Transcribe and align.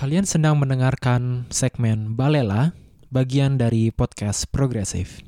Kalian 0.00 0.24
sedang 0.24 0.56
mendengarkan 0.56 1.44
segmen 1.52 2.16
Balela, 2.16 2.72
bagian 3.12 3.60
dari 3.60 3.92
podcast 3.92 4.48
Progresif. 4.48 5.20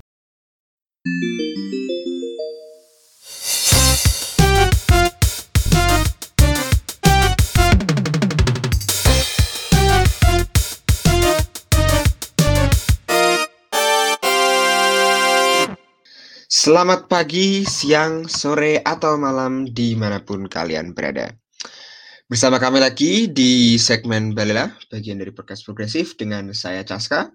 Selamat 16.49 17.13
pagi, 17.13 17.69
siang, 17.69 18.25
sore, 18.25 18.81
atau 18.81 19.21
malam 19.21 19.69
di 19.69 19.93
mana 20.01 20.25
pun 20.25 20.49
kalian 20.49 20.97
berada. 20.97 21.42
Bersama 22.33 22.57
kami 22.57 22.81
lagi 22.81 23.29
di 23.29 23.77
segmen 23.77 24.33
Balela, 24.33 24.73
bagian 24.89 25.21
dari 25.21 25.29
podcast 25.37 25.69
progresif 25.69 26.17
dengan 26.17 26.49
saya 26.57 26.81
Caska. 26.81 27.29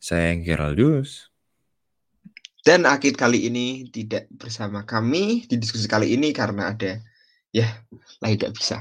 Saya 0.00 0.32
Geraldus. 0.40 1.28
Dan 2.64 2.88
Akid 2.88 3.20
kali 3.20 3.52
ini 3.52 3.92
tidak 3.92 4.32
bersama 4.32 4.88
kami 4.88 5.44
di 5.44 5.60
diskusi 5.60 5.84
kali 5.84 6.16
ini 6.16 6.32
karena 6.32 6.72
ada, 6.72 6.96
ya, 7.52 7.76
lagi 8.24 8.40
gak 8.40 8.56
bisa. 8.56 8.80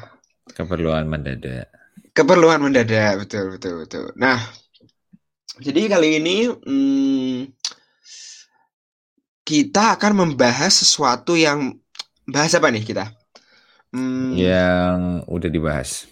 Keperluan 0.55 1.11
mendadak. 1.11 1.67
Keperluan 2.15 2.63
mendadak, 2.63 3.19
betul, 3.19 3.51
betul, 3.51 3.83
betul. 3.83 4.05
Nah, 4.15 4.39
jadi 5.59 5.91
kali 5.91 6.15
ini 6.15 6.47
hmm, 6.47 7.51
kita 9.43 9.99
akan 9.99 10.15
membahas 10.15 10.79
sesuatu 10.79 11.35
yang 11.35 11.75
bahas 12.23 12.55
apa 12.55 12.71
nih 12.71 12.87
kita? 12.87 13.19
Hmm, 13.91 14.33
yang 14.39 15.27
udah 15.27 15.49
dibahas. 15.51 16.07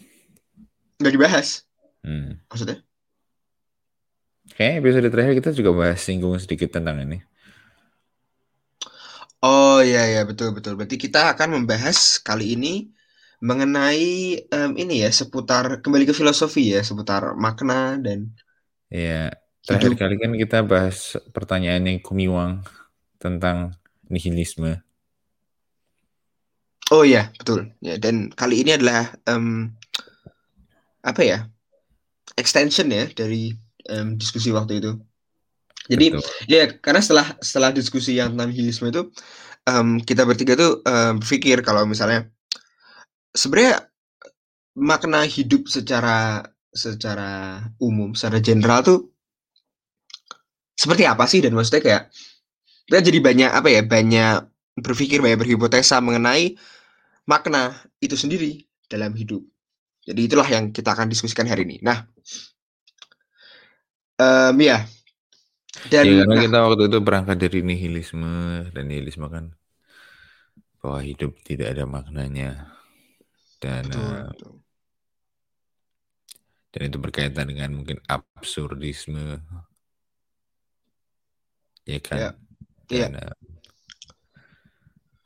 Udah 0.99 1.11
dibahas? 1.11 1.63
Hmm. 2.03 2.43
Maksudnya? 2.51 2.83
Kayak 4.59 4.84
episode 4.84 5.07
terakhir 5.07 5.34
kita 5.40 5.49
juga 5.55 5.71
bahas 5.71 6.04
singgung 6.04 6.35
sedikit 6.35 6.76
tentang 6.76 6.99
ini. 6.99 7.23
Oh 9.39 9.79
iya 9.79 10.04
iya 10.12 10.21
betul 10.27 10.51
betul. 10.51 10.76
Berarti 10.76 10.99
kita 10.99 11.31
akan 11.31 11.63
membahas 11.63 12.20
kali 12.20 12.59
ini 12.59 12.91
mengenai 13.39 14.35
um, 14.51 14.76
ini 14.76 14.99
ya 14.99 15.09
seputar 15.15 15.79
kembali 15.79 16.04
ke 16.04 16.11
filosofi 16.11 16.76
ya 16.76 16.84
seputar 16.84 17.39
makna 17.39 17.95
dan. 17.95 18.35
Iya. 18.91 19.32
Terakhir 19.63 19.95
hidup. 19.95 20.01
kali 20.01 20.15
kan 20.20 20.32
kita 20.35 20.57
bahas 20.67 21.15
pertanyaan 21.32 21.87
yang 21.87 21.99
kumiwang 22.04 22.67
tentang 23.15 23.79
nihilisme. 24.11 24.84
Oh 26.90 27.05
iya 27.05 27.29
betul. 27.37 27.70
Ya 27.85 28.01
dan 28.01 28.34
kali 28.34 28.65
ini 28.65 28.73
adalah 28.73 29.13
um, 29.29 29.70
apa 31.05 31.21
ya 31.21 31.40
extension 32.35 32.90
ya 32.90 33.07
dari 33.13 33.54
um, 33.93 34.18
diskusi 34.18 34.49
waktu 34.49 34.82
itu. 34.82 34.91
Jadi 35.90 36.05
Betul. 36.13 36.23
ya 36.45 36.70
karena 36.77 37.01
setelah 37.01 37.27
setelah 37.41 37.70
diskusi 37.73 38.13
yang 38.17 38.37
tentang 38.37 38.54
nihilisme 38.54 38.93
itu 38.93 39.10
um, 39.65 39.98
kita 40.01 40.21
bertiga 40.23 40.54
tuh 40.54 40.85
um, 40.85 41.17
berpikir 41.17 41.65
kalau 41.65 41.85
misalnya 41.90 42.29
sebenarnya 43.34 43.90
makna 44.77 45.26
hidup 45.26 45.65
secara 45.65 46.45
secara 46.70 47.65
umum, 47.82 48.13
secara 48.13 48.37
general 48.37 48.85
tuh 48.85 48.99
seperti 50.77 51.04
apa 51.10 51.26
sih 51.26 51.41
dan 51.41 51.57
maksudnya 51.57 51.82
kayak 51.82 52.04
kita 52.85 52.99
jadi 53.10 53.20
banyak 53.20 53.51
apa 53.51 53.67
ya 53.73 53.82
banyak 53.84 54.35
berpikir 54.79 55.20
banyak 55.20 55.41
berhipotesa 55.41 55.99
mengenai 55.99 56.55
makna 57.30 57.77
itu 58.02 58.18
sendiri 58.18 58.66
dalam 58.90 59.13
hidup. 59.13 59.46
Jadi 60.02 60.22
itulah 60.26 60.49
yang 60.49 60.74
kita 60.74 60.98
akan 60.98 61.13
diskusikan 61.13 61.46
hari 61.46 61.70
ini. 61.70 61.77
Nah, 61.85 62.02
um, 64.18 64.58
ya 64.58 64.81
dan 65.94 66.03
ya, 66.03 66.25
karena 66.25 66.35
nah, 66.35 66.44
kita 66.44 66.57
waktu 66.66 66.84
itu 66.91 66.97
berangkat 67.00 67.38
dari 67.38 67.59
nihilisme 67.63 68.34
dan 68.73 68.84
nihilisme 68.89 69.29
kan 69.29 69.53
bahwa 70.81 71.00
hidup 71.06 71.38
tidak 71.45 71.78
ada 71.78 71.85
maknanya 71.85 72.73
dan 73.62 73.85
betul, 73.88 74.03
uh, 74.03 74.28
betul. 74.34 74.53
dan 76.73 76.81
itu 76.89 76.97
berkaitan 76.97 77.45
dengan 77.47 77.69
mungkin 77.78 78.01
absurdisme 78.09 79.39
ya 81.88 82.00
kan 82.01 82.18
ya. 82.18 82.31
dan 82.89 83.12
ya. 83.16 83.29
Uh, 83.29 83.48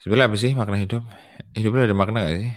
sebenarnya 0.03 0.28
apa 0.28 0.38
sih 0.38 0.52
makna 0.52 0.78
hidup 0.84 1.03
hidupnya 1.56 1.88
ada 1.88 1.96
makna 1.96 2.19
gak 2.28 2.38
sih 2.44 2.52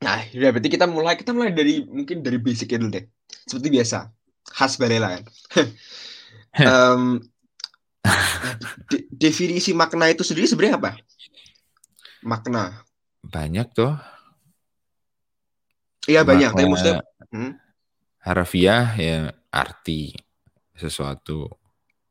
nah 0.00 0.20
ya 0.32 0.48
berarti 0.50 0.68
kita 0.72 0.88
mulai 0.88 1.14
kita 1.20 1.36
mulai 1.36 1.52
dari 1.52 1.84
mungkin 1.84 2.24
dari 2.24 2.40
basic 2.40 2.72
dulu 2.72 2.96
deh 2.96 3.04
seperti 3.44 3.68
biasa 3.68 4.16
khas 4.50 4.78
Balela 4.78 5.18
kan. 5.18 5.24
um, 6.70 7.02
de 8.90 8.98
definisi 9.10 9.74
makna 9.74 10.10
itu 10.10 10.22
sendiri 10.22 10.46
sebenarnya 10.46 10.78
apa? 10.78 10.90
Makna. 12.22 12.86
Banyak 13.26 13.66
tuh. 13.74 13.94
Iya 16.06 16.22
banyak. 16.22 16.54
Tapi 16.54 16.66
maksudnya 16.70 17.02
hmm? 17.34 17.52
harfiah 18.22 18.94
ya 18.94 19.34
arti 19.50 20.14
sesuatu 20.78 21.50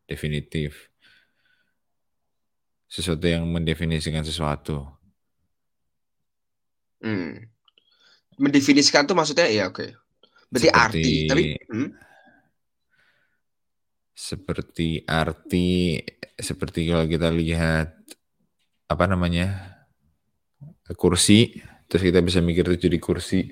definitif. 0.04 0.92
Sesuatu 2.96 3.28
yang 3.28 3.44
mendefinisikan 3.44 4.24
sesuatu. 4.24 4.88
Hmm. 7.04 7.44
Mendefinisikan 8.40 9.04
tuh 9.04 9.20
maksudnya 9.20 9.52
ya 9.52 9.68
oke. 9.68 9.84
Okay. 9.84 9.90
Berarti 10.48 10.70
Seperti, 10.72 10.80
arti. 10.80 11.14
Tapi 11.28 11.44
hmm? 11.76 11.90
seperti 14.16 15.04
arti 15.04 16.00
seperti 16.40 16.88
kalau 16.88 17.04
kita 17.04 17.28
lihat 17.36 18.00
apa 18.88 19.06
namanya 19.12 19.76
kursi 20.96 21.60
terus 21.92 22.00
kita 22.00 22.24
bisa 22.24 22.40
mikir 22.40 22.64
itu 22.72 22.88
jadi 22.88 22.96
kursi 22.96 23.44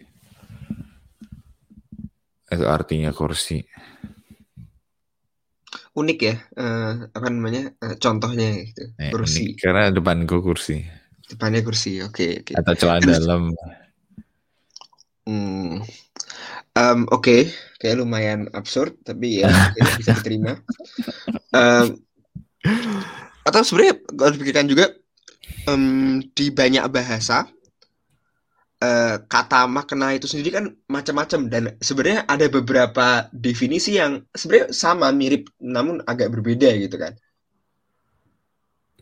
itu 2.48 2.66
artinya 2.70 3.12
kursi 3.12 3.60
unik 5.94 6.20
ya 6.20 6.36
uh, 6.58 7.06
apa 7.14 7.28
namanya 7.30 7.74
uh, 7.82 7.96
contohnya 8.02 8.66
gitu 8.66 8.84
eh, 8.98 9.14
kursi 9.14 9.54
unik, 9.54 9.62
karena 9.62 9.84
depanku 9.94 10.42
kursi 10.42 10.82
depannya 11.30 11.62
kursi 11.62 12.02
oke 12.02 12.18
okay, 12.18 12.30
oke 12.42 12.52
okay. 12.52 12.56
atau 12.58 12.74
celana 12.74 13.14
dalam 13.14 13.44
hmm 15.30 15.86
Um, 16.74 17.06
Oke, 17.14 17.22
okay. 17.22 17.42
kayak 17.78 18.02
lumayan 18.02 18.50
absurd, 18.58 18.98
tapi 19.06 19.46
ya 19.46 19.50
bisa 20.02 20.18
diterima. 20.18 20.58
Um, 21.54 22.02
atau 23.46 23.62
sebenarnya 23.62 24.02
kalau 24.10 24.32
dipikirkan 24.34 24.66
juga 24.66 24.90
um, 25.70 26.18
di 26.34 26.50
banyak 26.50 26.82
bahasa 26.90 27.46
uh, 28.84 29.16
kata 29.24 29.64
makna 29.72 30.12
itu 30.20 30.28
sendiri 30.28 30.52
kan 30.52 30.66
macam-macam 30.92 31.40
dan 31.48 31.64
sebenarnya 31.80 32.28
ada 32.28 32.52
beberapa 32.52 33.32
definisi 33.32 33.96
yang 33.96 34.28
sebenarnya 34.36 34.76
sama 34.76 35.08
mirip 35.16 35.48
namun 35.64 36.04
agak 36.04 36.36
berbeda 36.36 36.68
gitu 36.76 37.00
kan. 37.00 37.16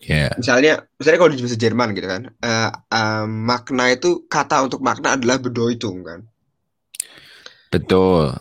Yeah. 0.01 0.33
Misalnya, 0.33 0.89
misalnya 0.97 1.19
kalau 1.21 1.29
di 1.29 1.41
bahasa 1.45 1.61
Jerman 1.61 1.93
gitu 1.93 2.07
kan, 2.09 2.21
uh, 2.41 2.69
uh, 2.73 3.25
makna 3.29 3.93
itu 3.93 4.25
kata 4.25 4.65
untuk 4.65 4.81
makna 4.81 5.13
adalah 5.13 5.37
bedeutung 5.37 6.01
kan. 6.01 6.25
Betul. 7.69 8.33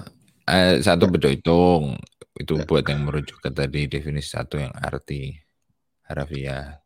Eh, 0.49 0.81
satu 0.83 1.07
bedeutung 1.07 2.01
itu 2.35 2.59
ya. 2.59 2.65
buat 2.65 2.83
yang 2.89 3.05
merujuk 3.05 3.39
ke 3.45 3.53
tadi 3.53 3.87
definisi 3.87 4.33
satu 4.33 4.57
yang 4.57 4.73
arti 4.73 5.37
harafiah. 6.09 6.81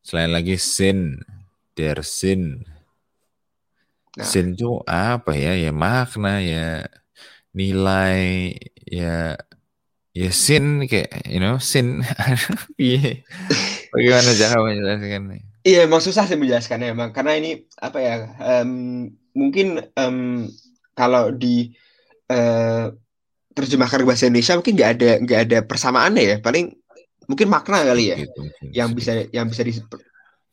Selain 0.00 0.32
lagi 0.32 0.56
sin, 0.56 1.20
der 1.76 2.00
sin. 2.00 2.64
Nah. 4.14 4.26
Sin 4.26 4.54
itu 4.54 4.78
apa 4.86 5.34
ya? 5.34 5.58
Ya 5.58 5.74
makna 5.74 6.38
ya 6.38 6.86
nilai 7.54 8.54
ya 8.86 9.38
ya 10.14 10.30
sin 10.30 10.86
kayak 10.86 11.26
you 11.26 11.42
know 11.42 11.58
sin. 11.58 12.02
Iya. 12.78 13.22
Bagaimana 13.94 14.30
cara 14.34 14.56
menjelaskan 14.62 15.22
iya 15.64 15.88
emang 15.88 16.04
susah 16.04 16.28
sih 16.28 16.36
menjelaskannya 16.36 16.92
emang 16.92 17.10
karena 17.16 17.40
ini 17.40 17.64
apa 17.80 17.98
ya 17.98 18.14
um, 18.36 19.08
mungkin 19.32 19.80
um, 19.96 20.46
kalau 20.92 21.32
di 21.32 21.72
uh, 22.28 22.92
terjemahkan 23.56 24.04
ke 24.04 24.06
bahasa 24.06 24.28
Indonesia 24.28 24.60
mungkin 24.60 24.74
nggak 24.76 24.90
ada 25.00 25.10
nggak 25.24 25.40
ada 25.48 25.58
persamaannya 25.64 26.22
ya 26.22 26.36
paling 26.44 26.76
mungkin 27.24 27.48
makna 27.48 27.80
kali 27.82 28.12
ya 28.12 28.16
gitu, 28.20 28.40
yang 28.76 28.92
bisa 28.92 29.24
yang 29.32 29.48
bisa 29.48 29.64
di, 29.64 29.72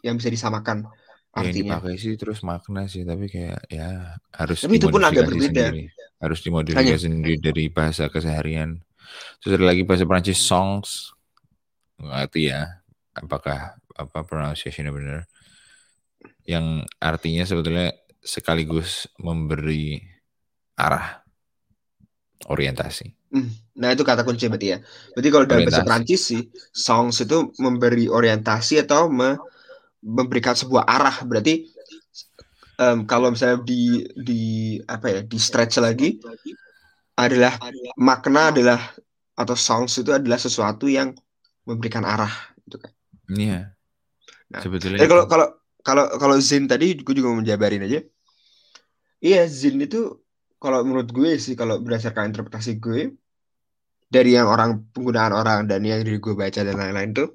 yang 0.02 0.16
bisa 0.16 0.32
disamakan 0.32 0.88
artinya. 1.32 1.48
Yang 1.48 1.56
dipakai 1.64 1.94
sih 2.04 2.14
terus 2.20 2.40
makna 2.44 2.82
sih 2.92 3.04
tapi 3.08 3.26
kayak 3.32 3.60
ya 3.72 4.20
harus 4.36 4.60
tapi 4.68 4.76
itu 4.80 4.88
pun 4.92 5.02
agak 5.04 5.26
berbeda 5.32 5.66
sendiri. 5.72 5.84
harus 6.22 6.40
dimodifikasi 6.44 6.92
Hanya. 6.92 7.06
sendiri 7.08 7.34
dari 7.40 7.64
bahasa 7.72 8.04
keseharian 8.12 8.78
terus 9.40 9.54
ada 9.58 9.66
lagi 9.72 9.84
bahasa 9.88 10.06
Prancis 10.08 10.40
songs 10.44 11.16
ngerti 12.02 12.52
ya 12.52 12.62
apakah 13.16 13.78
apa 13.96 14.20
pronunciationnya 14.28 14.92
benar 14.92 15.20
yang 16.46 16.84
artinya 17.02 17.44
sebetulnya 17.46 17.94
sekaligus 18.22 19.10
memberi 19.18 20.02
arah 20.78 21.22
orientasi. 22.50 23.14
Hmm, 23.32 23.48
Nah 23.80 23.96
itu 23.96 24.04
kata 24.04 24.28
kunci 24.28 24.52
berarti 24.52 24.68
ya. 24.76 24.78
Berarti 25.16 25.30
kalau 25.32 25.46
dalam 25.48 25.64
bahasa. 25.64 25.88
Prancis 25.88 26.22
sih, 26.28 26.42
songs 26.76 27.16
itu 27.24 27.38
memberi 27.64 28.12
orientasi 28.12 28.84
atau 28.84 29.08
me- 29.08 29.40
memberikan 30.02 30.58
sebuah 30.58 30.84
arah. 30.86 31.22
Berarti 31.24 31.70
em, 32.82 33.06
kalau 33.06 33.32
misalnya 33.32 33.62
di 33.62 34.06
di 34.18 34.42
apa 34.86 35.08
ya 35.08 35.20
di 35.22 35.38
stretch 35.38 35.78
lagi 35.82 36.18
adalah 37.16 37.58
makna 37.98 38.50
adalah 38.50 38.82
atau 39.38 39.56
songs 39.56 39.94
itu 40.02 40.12
adalah 40.12 40.42
sesuatu 40.42 40.90
yang 40.90 41.14
memberikan 41.66 42.04
arah 42.04 42.34
gitu 42.66 42.82
kan. 42.82 42.92
Iya. 43.32 43.60
Nah, 44.52 44.60
Sebetulnya 44.60 45.00
Jadi 45.00 45.10
kalau 45.10 45.26
kalau 45.30 45.48
kalau 45.82 46.06
kalau 46.18 46.36
Zin 46.42 46.68
tadi 46.68 46.98
gue 46.98 47.14
juga 47.16 47.32
mau 47.32 47.40
menjabarin 47.40 47.86
aja. 47.86 48.02
Iya 49.22 49.46
Zin 49.48 49.78
itu 49.80 50.22
kalau 50.62 50.86
menurut 50.86 51.10
gue 51.10 51.38
sih 51.38 51.54
kalau 51.58 51.82
berdasarkan 51.82 52.34
interpretasi 52.34 52.78
gue 52.82 53.14
dari 54.12 54.36
yang 54.36 54.52
orang 54.52 54.92
penggunaan 54.92 55.32
orang 55.32 55.66
dan 55.66 55.82
yang 55.88 56.04
diri 56.04 56.20
gue 56.20 56.36
baca 56.36 56.62
dan 56.62 56.76
lain-lain 56.76 57.16
tuh 57.16 57.30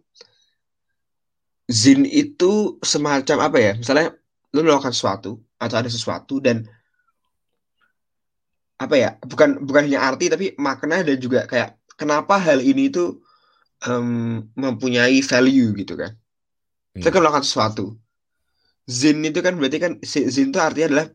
Zin 1.67 2.07
itu 2.07 2.79
semacam 2.83 3.51
apa 3.51 3.59
ya? 3.59 3.73
Misalnya 3.75 4.15
lu 4.55 4.63
melakukan 4.63 4.95
sesuatu 4.95 5.43
atau 5.59 5.77
ada 5.77 5.91
sesuatu 5.91 6.39
dan 6.39 6.63
apa 8.79 8.95
ya? 8.95 9.11
Bukan 9.19 9.67
bukan 9.67 9.91
hanya 9.91 10.07
arti 10.07 10.31
tapi 10.31 10.55
makna 10.61 11.03
dan 11.03 11.19
juga 11.19 11.49
kayak 11.51 11.75
kenapa 11.99 12.39
hal 12.39 12.63
ini 12.63 12.87
tuh 12.93 13.19
em, 13.83 14.47
mempunyai 14.55 15.19
value 15.25 15.75
gitu 15.75 15.99
kan. 15.99 16.15
Kita 16.97 17.11
kan 17.11 17.19
Iya. 17.19 17.23
melakukan 17.27 17.45
sesuatu. 17.45 17.85
Zin 18.87 19.19
itu 19.27 19.43
kan 19.43 19.59
berarti 19.59 19.79
kan 19.83 19.93
zin 20.07 20.55
itu 20.55 20.59
artinya 20.63 20.87
adalah 20.95 21.07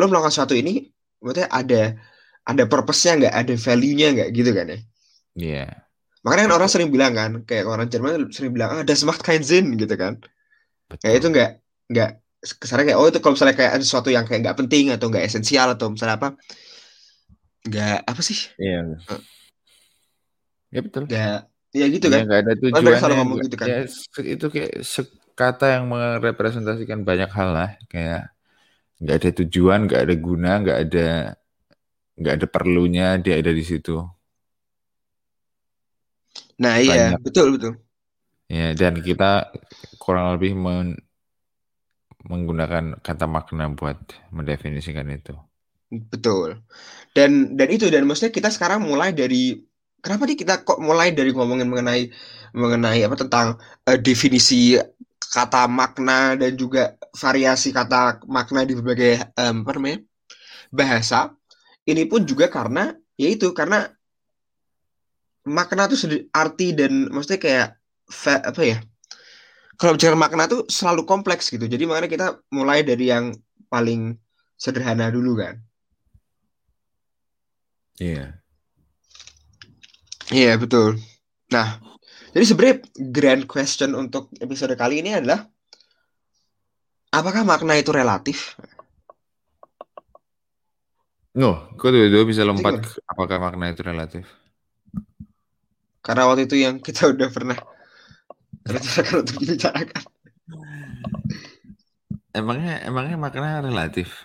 lo 0.00 0.04
melakukan 0.08 0.32
sesuatu 0.32 0.56
ini 0.56 0.88
berarti 1.20 1.44
ada 1.44 2.00
ada 2.42 2.64
purpose-nya 2.66 3.12
nggak, 3.20 3.34
ada 3.36 3.54
value-nya 3.54 4.08
nggak 4.16 4.28
gitu 4.34 4.50
kan 4.56 4.66
ya. 4.72 4.78
Iya. 5.36 5.66
Makanya 6.22 6.42
kan 6.46 6.54
orang 6.58 6.70
sering 6.70 6.90
bilang 6.94 7.12
kan, 7.18 7.30
kayak 7.48 7.64
orang 7.66 7.86
Jerman 7.90 8.30
sering 8.30 8.52
bilang, 8.54 8.70
ah, 8.78 8.82
das 8.86 9.02
macht 9.02 9.22
kein 9.26 9.42
Sinn 9.42 9.74
gitu 9.74 9.94
kan. 9.98 10.22
Kayak 11.02 11.14
itu 11.18 11.28
Betul. 11.28 11.34
nggak 11.34 11.50
nggak 11.92 12.10
kesannya 12.62 12.84
kayak 12.90 12.98
oh 12.98 13.06
itu 13.10 13.18
kalau 13.22 13.34
misalnya 13.38 13.56
kayak 13.58 13.72
ada 13.78 13.84
sesuatu 13.86 14.08
yang 14.10 14.24
kayak 14.26 14.40
nggak 14.42 14.58
penting 14.58 14.84
atau 14.94 15.06
nggak 15.10 15.24
esensial 15.26 15.68
atau 15.74 15.86
misalnya 15.94 16.16
apa 16.18 16.28
nggak 17.62 17.96
apa 18.10 18.20
sih 18.22 18.38
Iya. 18.58 18.98
Eh. 19.12 19.20
Ya 20.72 20.80
betul. 20.82 21.02
nggak 21.06 21.38
ya 21.72 21.86
gitu 21.88 22.06
Iya, 22.08 22.14
kan 22.14 22.20
nggak 22.26 22.40
ada 22.42 22.52
mereka 22.82 22.96
selalu 22.98 23.14
tujuannya. 23.14 23.16
ngomong 23.18 23.38
gitu 23.46 23.56
kan 23.60 23.66
Ya, 23.68 23.78
itu 24.34 24.46
kayak 24.52 24.72
kata 25.32 25.66
yang 25.80 25.84
merepresentasikan 25.88 27.00
banyak 27.08 27.30
hal 27.32 27.48
lah. 27.56 27.70
Kayak 27.88 28.20
nggak 29.02 29.16
ada 29.18 29.30
tujuan, 29.42 29.78
nggak 29.88 30.02
ada 30.06 30.14
guna, 30.18 30.50
nggak 30.62 30.78
ada 30.88 31.08
nggak 32.18 32.34
ada 32.38 32.46
perlunya 32.50 33.06
dia 33.22 33.34
ada 33.40 33.52
di 33.54 33.64
situ. 33.64 33.96
Nah 36.62 36.74
iya 36.86 37.00
Banyak. 37.00 37.22
betul 37.24 37.46
betul 37.54 37.72
Ya, 38.56 38.64
dan 38.80 38.94
kita 39.06 39.24
kurang 40.02 40.26
lebih 40.36 40.52
men- 40.64 41.00
menggunakan 42.30 42.84
kata 43.06 43.26
makna 43.34 43.64
buat 43.78 43.98
mendefinisikan 44.36 45.06
itu. 45.18 45.34
betul 46.12 46.48
dan 47.16 47.30
dan 47.58 47.68
itu 47.74 47.86
dan 47.94 48.02
maksudnya 48.08 48.32
kita 48.38 48.48
sekarang 48.56 48.80
mulai 48.90 49.10
dari 49.20 49.36
kenapa 50.02 50.24
nih 50.28 50.38
kita 50.42 50.54
kok 50.66 50.78
mulai 50.88 51.08
dari 51.18 51.30
ngomongin 51.36 51.68
mengenai 51.72 52.02
mengenai 52.56 52.98
apa 53.06 53.16
tentang 53.22 53.48
eh, 53.88 53.98
definisi 54.00 54.54
kata 55.34 55.58
makna 55.80 56.12
dan 56.40 56.52
juga 56.62 56.80
variasi 57.22 57.68
kata 57.78 57.96
makna 58.36 58.60
di 58.68 58.72
berbagai 58.78 59.10
em, 59.40 59.56
apa 59.64 59.70
namanya 59.76 59.98
bahasa 60.78 61.16
ini 61.90 62.02
pun 62.10 62.22
juga 62.30 62.46
karena 62.56 62.80
yaitu 63.22 63.46
karena 63.58 63.76
makna 65.46 65.90
tuh 65.90 65.98
arti 66.30 66.74
dan 66.74 67.10
maksudnya 67.10 67.40
kayak 67.42 67.68
fa- 68.06 68.44
apa 68.44 68.62
ya? 68.62 68.78
Kalau 69.80 69.98
bicara 69.98 70.14
makna 70.14 70.46
tuh 70.46 70.66
selalu 70.70 71.02
kompleks 71.02 71.50
gitu. 71.50 71.66
Jadi 71.66 71.82
makanya 71.88 72.10
kita 72.10 72.26
mulai 72.54 72.86
dari 72.86 73.10
yang 73.10 73.34
paling 73.66 74.14
sederhana 74.54 75.10
dulu 75.10 75.42
kan. 75.42 75.58
Iya. 78.00 78.38
iya 80.32 80.56
betul. 80.56 80.96
Nah 81.52 81.78
jadi 82.32 82.44
sebenarnya 82.48 82.76
grand 83.12 83.44
question 83.44 83.92
untuk 83.92 84.32
episode 84.40 84.72
kali 84.78 85.04
ini 85.04 85.12
adalah 85.12 85.44
apakah 87.12 87.44
makna 87.44 87.76
itu 87.76 87.92
relatif? 87.92 88.56
No, 91.32 91.72
kok 91.80 91.92
dua-dua 91.92 92.28
bisa 92.28 92.44
lompat 92.44 92.84
apakah 93.08 93.40
makna 93.40 93.72
itu 93.72 93.80
relatif? 93.80 94.41
Karena 96.02 96.26
waktu 96.26 96.50
itu 96.50 96.56
yang 96.60 96.82
kita 96.82 97.14
udah 97.14 97.28
pernah 97.30 97.58
rencanakan 98.66 99.14
untuk 99.22 99.36
dibicarakan 99.42 100.04
Emangnya 102.32 102.80
emangnya 102.88 103.20
makna 103.20 103.60
relatif? 103.60 104.24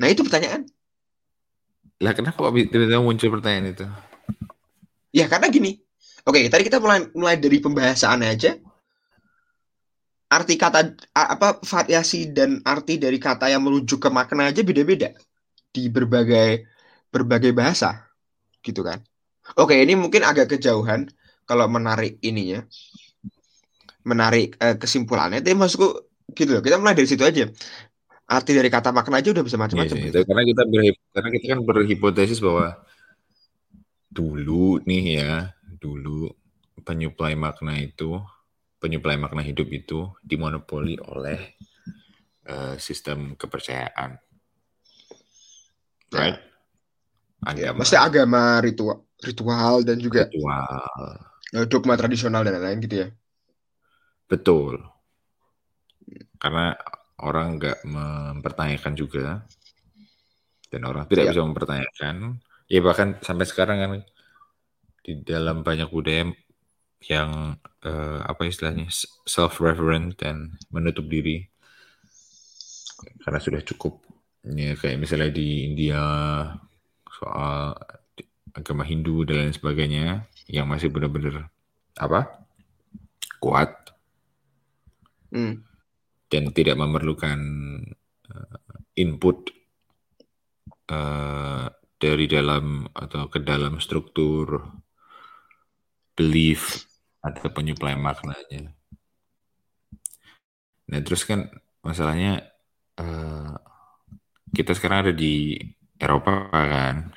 nah 0.00 0.08
itu 0.08 0.24
pertanyaan 0.24 0.64
Lah 2.00 2.16
kenapa 2.16 2.40
kok 2.40 2.56
tiba-tiba 2.56 3.04
muncul 3.04 3.28
pertanyaan 3.28 3.76
itu? 3.76 3.84
Ya 5.12 5.28
karena 5.28 5.52
gini. 5.52 5.84
Oke, 6.24 6.48
tadi 6.48 6.64
kita 6.64 6.80
mulai 6.80 7.04
mulai 7.12 7.36
dari 7.36 7.60
pembahasan 7.60 8.24
aja. 8.24 8.56
Arti 10.30 10.54
kata 10.54 10.96
apa 11.12 11.58
variasi 11.60 12.30
dan 12.32 12.62
arti 12.64 12.96
dari 12.96 13.18
kata 13.18 13.52
yang 13.52 13.66
merujuk 13.66 14.00
ke 14.00 14.08
makna 14.08 14.48
aja 14.48 14.62
beda-beda 14.64 15.10
di 15.74 15.92
berbagai 15.92 16.64
berbagai 17.10 17.50
bahasa, 17.50 18.06
gitu 18.62 18.80
kan? 18.86 19.02
Oke, 19.58 19.74
ini 19.82 19.98
mungkin 19.98 20.22
agak 20.22 20.54
kejauhan 20.54 21.10
kalau 21.48 21.66
menarik 21.66 22.22
ininya, 22.22 22.62
menarik 24.06 24.54
eh, 24.62 24.76
kesimpulannya. 24.78 25.42
Tapi 25.42 25.56
maksudku 25.58 25.88
gitu 26.34 26.58
loh. 26.58 26.62
Kita 26.62 26.78
mulai 26.78 26.94
dari 26.94 27.08
situ 27.10 27.26
aja. 27.26 27.50
Arti 28.30 28.54
dari 28.54 28.70
kata 28.70 28.94
makna 28.94 29.18
aja 29.18 29.34
udah 29.34 29.42
bisa 29.42 29.58
Iya 29.58 29.66
macam-macam. 29.66 29.96
gitu. 29.98 30.06
itu 30.06 30.20
karena 30.22 30.42
kita 30.46 30.62
berhip- 30.70 31.02
karena 31.10 31.28
kita 31.34 31.44
kan 31.50 31.60
berhipotesis 31.66 32.38
bahwa 32.38 32.78
dulu 34.06 34.78
nih 34.86 35.04
ya, 35.18 35.34
dulu 35.82 36.30
penyuplai 36.86 37.34
makna 37.34 37.74
itu, 37.82 38.22
penyuplai 38.78 39.18
makna 39.18 39.42
hidup 39.42 39.66
itu 39.74 40.14
dimonopoli 40.22 40.94
oleh 41.02 41.58
eh, 42.46 42.74
sistem 42.78 43.34
kepercayaan. 43.34 44.14
Right? 46.10 46.38
Ya, 47.40 47.72
Agama, 47.72 47.82
maksudnya 47.82 48.02
agama, 48.04 48.42
ritual, 48.60 49.09
ritual 49.24 49.84
dan 49.84 49.96
juga 50.00 50.28
ritual. 50.28 51.18
eh, 51.56 51.66
dogma 51.66 51.94
tradisional 51.98 52.42
dan 52.46 52.56
lain-lain 52.58 52.80
gitu 52.84 52.96
ya. 53.06 53.08
Betul. 54.30 54.78
Karena 56.40 56.72
orang 57.20 57.60
nggak 57.60 57.78
mempertanyakan 57.84 58.94
juga 58.96 59.44
dan 60.70 60.82
orang 60.86 61.04
tidak 61.10 61.24
Ya. 61.28 61.30
bisa 61.34 61.42
mempertanyakan. 61.44 62.16
Ya 62.70 62.80
bahkan 62.80 63.18
sampai 63.20 63.44
sekarang 63.50 63.78
kan 63.82 63.90
di 65.02 65.12
dalam 65.26 65.66
banyak 65.66 65.90
budaya 65.90 66.30
yang 67.02 67.56
eh, 67.82 68.20
apa 68.22 68.44
istilahnya 68.46 68.86
self 69.26 69.58
reverent 69.58 70.14
dan 70.20 70.54
menutup 70.70 71.08
diri 71.08 71.48
karena 73.24 73.40
sudah 73.40 73.64
cukup 73.64 74.04
ya 74.44 74.76
kayak 74.76 75.00
misalnya 75.00 75.32
di 75.32 75.72
India 75.72 76.00
soal 77.08 77.72
agama 78.54 78.82
Hindu 78.82 79.22
dan 79.26 79.46
lain 79.46 79.54
sebagainya 79.54 80.26
yang 80.50 80.66
masih 80.66 80.90
benar-benar 80.90 81.50
apa 81.98 82.42
kuat 83.38 83.80
Hmm. 85.30 85.62
dan 86.26 86.50
tidak 86.50 86.74
memerlukan 86.74 87.38
eh, 88.26 88.58
input 88.98 89.54
eh, 90.90 91.66
dari 92.02 92.26
dalam 92.26 92.90
atau 92.90 93.30
ke 93.30 93.38
dalam 93.38 93.78
struktur 93.78 94.58
belief 96.18 96.82
atau 97.22 97.46
penyuplai 97.54 97.94
maknanya. 97.94 98.74
Nah 100.90 101.00
terus 101.06 101.22
kan 101.22 101.46
masalahnya 101.86 102.42
eh, 102.98 103.54
kita 104.50 104.74
sekarang 104.74 105.06
ada 105.06 105.14
di 105.14 105.54
Eropa 105.94 106.50
kan, 106.50 107.14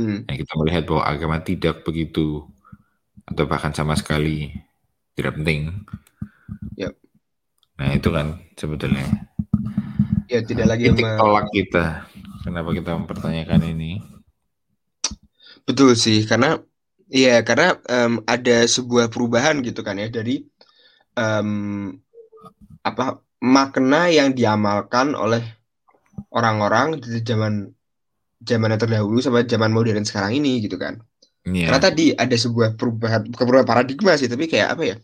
Hmm. 0.00 0.24
yang 0.24 0.38
kita 0.40 0.52
melihat 0.56 0.82
bahwa 0.88 1.02
agama 1.04 1.36
tidak 1.44 1.84
begitu 1.84 2.48
atau 3.28 3.44
bahkan 3.44 3.76
sama 3.76 3.92
sekali 3.92 4.48
tidak 5.12 5.36
penting. 5.36 5.84
Yap. 6.80 6.96
Nah 7.76 7.92
itu 7.92 8.08
kan 8.08 8.40
sebetulnya 8.56 9.04
Ya 10.30 10.40
tidak 10.46 10.72
lagi 10.72 10.94
titik 10.94 11.04
tolak 11.18 11.50
kita. 11.52 12.06
Kenapa 12.46 12.70
kita 12.72 12.96
mempertanyakan 12.96 13.66
ini? 13.76 14.00
betul 15.68 15.94
sih 15.94 16.26
karena 16.26 16.58
ya 17.06 17.46
karena 17.46 17.78
em, 17.86 18.18
ada 18.26 18.66
sebuah 18.66 19.06
perubahan 19.06 19.62
gitu 19.62 19.86
kan 19.86 20.02
ya 20.02 20.10
dari 20.10 20.42
em, 21.14 21.50
apa 22.82 23.20
makna 23.38 24.10
yang 24.10 24.34
diamalkan 24.34 25.14
oleh 25.14 25.44
orang-orang 26.34 26.98
di 26.98 27.22
zaman 27.22 27.70
zaman 28.48 28.76
terdahulu 28.80 29.18
sama 29.24 29.44
zaman 29.44 29.70
modern 29.76 30.04
sekarang 30.08 30.32
ini 30.40 30.64
gitu 30.64 30.76
kan. 30.80 30.94
Iya. 31.44 31.66
Karena 31.68 31.80
tadi 31.80 32.04
ada 32.14 32.36
sebuah 32.44 32.68
perubahan 32.78 33.20
bukan 33.32 33.44
perubahan 33.48 33.70
paradigma 33.72 34.12
sih, 34.20 34.28
tapi 34.32 34.44
kayak 34.52 34.68
apa 34.76 34.82
ya? 34.90 34.96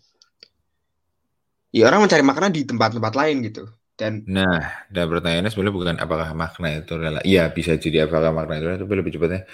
Ya 1.77 1.83
orang 1.89 2.01
mencari 2.07 2.25
makna 2.25 2.49
di 2.57 2.63
tempat-tempat 2.67 3.13
lain 3.21 3.37
gitu. 3.47 3.63
Dan 3.99 4.13
Nah, 4.27 4.59
dan 4.91 5.07
pertanyaannya 5.07 5.51
sebenarnya 5.55 5.77
bukan 5.79 5.97
apakah 6.03 6.29
makna 6.35 6.69
itu 6.83 6.93
rela. 6.99 7.21
Iya, 7.23 7.47
bisa 7.55 7.79
jadi 7.79 8.11
apakah 8.11 8.35
makna 8.35 8.59
itu 8.59 8.67
tapi 8.83 8.95
lebih 8.99 9.15
cepatnya 9.15 9.47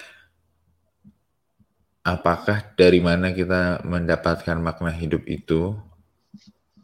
apakah 2.03 2.57
dari 2.79 2.99
mana 3.03 3.31
kita 3.35 3.83
mendapatkan 3.83 4.57
makna 4.59 4.91
hidup 4.91 5.23
itu 5.27 5.75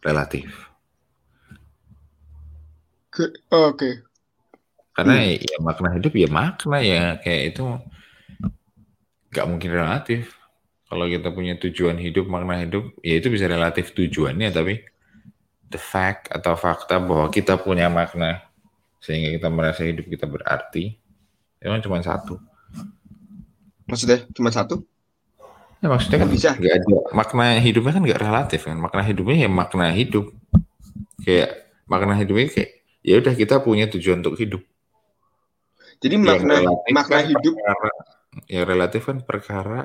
relatif. 0.04 0.70
ke- 3.14 3.34
oke. 3.52 3.90
Karena 5.00 5.16
Hmm. 5.16 5.40
ya 5.40 5.58
makna 5.64 5.90
hidup 5.96 6.12
ya 6.12 6.28
makna 6.28 6.78
ya 6.84 7.04
kayak 7.24 7.56
itu 7.56 7.64
nggak 9.32 9.46
mungkin 9.48 9.72
relatif. 9.72 10.36
Kalau 10.90 11.06
kita 11.06 11.30
punya 11.30 11.54
tujuan 11.56 12.02
hidup, 12.02 12.26
makna 12.28 12.60
hidup, 12.66 12.98
ya 13.06 13.22
itu 13.22 13.30
bisa 13.30 13.46
relatif 13.46 13.94
tujuannya, 13.94 14.50
tapi 14.50 14.82
the 15.70 15.78
fact 15.78 16.34
atau 16.34 16.58
fakta 16.58 16.98
bahwa 16.98 17.30
kita 17.30 17.62
punya 17.62 17.88
makna 17.94 18.42
sehingga 18.98 19.30
kita 19.38 19.48
merasa 19.54 19.86
hidup 19.86 20.10
kita 20.10 20.26
berarti, 20.26 20.98
emang 21.62 21.80
cuma 21.86 22.02
satu. 22.02 22.42
Maksudnya 23.86 24.26
cuma 24.34 24.50
satu? 24.52 24.82
Ya 25.80 25.88
maksudnya 25.88 26.26
kan 26.26 26.30
Bisa. 26.34 26.50
nggak 26.60 26.74
ada 26.76 26.98
makna 27.16 27.56
hidupnya 27.62 27.94
kan 27.96 28.04
nggak 28.04 28.22
relatif 28.26 28.60
kan. 28.68 28.76
Makna 28.76 29.02
hidupnya 29.06 29.46
ya 29.46 29.50
makna 29.50 29.94
hidup. 29.96 30.26
Kayak 31.24 31.70
makna 31.88 32.18
hidupnya 32.20 32.50
kayak 32.52 32.72
ya 33.06 33.14
udah 33.22 33.34
kita 33.38 33.56
punya 33.64 33.88
tujuan 33.88 34.26
untuk 34.26 34.36
hidup. 34.42 34.66
Jadi 36.00 36.16
Yang 36.16 36.24
makna 36.24 36.56
makna 36.96 37.20
kan 37.20 37.24
hidup 37.28 37.54
perkara, 37.60 37.92
ya 38.48 38.62
relatif 38.64 39.02
kan 39.04 39.18
perkara 39.20 39.80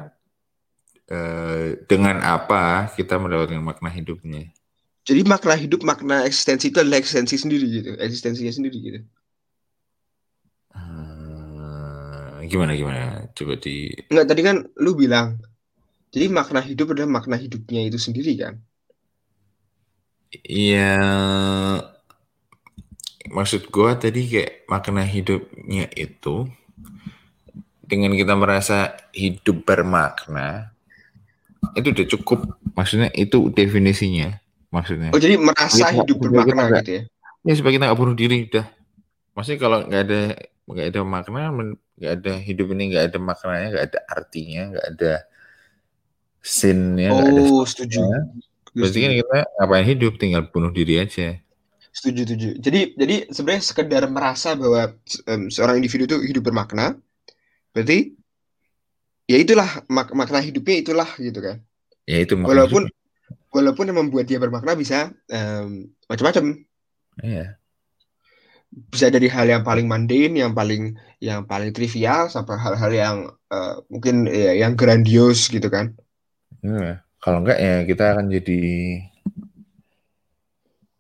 eh, 1.11 1.75
dengan 1.91 2.23
apa 2.23 2.87
kita 2.95 3.19
mendapatkan 3.19 3.59
makna 3.59 3.91
hidupnya. 3.91 4.47
Jadi 5.05 5.21
makna 5.27 5.53
hidup, 5.59 5.85
makna 5.85 6.25
eksistensi 6.25 6.73
itu 6.73 6.81
adalah 6.81 6.97
eksistensi 6.97 7.37
sendiri 7.37 7.67
gitu, 7.69 7.91
eksistensinya 8.01 8.53
sendiri 8.55 8.79
gitu. 8.81 9.01
Eh, 10.73 12.49
gimana 12.49 12.73
gimana? 12.73 13.29
Coba 13.37 13.61
di 13.61 13.93
Enggak, 14.09 14.27
tadi 14.33 14.41
kan 14.41 14.57
lu 14.81 14.97
bilang, 14.97 15.37
jadi 16.15 16.31
makna 16.31 16.63
hidup 16.65 16.95
adalah 16.95 17.11
makna 17.11 17.37
hidupnya 17.37 17.85
itu 17.85 17.99
sendiri 18.01 18.33
kan? 18.39 18.55
Iya 20.45 20.91
maksud 23.29 23.73
gua 23.73 23.97
tadi 23.97 24.29
kayak 24.29 24.69
makna 24.69 25.03
hidupnya 25.05 25.89
itu 25.97 26.49
dengan 27.85 28.13
kita 28.17 28.35
merasa 28.37 28.97
hidup 29.13 29.65
bermakna 29.69 30.73
itu 31.77 31.91
udah 31.93 32.07
cukup. 32.17 32.39
Maksudnya 32.75 33.09
itu 33.15 33.49
definisinya 33.53 34.37
maksudnya. 34.73 35.15
Oh, 35.15 35.21
jadi 35.21 35.39
merasa 35.39 35.89
Iya, 35.93 36.03
hidup 36.03 36.17
bermakna 36.21 36.81
gitu 36.81 36.91
ya? 36.91 37.03
ya 37.45 37.53
supaya 37.55 37.73
kita 37.77 37.85
nggak 37.89 38.01
bunuh 38.01 38.17
diri 38.17 38.49
udah. 38.51 38.67
Maksudnya 39.37 39.59
kalau 39.61 39.79
nggak 39.87 40.03
ada 40.07 40.21
nggak 40.65 40.87
ada 40.91 41.01
makna 41.05 41.43
nggak 41.95 42.13
ada 42.21 42.33
hidup 42.41 42.67
ini 42.75 42.83
nggak 42.91 43.05
ada 43.13 43.19
maknanya 43.21 43.67
nggak 43.71 43.85
ada 43.93 44.01
artinya 44.11 44.63
nggak 44.75 44.87
ada 44.97 45.13
sinnya 46.45 47.09
nggak 47.13 47.29
ada 47.31 47.43
Oh, 47.45 47.65
setuju. 47.65 48.01
berarti 48.75 48.99
kan 49.01 49.13
kita 49.15 49.37
ngapain 49.61 49.87
hidup? 49.87 50.13
Tinggal 50.19 50.43
bunuh 50.51 50.73
diri 50.75 50.99
aja 50.99 51.39
Setuju, 51.95 52.27
setuju. 52.27 52.49
Jadi, 52.59 52.81
jadi 52.99 53.17
sebenarnya 53.31 53.63
sekedar 53.63 54.03
merasa 54.11 54.59
bahwa 54.59 54.99
em, 55.31 55.47
seorang 55.47 55.79
individu 55.79 56.11
itu 56.11 56.19
hidup 56.27 56.51
bermakna, 56.51 56.99
berarti 57.71 58.19
ya 59.25 59.39
itulah 59.39 59.87
mak- 59.87 60.11
makna 60.13 60.43
hidupnya 60.43 60.83
itulah 60.83 61.07
gitu 61.17 61.39
kan. 61.39 61.63
ya 62.05 62.21
itu 62.21 62.35
makna 62.35 62.51
Walaupun 62.51 62.83
hidup. 62.91 62.99
walaupun 63.55 63.85
yang 63.89 63.99
membuat 64.03 64.27
dia 64.27 64.43
bermakna 64.43 64.75
bisa 64.75 65.15
em, 65.31 65.89
macam-macam. 66.11 66.67
Iya. 67.23 67.57
Bisa 68.91 69.07
dari 69.07 69.31
hal 69.31 69.47
yang 69.47 69.63
paling 69.63 69.87
mundane, 69.87 70.35
yang 70.35 70.51
paling 70.51 70.99
yang 71.23 71.47
paling 71.47 71.71
trivial 71.71 72.27
sampai 72.27 72.59
hal-hal 72.59 72.91
yang 72.91 73.17
eh, 73.55 73.75
mungkin 73.87 74.27
ya, 74.27 74.67
yang 74.67 74.75
grandios 74.75 75.47
gitu 75.47 75.71
kan. 75.71 75.95
Iya. 76.59 77.07
Kalau 77.23 77.41
enggak 77.41 77.59
ya 77.63 77.87
kita 77.87 78.05
akan 78.19 78.27
jadi 78.35 78.61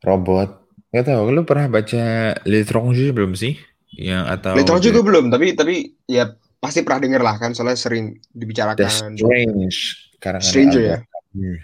robot. 0.06 0.63
Gak 0.94 1.10
tahu, 1.10 1.34
lu 1.34 1.42
pernah 1.42 1.66
baca 1.66 2.38
L'étranger 2.46 3.10
belum 3.10 3.34
sih? 3.34 3.58
Yang 3.98 4.24
atau 4.38 4.52
Letron 4.54 4.78
The- 4.78 4.86
juga 4.90 5.00
belum, 5.02 5.24
tapi 5.30 5.58
tapi 5.58 5.90
ya 6.06 6.30
pasti 6.62 6.86
pernah 6.86 7.02
denger 7.02 7.22
lah 7.22 7.36
kan, 7.42 7.50
soalnya 7.50 7.74
sering 7.74 8.14
The 8.14 8.38
dibicarakan. 8.46 9.18
Strange 9.18 9.78
karangan 10.22 10.46
Stranger 10.46 10.82
ya? 10.82 10.98
Albert 11.02 11.26
Camus. 11.34 11.62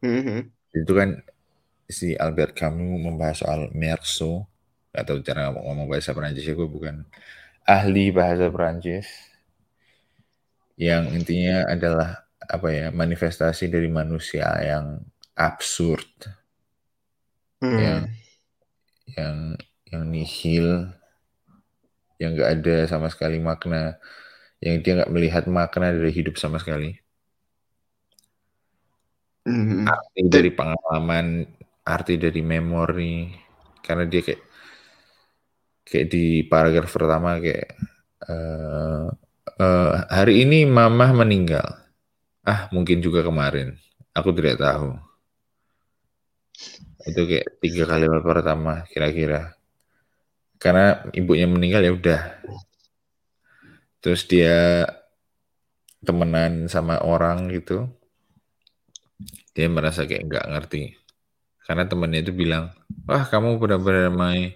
Mhm. 0.00 0.38
Itu 0.72 0.92
kan 0.96 1.08
si 1.88 2.08
Albert 2.16 2.52
Camus 2.56 2.96
membahas 2.96 3.44
soal 3.44 3.60
Merceau. 3.76 4.48
Gak 4.96 5.04
tahu 5.04 5.20
cara 5.20 5.52
ngomong, 5.52 5.64
ngomong 5.68 5.86
bahasa 5.92 6.16
Perancis 6.16 6.48
ya, 6.48 6.56
gue 6.56 6.68
bukan 6.68 7.04
ahli 7.68 8.08
bahasa 8.08 8.48
Perancis. 8.48 9.04
Yang 10.80 11.04
intinya 11.12 11.68
adalah 11.68 12.24
apa 12.40 12.68
ya 12.72 12.88
manifestasi 12.88 13.68
dari 13.68 13.92
manusia 13.92 14.48
yang 14.64 15.04
absurd. 15.36 16.08
Hmm. 17.56 17.80
yang 17.80 18.00
yang 19.14 19.54
yang 19.86 20.02
nihil 20.10 20.90
yang 22.18 22.32
nggak 22.34 22.50
ada 22.60 22.76
sama 22.90 23.06
sekali 23.12 23.38
makna 23.38 24.00
yang 24.64 24.80
dia 24.82 24.92
nggak 24.98 25.12
melihat 25.12 25.44
makna 25.46 25.92
dari 25.92 26.10
hidup 26.10 26.40
sama 26.40 26.56
sekali. 26.58 26.96
Mhm. 29.46 29.86
arti 29.86 30.20
dari 30.26 30.50
pengalaman 30.50 31.46
arti 31.86 32.14
dari 32.18 32.42
memori. 32.42 33.30
Karena 33.84 34.02
dia 34.10 34.18
kayak 34.26 34.42
kayak 35.86 36.06
di 36.10 36.42
paragraf 36.50 36.90
pertama 36.90 37.38
kayak 37.38 37.68
eh, 38.26 39.06
eh, 39.62 39.92
hari 40.10 40.34
ini 40.42 40.66
mamah 40.66 41.10
meninggal. 41.14 41.66
Ah 42.46 42.66
mungkin 42.74 42.98
juga 43.04 43.22
kemarin. 43.22 43.78
Aku 44.16 44.32
tidak 44.34 44.58
tahu 44.58 45.05
itu 47.06 47.20
kayak 47.22 47.62
tiga 47.62 47.82
kalimat 47.86 48.22
pertama 48.22 48.82
kira-kira. 48.90 49.54
Karena 50.58 51.06
ibunya 51.14 51.46
meninggal 51.46 51.82
ya 51.86 51.92
udah. 51.94 52.22
Terus 54.02 54.26
dia 54.26 54.86
temenan 56.02 56.66
sama 56.66 57.02
orang 57.02 57.50
gitu. 57.54 57.86
Dia 59.54 59.70
merasa 59.70 60.04
kayak 60.04 60.26
nggak 60.26 60.46
ngerti. 60.50 60.82
Karena 61.66 61.86
temannya 61.86 62.22
itu 62.22 62.32
bilang 62.34 62.74
wah 63.06 63.26
kamu 63.26 63.58
benar-benar 63.58 64.10
my 64.10 64.54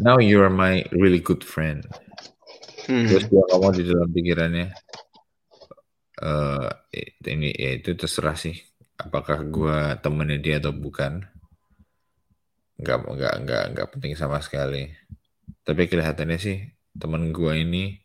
now 0.00 0.16
you 0.20 0.40
are 0.40 0.52
my 0.52 0.84
really 0.92 1.20
good 1.20 1.44
friend. 1.44 1.88
Hmm. 2.82 3.06
terus 3.06 3.30
dia 3.30 3.42
ngomong 3.46 3.72
di 3.78 3.82
dalam 3.86 4.10
pikirannya 4.10 4.66
eh 6.22 6.68
ini 7.30 7.50
ya 7.54 7.70
itu 7.78 7.94
terserah 7.94 8.34
sih 8.34 8.54
apakah 9.06 9.38
gua 9.46 9.98
temennya 9.98 10.38
dia 10.38 10.56
atau 10.62 10.72
bukan? 10.74 11.22
Nggak 12.80 12.98
nggak 13.06 13.34
nggak 13.46 13.62
nggak 13.76 13.88
penting 13.94 14.12
sama 14.18 14.38
sekali. 14.42 14.90
Tapi 15.62 15.82
kelihatannya 15.90 16.38
sih 16.38 16.58
teman 16.96 17.30
gua 17.30 17.56
ini 17.56 17.98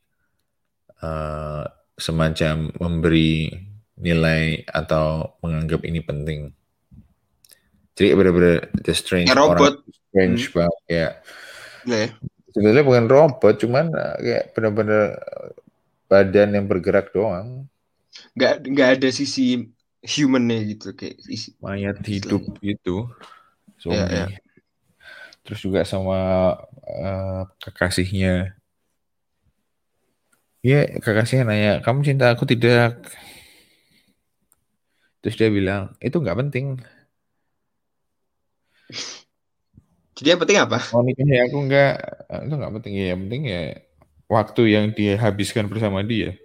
eh 0.97 1.63
semacam 1.97 2.69
memberi 2.77 3.49
nilai 3.97 4.61
atau 4.69 5.37
menganggap 5.41 5.81
ini 5.85 5.99
penting. 6.05 6.39
Jadi 7.97 8.13
benar-benar 8.13 8.69
the 8.85 8.93
strange 8.93 9.29
robot. 9.33 9.57
orang. 9.57 9.75
Strange 10.13 10.43
banget 10.53 10.77
kayak 10.85 11.13
Iya. 11.87 11.97
ya. 12.05 12.07
sebenarnya 12.53 12.83
bukan 12.85 13.05
robot 13.09 13.55
cuman 13.63 13.85
eh, 13.93 14.15
kayak 14.21 14.43
benar-benar 14.53 15.03
eh, 15.17 15.49
badan 16.07 16.49
yang 16.53 16.65
bergerak 16.69 17.09
doang. 17.09 17.65
Nggak 18.37 18.53
nggak 18.69 18.89
ada 19.01 19.09
sisi 19.09 19.65
humannya 20.03 20.57
gitu 20.71 20.85
kayak 20.99 21.15
isi. 21.35 21.49
mayat 21.63 21.97
Istilahnya. 22.05 22.09
hidup 22.09 22.43
gitu 22.67 22.95
zombie 23.81 24.23
Iya, 24.23 24.29
iya. 24.33 24.37
terus 25.45 25.59
juga 25.63 25.81
sama 25.87 26.15
eh, 26.87 27.41
kekasihnya 27.63 28.57
ya 30.65 30.75
kekasihnya 31.03 31.43
nanya 31.47 31.71
kamu 31.85 31.99
cinta 32.07 32.25
aku 32.33 32.43
tidak 32.51 32.99
terus 35.21 35.35
dia 35.39 35.49
bilang 35.57 35.83
itu 36.05 36.15
nggak 36.21 36.37
penting 36.41 36.65
Jadi 40.17 40.27
yang 40.33 40.41
penting 40.41 40.57
apa? 40.57 40.79
ya 41.33 41.39
aku 41.47 41.57
nggak 41.67 41.91
itu 42.45 42.53
nggak 42.59 42.73
penting 42.79 42.93
ya 42.99 43.05
yang 43.11 43.19
penting 43.27 43.41
ya 43.53 43.59
waktu 44.27 44.61
yang 44.75 44.85
dia 44.97 45.13
habiskan 45.23 45.65
bersama 45.71 45.99
dia 46.03 46.35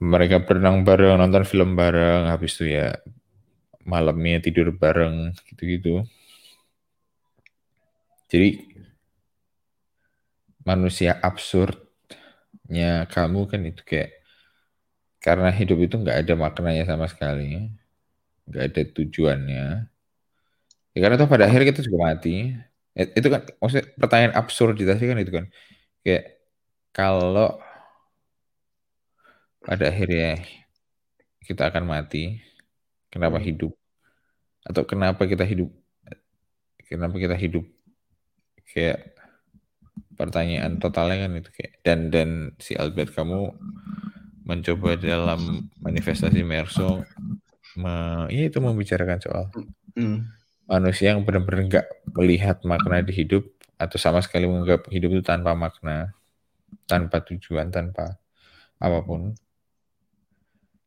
mereka 0.00 0.36
berenang 0.40 0.82
bareng 0.86 1.20
nonton 1.20 1.44
film 1.44 1.76
bareng 1.76 2.28
habis 2.32 2.56
itu 2.56 2.76
ya 2.76 2.96
malamnya 3.84 4.40
tidur 4.44 4.72
bareng 4.72 5.36
gitu-gitu 5.48 6.04
jadi 8.30 8.48
manusia 10.64 11.12
absurdnya 11.20 12.90
kamu 13.12 13.40
kan 13.50 13.60
itu 13.70 13.82
kayak 13.84 14.10
karena 15.24 15.48
hidup 15.52 15.78
itu 15.84 15.94
nggak 16.02 16.18
ada 16.24 16.34
maknanya 16.44 16.84
sama 16.88 17.06
sekali, 17.12 17.44
nggak 18.48 18.64
ada 18.68 18.82
tujuannya. 18.96 19.64
Ya, 20.94 20.98
karena 21.02 21.14
tuh 21.20 21.28
pada 21.30 21.44
akhirnya 21.46 21.66
kita 21.70 21.80
juga 21.86 21.98
mati. 22.10 22.30
Itu 23.18 23.28
kan 23.32 23.40
maksudnya 23.60 23.86
pertanyaan 24.00 24.34
absurditas 24.40 24.98
kan 24.98 25.18
itu 25.22 25.32
kan 25.38 25.46
kayak 26.04 26.24
kalau 26.96 27.60
pada 29.60 29.92
akhirnya 29.92 30.40
kita 31.44 31.68
akan 31.68 31.84
mati, 31.84 32.40
kenapa 33.12 33.38
Hmm. 33.38 33.46
hidup? 33.46 33.72
Atau 34.64 34.84
kenapa 34.84 35.24
kita 35.24 35.44
hidup? 35.44 35.72
Kenapa 36.84 37.16
kita 37.16 37.38
hidup? 37.38 37.64
Kayak 38.70 39.14
pertanyaan 40.14 40.76
totalnya 40.76 41.26
kan 41.26 41.32
itu 41.38 41.50
kayak 41.54 41.72
dan 41.80 42.12
dan 42.12 42.28
si 42.60 42.76
Albert 42.76 43.16
kamu 43.16 43.56
mencoba 44.44 44.98
dalam 45.00 45.70
manifestasi 45.80 46.44
Merso 46.44 47.02
me, 47.78 48.26
ya 48.28 48.50
itu 48.50 48.58
membicarakan 48.58 49.18
soal 49.22 49.46
Hmm. 49.96 50.22
manusia 50.70 51.10
yang 51.10 51.26
benar-benar 51.26 51.66
nggak 51.66 51.86
melihat 52.14 52.62
makna 52.62 53.02
di 53.02 53.10
hidup 53.10 53.42
atau 53.74 53.98
sama 53.98 54.22
sekali 54.22 54.46
menganggap 54.46 54.86
hidup 54.86 55.18
itu 55.18 55.22
tanpa 55.26 55.50
makna, 55.58 56.14
tanpa 56.86 57.18
tujuan, 57.26 57.74
tanpa 57.74 58.18
apa 58.78 58.98
pun. 59.02 59.34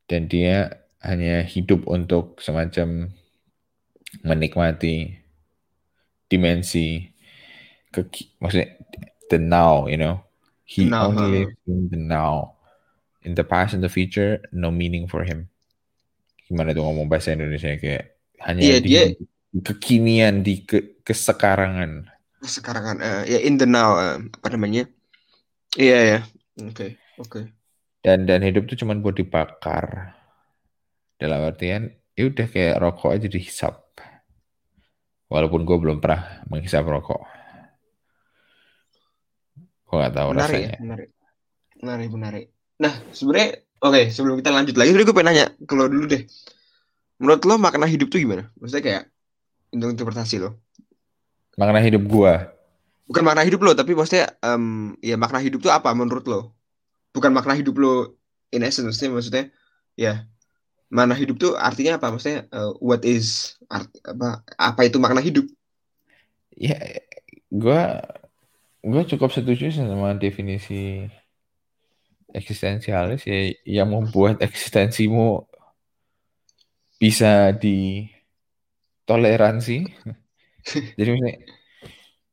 Dan 0.10 0.28
dia 0.28 0.84
hanya 1.04 1.44
hidup 1.44 1.88
untuk 1.88 2.40
semacam 2.40 3.12
menikmati 4.24 5.20
dimensi 6.30 7.10
ke 7.94 8.06
maksudnya 8.42 8.78
the 9.30 9.38
now, 9.38 9.86
you 9.90 9.98
know. 9.98 10.22
He 10.64 10.88
Now, 10.90 11.12
only 11.12 11.46
lives 11.46 11.60
in 11.70 11.92
the 11.92 12.00
now. 12.00 12.58
In 13.24 13.36
the 13.36 13.46
past 13.46 13.72
and 13.78 13.84
the 13.84 13.92
future, 13.92 14.42
no 14.52 14.72
meaning 14.72 15.08
for 15.08 15.24
him. 15.24 15.48
Gimana 16.50 16.74
tuh 16.76 16.84
ngomong 16.84 17.08
bahasa 17.08 17.32
Indonesia 17.36 17.72
kayak 17.78 18.20
hanya 18.44 18.62
Iya, 18.64 18.78
di 18.84 18.88
dia- 18.90 19.16
kekinian, 19.64 20.42
di 20.42 20.66
ke, 20.66 21.04
kesekarangan. 21.06 22.10
sekarang 22.44 22.84
kan 22.84 22.98
eh, 23.00 23.22
ya 23.32 23.40
in 23.40 23.56
the 23.56 23.64
now 23.64 23.96
eh, 23.96 24.20
apa 24.20 24.48
namanya 24.52 24.84
iya 25.80 26.00
ya 26.04 26.20
oke 26.60 27.00
oke 27.16 27.40
Dan 28.04 28.28
dan 28.28 28.44
hidup 28.44 28.68
tuh 28.68 28.76
cuman 28.84 29.00
buat 29.00 29.16
dibakar. 29.16 30.12
Dalam 31.16 31.40
artian, 31.48 31.88
ya 32.20 32.28
udah 32.28 32.48
kayak 32.52 32.84
rokok 32.84 33.16
aja 33.16 33.28
dihisap. 33.32 33.80
Walaupun 35.32 35.64
gue 35.64 35.78
belum 35.80 36.04
pernah 36.04 36.44
menghisap 36.52 36.84
rokok. 36.84 37.24
Gue 39.88 40.02
gak 40.02 40.14
tahu 40.18 40.30
menarik 40.34 40.58
ya 40.58 40.58
rasanya. 40.58 40.80
menarik 40.82 41.10
menarik 41.84 42.10
menarik 42.10 42.46
nah 42.80 42.94
sebenarnya 43.14 43.50
oke 43.84 44.02
sebelum 44.10 44.36
kita 44.42 44.50
lanjut 44.50 44.76
lagi 44.80 44.90
gue 44.96 45.06
pengen 45.14 45.28
nanya 45.30 45.46
ke 45.54 45.74
lo 45.78 45.86
dulu 45.86 46.06
deh 46.10 46.24
menurut 47.22 47.44
lo 47.46 47.56
makna 47.60 47.86
hidup 47.86 48.10
tuh 48.10 48.18
gimana 48.18 48.50
maksudnya 48.58 48.82
kayak 48.82 49.04
untuk 49.76 49.94
interpretasi 49.94 50.42
lo 50.42 50.58
Makna 51.54 51.86
hidup 51.86 52.02
gue. 52.10 52.34
bukan 53.06 53.22
makna 53.22 53.46
hidup 53.46 53.62
lo 53.62 53.78
tapi 53.78 53.94
maksudnya 53.94 54.34
em, 54.42 54.98
ya 55.06 55.14
makna 55.14 55.38
hidup 55.38 55.62
tuh 55.62 55.70
apa 55.70 55.94
menurut 55.94 56.26
lo 56.26 56.42
bukan 57.14 57.32
makna 57.32 57.54
hidup 57.54 57.78
lo 57.78 58.18
in 58.52 58.66
essence 58.66 58.90
maksudnya 58.90 59.14
maksudnya 59.14 59.46
ya 59.96 60.26
makna 60.90 61.16
hidup 61.18 61.38
tuh 61.40 61.54
artinya 61.58 62.02
apa 62.02 62.14
maksudnya 62.14 62.50
eh, 62.50 62.72
what 62.82 63.02
is 63.06 63.58
art, 63.70 63.90
apa 64.06 64.42
apa 64.58 64.82
itu 64.86 64.98
makna 64.98 65.22
hidup 65.22 65.46
Ya, 66.54 66.78
gue 67.50 67.82
gue 68.84 69.04
cukup 69.16 69.32
setuju 69.34 69.72
sama 69.74 70.14
definisi 70.14 71.10
eksistensialis 72.34 73.26
ya 73.26 73.54
yang 73.66 73.90
membuat 73.90 74.42
eksistensimu 74.42 75.46
bisa 77.02 77.52
ditoleransi. 77.58 79.78
Jadi 80.98 81.10
misalnya 81.10 81.38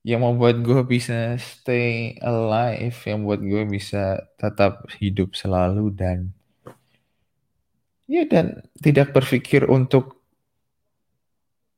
yang 0.01 0.25
membuat 0.25 0.65
gue 0.65 0.81
bisa 0.89 1.37
stay 1.37 2.17
alive, 2.25 2.97
yang 3.05 3.25
membuat 3.25 3.43
gue 3.45 3.63
bisa 3.69 4.25
tetap 4.41 4.89
hidup 4.97 5.37
selalu 5.37 5.93
dan 5.93 6.33
ya 8.11 8.27
dan 8.27 8.65
tidak 8.81 9.13
berpikir 9.15 9.69
untuk 9.71 10.19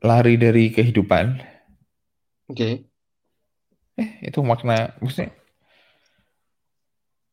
lari 0.02 0.34
dari 0.38 0.70
kehidupan. 0.74 1.26
oke 2.50 2.68
Eh, 4.00 4.08
itu 4.28 4.38
makna 4.50 4.96
maksudnya 5.02 5.30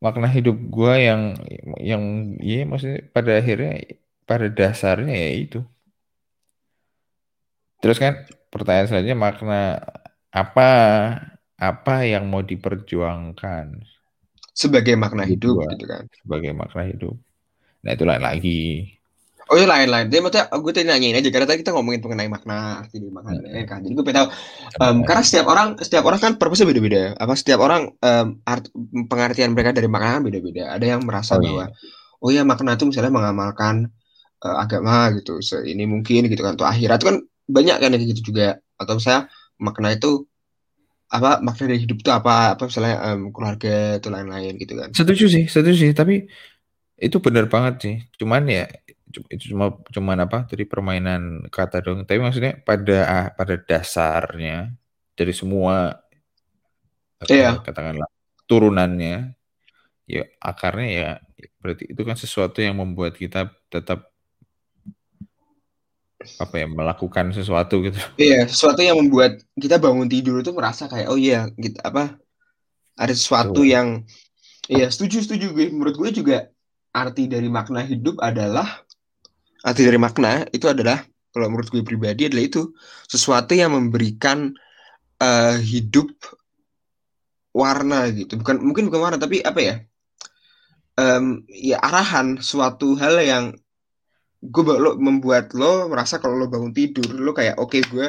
makna 0.03 0.27
hidup 0.35 0.55
gua 0.75 0.93
yang 1.07 1.21
yang 1.89 2.03
iya 2.47 2.57
maksudnya 2.69 2.99
pada 3.15 3.31
akhirnya 3.39 3.69
pada 4.29 4.45
dasarnya 4.57 5.13
ya 5.23 5.29
itu. 5.43 5.57
Terus 7.81 7.97
kan 8.03 8.13
pertanyaan 8.53 8.87
selanjutnya 8.87 9.17
makna 9.25 9.59
apa 10.33 10.69
apa 11.59 11.95
yang 12.07 12.29
mau 12.31 12.41
diperjuangkan 12.45 13.65
sebagai 14.61 14.95
makna 15.03 15.23
Hidup 15.29 15.55
gua. 15.57 15.69
gitu 15.71 15.85
kan 15.91 16.03
sebagai 16.19 16.51
makna 16.59 16.83
hidup. 16.91 17.15
Nah, 17.83 17.91
itu 17.95 18.03
lain 18.09 18.23
lagi. 18.29 18.59
Oh 19.49 19.57
iya 19.57 19.65
lain-lain. 19.65 20.05
Dia 20.13 20.21
maksudnya 20.21 20.45
gue 20.61 20.71
tadi 20.77 20.85
nanyain 20.85 21.17
aja 21.17 21.29
karena 21.33 21.47
tadi 21.49 21.59
kita 21.65 21.73
ngomongin 21.73 22.01
mengenai 22.05 22.29
makna 22.29 22.85
arti 22.85 23.01
dari 23.01 23.09
makna 23.09 23.33
Hmm. 23.33 23.65
kan. 23.65 23.79
Jadi 23.81 23.93
gue 23.97 24.05
pengen 24.05 24.17
tahu 24.21 24.27
em, 24.85 24.97
karena 25.07 25.23
setiap 25.25 25.45
orang 25.49 25.67
setiap 25.81 26.03
orang 26.05 26.19
kan 26.21 26.33
purpose 26.37 26.61
beda-beda. 26.69 27.17
Apa 27.17 27.33
setiap 27.33 27.59
orang 27.65 27.89
em, 27.97 28.27
art, 28.45 28.69
pengertian 29.09 29.49
mereka 29.57 29.73
dari 29.73 29.89
makna 29.89 30.21
kan 30.21 30.23
beda-beda. 30.29 30.63
Ada 30.77 30.85
yang 30.93 31.01
merasa 31.01 31.33
Oh, 31.33 31.41
iya. 31.41 31.49
bahwa 31.49 31.65
oh 32.21 32.29
ya 32.29 32.41
makna 32.45 32.77
itu 32.77 32.85
misalnya 32.89 33.09
mengamalkan 33.09 33.75
eh, 34.45 34.55
agama 34.63 35.09
gitu. 35.17 35.41
Se 35.41 35.65
ini 35.65 35.85
mungkin 35.89 36.29
gitu 36.29 36.41
kan. 36.45 36.53
Atau 36.57 36.67
akhirat 36.69 36.97
itu 37.01 37.07
kan 37.09 37.17
banyak 37.49 37.75
kan 37.81 37.89
yang 37.93 38.03
gitu 38.05 38.21
juga. 38.33 38.61
Atau 38.77 39.01
misalnya 39.01 39.29
makna 39.59 39.93
itu 39.93 40.25
apa 41.09 41.41
makna 41.41 41.65
dari 41.69 41.81
hidup 41.81 41.97
itu 42.05 42.11
apa 42.13 42.53
apa 42.53 42.63
misalnya 42.69 42.95
em, 43.13 43.21
keluarga 43.33 43.97
itu 43.97 44.07
lain-lain 44.13 44.53
gitu 44.61 44.73
kan. 44.77 44.89
Setuju 44.93 45.25
sih, 45.27 45.43
setuju 45.49 45.73
sih, 45.73 45.91
tapi 45.93 46.25
itu 46.99 47.17
benar 47.23 47.45
banget 47.49 47.73
sih. 47.83 47.95
Cuman 48.19 48.43
ya 48.45 48.65
itu 49.09 49.49
cuma 49.49 49.73
cuman 49.89 50.17
apa 50.29 50.45
dari 50.45 50.63
permainan 50.69 51.49
kata 51.49 51.81
dong. 51.81 52.05
Tapi 52.05 52.19
maksudnya 52.21 52.61
pada 52.61 52.97
ah, 53.09 53.27
pada 53.33 53.55
dasarnya 53.57 54.69
dari 55.17 55.33
semua 55.33 55.97
Iya. 57.27 57.59
katakanlah 57.59 58.07
turunannya 58.47 59.35
ya 60.09 60.23
akarnya 60.41 60.87
ya 60.89 61.09
berarti 61.61 61.93
itu 61.93 62.01
kan 62.01 62.17
sesuatu 62.17 62.57
yang 62.63 62.79
membuat 62.81 63.13
kita 63.19 63.53
tetap 63.69 64.08
apa 66.19 66.55
ya 66.59 66.67
melakukan 66.67 67.31
sesuatu 67.31 67.79
gitu. 67.79 67.95
Iya, 68.19 68.43
sesuatu 68.47 68.83
yang 68.83 68.99
membuat 68.99 69.39
kita 69.55 69.79
bangun 69.79 70.11
tidur 70.11 70.43
itu 70.43 70.51
merasa 70.51 70.91
kayak 70.91 71.07
oh 71.07 71.15
iya 71.15 71.47
gitu 71.55 71.79
apa 71.79 72.19
ada 72.99 73.13
sesuatu 73.15 73.63
Betul. 73.63 73.71
yang 73.71 73.87
iya 74.67 74.91
setuju 74.91 75.23
setuju 75.23 75.55
gue 75.55 75.71
menurut 75.71 75.95
gue 75.95 76.09
juga 76.19 76.51
arti 76.91 77.31
dari 77.31 77.47
makna 77.47 77.87
hidup 77.87 78.19
adalah 78.19 78.67
arti 79.63 79.81
dari 79.87 79.95
makna 79.95 80.43
itu 80.51 80.67
adalah 80.67 80.99
kalau 81.31 81.47
menurut 81.47 81.71
gue 81.71 81.79
pribadi 81.87 82.27
adalah 82.27 82.43
itu 82.43 82.75
sesuatu 83.07 83.55
yang 83.55 83.71
memberikan 83.71 84.51
eh, 85.23 85.57
hidup 85.63 86.11
warna 87.55 88.11
gitu 88.11 88.35
bukan 88.35 88.59
mungkin 88.59 88.91
bukan 88.91 88.99
warna 88.99 89.17
tapi 89.17 89.39
apa 89.39 89.59
ya 89.63 89.75
Em, 90.99 91.47
ya 91.47 91.79
arahan 91.79 92.43
suatu 92.43 92.99
hal 92.99 93.23
yang 93.23 93.45
gue 94.39 94.63
lo 94.63 94.95
membuat 94.95 95.51
lo 95.51 95.91
merasa 95.91 96.15
kalau 96.15 96.39
lo 96.39 96.47
bangun 96.47 96.71
tidur 96.71 97.11
lo 97.19 97.35
kayak 97.35 97.59
oke 97.59 97.75
gue 97.91 98.07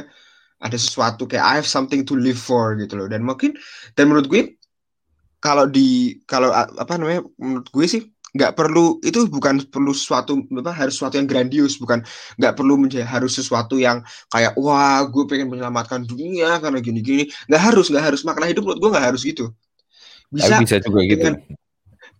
ada 0.60 0.76
sesuatu 0.76 1.24
kayak 1.24 1.44
I 1.44 1.54
have 1.58 1.68
something 1.68 2.04
to 2.06 2.14
live 2.14 2.38
for 2.38 2.76
gitu 2.76 2.94
loh. 2.94 3.08
Dan 3.08 3.24
mungkin 3.24 3.56
dan 3.96 4.12
menurut 4.12 4.28
gue 4.28 4.60
kalau 5.40 5.64
di 5.66 6.20
kalau 6.28 6.52
apa 6.52 7.00
namanya 7.00 7.24
menurut 7.40 7.66
gue 7.72 7.86
sih 7.88 8.02
nggak 8.30 8.54
perlu 8.54 9.02
itu 9.02 9.26
bukan 9.26 9.58
perlu 9.66 9.90
sesuatu 9.90 10.38
apa 10.62 10.70
harus 10.70 10.94
sesuatu 11.00 11.18
yang 11.18 11.26
grandius 11.26 11.80
bukan. 11.80 12.04
Nggak 12.36 12.54
perlu 12.60 12.78
menjadi 12.78 13.08
harus 13.08 13.34
sesuatu 13.34 13.80
yang 13.80 14.04
kayak 14.30 14.54
wah 14.60 15.02
gue 15.08 15.24
pengen 15.26 15.48
menyelamatkan 15.50 16.04
dunia 16.04 16.60
karena 16.60 16.78
gini-gini. 16.78 17.26
Nggak 17.48 17.62
harus 17.72 17.88
nggak 17.88 18.04
harus. 18.12 18.20
Makna 18.22 18.52
hidup 18.52 18.68
menurut 18.68 18.78
gue 18.78 18.90
nggak 18.92 19.06
harus 19.10 19.22
gitu. 19.24 19.50
Bisa 20.30 20.60
Tapi 20.60 20.62
bisa 20.62 20.76
juga 20.78 21.00
gitu. 21.08 21.26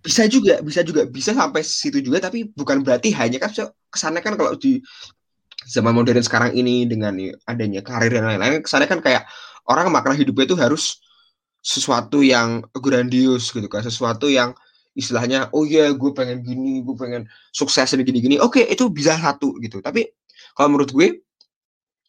Bisa 0.00 0.24
juga 0.26 0.64
bisa 0.64 0.80
juga. 0.80 1.04
Bisa 1.06 1.36
sampai 1.36 1.62
situ 1.64 2.00
juga 2.00 2.18
tapi 2.24 2.48
bukan 2.52 2.80
berarti 2.84 3.12
hanya 3.14 3.38
kan 3.40 3.52
kesannya 3.92 4.20
kan 4.24 4.34
kalau 4.36 4.56
di 4.56 4.80
zaman 5.68 5.92
modern 5.92 6.24
sekarang 6.24 6.56
ini 6.56 6.88
dengan 6.88 7.12
adanya 7.44 7.84
karir 7.84 8.16
dan 8.16 8.24
lain-lain 8.24 8.64
kesannya 8.64 8.88
kan 8.88 9.00
kayak 9.04 9.28
orang 9.68 9.92
makna 9.92 10.16
hidupnya 10.16 10.48
itu 10.48 10.56
harus 10.56 10.98
sesuatu 11.60 12.24
yang 12.24 12.64
grandius 12.72 13.52
gitu 13.52 13.68
kan. 13.68 13.84
Sesuatu 13.84 14.26
yang 14.32 14.56
istilahnya 14.96 15.52
oh 15.54 15.62
iya 15.62 15.92
gue 15.94 16.10
pengen 16.16 16.42
gini 16.42 16.82
gue 16.82 16.96
pengen 16.98 17.22
sukses 17.54 17.86
dan 17.86 18.02
gini-gini 18.02 18.40
oke 18.40 18.64
itu 18.64 18.88
bisa 18.88 19.14
satu 19.20 19.60
gitu. 19.60 19.84
Tapi 19.84 20.08
kalau 20.56 20.74
menurut 20.74 20.90
gue 20.90 21.22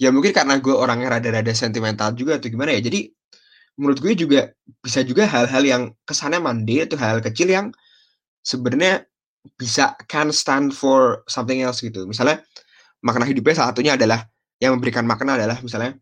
ya 0.01 0.09
mungkin 0.09 0.33
karena 0.33 0.57
gue 0.57 0.73
orangnya 0.73 1.19
rada-rada 1.19 1.53
sentimental 1.53 2.15
juga 2.17 2.41
atau 2.41 2.49
gimana 2.49 2.73
ya 2.73 2.81
jadi 2.81 3.13
menurut 3.79 3.99
gue 4.03 4.13
juga 4.13 4.51
bisa 4.83 5.01
juga 5.05 5.27
hal-hal 5.27 5.63
yang 5.63 5.83
kesannya 6.03 6.43
mandi 6.43 6.83
itu 6.83 6.95
hal 6.99 7.23
kecil 7.23 7.47
yang 7.49 7.67
sebenarnya 8.43 9.05
bisa 9.57 9.97
can 10.05 10.29
stand 10.29 10.75
for 10.75 11.25
something 11.25 11.61
else 11.63 11.81
gitu. 11.81 12.05
Misalnya 12.05 12.43
makna 13.01 13.25
hidupnya 13.25 13.57
salah 13.57 13.73
satunya 13.73 13.97
adalah 13.97 14.27
yang 14.61 14.77
memberikan 14.77 15.07
makna 15.09 15.33
adalah 15.33 15.57
misalnya 15.65 15.97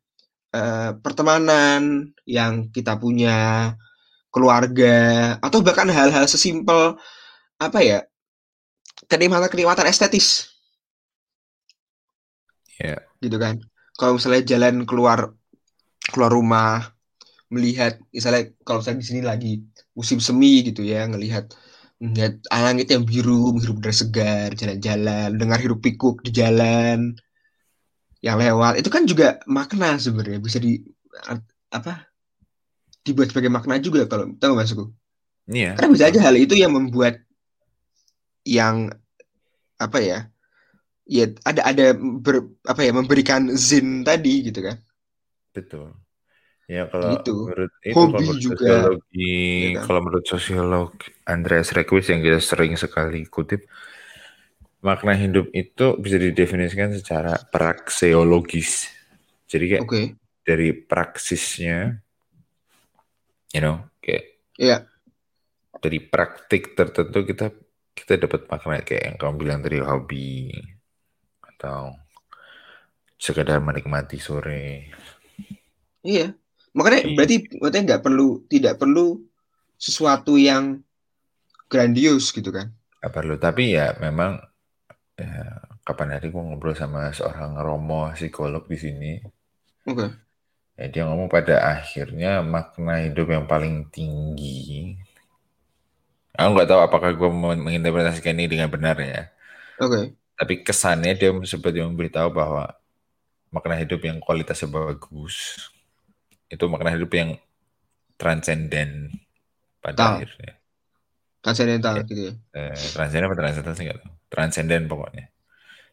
uh, 0.51 0.91
pertemanan 0.99 2.11
yang 2.27 2.67
kita 2.75 2.99
punya, 2.99 3.71
keluarga, 4.29 5.35
atau 5.41 5.63
bahkan 5.65 5.89
hal-hal 5.89 6.25
sesimpel 6.29 6.99
apa 7.57 7.79
ya 7.81 7.99
kenikmatan-kenikmatan 9.09 9.89
estetis. 9.89 10.53
Ya. 12.79 13.03
Gitu 13.19 13.35
kan. 13.35 13.59
Kalau 13.99 14.15
misalnya 14.15 14.43
jalan 14.45 14.87
keluar 14.87 15.33
keluar 16.11 16.31
rumah 16.31 16.98
melihat 17.49 17.97
misalnya 18.13 18.53
kalau 18.61 18.81
saya 18.81 18.97
di 18.97 19.05
sini 19.05 19.21
lagi 19.25 19.65
musim 19.97 20.21
semi 20.21 20.61
gitu 20.61 20.85
ya 20.85 21.05
ngelihat 21.09 21.49
ngelihat 21.99 22.45
langit 22.47 22.87
yang 22.93 23.03
biru 23.03 23.51
menghirup 23.57 23.81
udara 23.81 23.91
segar 23.91 24.49
jalan-jalan 24.55 25.35
dengar 25.35 25.59
hirup 25.59 25.81
pikuk 25.81 26.21
di 26.23 26.31
jalan 26.31 27.17
yang 28.21 28.37
lewat 28.39 28.79
itu 28.79 28.89
kan 28.93 29.03
juga 29.09 29.41
makna 29.49 29.97
sebenarnya 29.97 30.39
bisa 30.39 30.61
di 30.61 30.79
apa 31.73 32.07
dibuat 33.03 33.33
sebagai 33.33 33.49
makna 33.49 33.81
juga 33.81 34.05
kalau 34.05 34.31
tahu 34.37 34.53
maksudku 34.55 34.85
Iya. 35.49 35.73
karena 35.73 35.89
bisa 35.89 36.05
aja 36.13 36.19
hal 36.29 36.37
itu 36.37 36.53
yang 36.53 36.77
membuat 36.77 37.25
yang 38.45 38.93
apa 39.81 39.97
ya 39.97 40.19
ya 41.09 41.25
ada 41.41 41.65
ada 41.65 41.85
ber, 41.97 42.53
apa 42.69 42.85
ya 42.85 42.93
memberikan 42.93 43.49
zin 43.57 44.05
tadi 44.05 44.45
gitu 44.45 44.61
kan 44.61 44.77
Betul. 45.49 45.97
Ya 46.69 46.85
kalau 46.85 47.17
Gitu. 47.17 47.33
menurut 47.49 47.73
itu 47.81 47.97
Hobi 47.97 48.13
kalau 48.13 48.21
menurut 48.21 48.41
juga, 48.45 48.53
sosiologi, 48.61 49.41
ya 49.41 49.69
kan? 49.73 49.83
kalau 49.89 49.99
menurut 50.05 50.25
sosiolog 50.29 50.91
Andreas 51.25 51.69
Requis 51.73 52.05
yang 52.13 52.21
kita 52.21 52.37
sering 52.37 52.77
sekali 52.77 53.25
kutip, 53.25 53.65
makna 54.85 55.17
hidup 55.17 55.49
itu 55.49 55.97
bisa 55.97 56.21
didefinisikan 56.21 56.93
secara 56.93 57.41
prakseologis. 57.49 58.85
Jadi 59.49 59.65
kayak 59.65 59.81
oke 59.81 60.01
dari 60.45 60.69
praksisnya, 60.77 61.97
you 63.49 63.61
know, 63.65 63.89
kayak 63.97 64.37
Iya. 64.61 64.85
dari 65.81 65.97
praktik 66.05 66.77
tertentu 66.77 67.25
kita 67.25 67.49
kita 67.97 68.13
dapat 68.29 68.45
makna 68.45 68.85
kayak 68.85 69.03
yang 69.09 69.17
kamu 69.17 69.35
bilang 69.41 69.59
tadi 69.65 69.81
hobi 69.81 70.53
atau 71.41 71.97
sekedar 73.17 73.57
menikmati 73.57 74.21
sore. 74.21 74.93
Iya. 76.05 76.37
Makanya 76.79 77.03
Iya. 77.03 77.15
berarti 77.19 77.35
berarti 77.59 77.77
nggak 77.83 78.03
perlu 78.05 78.27
tidak 78.47 78.79
perlu 78.79 79.19
sesuatu 79.75 80.39
yang 80.39 80.79
grandios 81.67 82.31
gitu 82.31 82.49
kan. 82.55 82.71
Gak 82.99 83.11
perlu, 83.15 83.35
tapi 83.39 83.75
ya 83.75 83.95
memang 83.99 84.39
ya, 85.15 85.59
kapan 85.87 86.15
hari 86.19 86.31
gue 86.31 86.39
ngobrol 86.39 86.75
sama 86.75 87.11
seorang 87.15 87.55
romo 87.59 88.11
psikolog 88.15 88.63
di 88.67 88.75
sini, 88.79 89.11
Oke. 89.87 90.07
ya 90.75 90.85
dia 90.87 91.03
ngomong 91.07 91.27
pada 91.31 91.79
akhirnya 91.79 92.43
makna 92.43 93.03
hidup 93.03 93.27
yang 93.31 93.45
paling 93.47 93.87
tinggi. 93.91 94.95
Aku 96.35 96.55
nggak 96.55 96.69
tahu 96.71 96.81
apakah 96.83 97.11
gue 97.15 97.29
menginterpretasikan 97.59 98.35
ini 98.35 98.47
dengan 98.51 98.67
benar 98.71 98.95
ya, 98.99 99.27
Oke. 99.79 100.15
tapi 100.35 100.63
kesannya 100.63 101.15
dia 101.15 101.31
seperti 101.47 101.79
memberitahu 101.83 102.31
bahwa 102.31 102.71
makna 103.51 103.79
hidup 103.79 104.03
yang 104.03 104.19
kualitasnya 104.19 104.67
bagus 104.67 105.71
itu 106.49 106.65
makna 106.65 106.93
hidup 106.97 107.11
yang 107.13 107.37
transenden 108.19 109.13
pada 109.79 109.95
Tahu. 109.95 110.15
akhirnya. 110.25 110.53
Transcendental 111.39 111.93
Ya. 111.95 112.01
gitu 112.03 112.13
ya. 112.19 112.33
Eh, 112.51 112.75
transenden 112.91 113.27
apa 113.31 113.37
transenden 113.39 113.73
sih 113.77 113.83
nggak 113.87 113.99
tahu. 114.03 114.11
Transenden 114.27 114.83
pokoknya. 114.91 115.25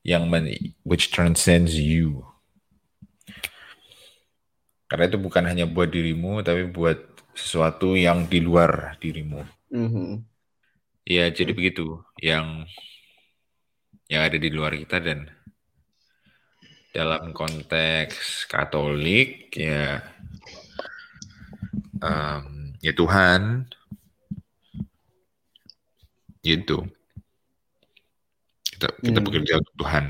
Yang 0.02 0.22
men 0.26 0.44
which 0.82 1.14
transcends 1.14 1.76
you. 1.78 2.26
Karena 4.86 5.10
itu 5.10 5.18
bukan 5.18 5.42
hanya 5.46 5.66
buat 5.66 5.90
dirimu, 5.90 6.46
tapi 6.46 6.66
buat 6.70 6.98
sesuatu 7.34 7.98
yang 7.98 8.26
di 8.30 8.38
luar 8.38 8.94
dirimu. 9.02 9.42
Mhm. 9.74 10.22
Ya, 11.06 11.26
jadi 11.30 11.50
begitu. 11.54 12.02
Yang 12.18 12.70
yang 14.06 14.22
ada 14.22 14.38
di 14.38 14.50
luar 14.50 14.74
kita 14.78 15.02
dan 15.02 15.26
dalam 16.94 17.34
konteks 17.34 18.46
Katolik 18.46 19.50
ya 19.52 20.00
em, 21.98 22.44
ya 22.80 22.92
Tuhan 22.92 23.66
gitu. 26.40 26.87
Kita 28.66 28.87
kita 29.00 29.18
Hmm. 29.18 29.26
bekerja 29.26 29.52
untuk 29.59 29.74
Tuhan. 29.80 30.04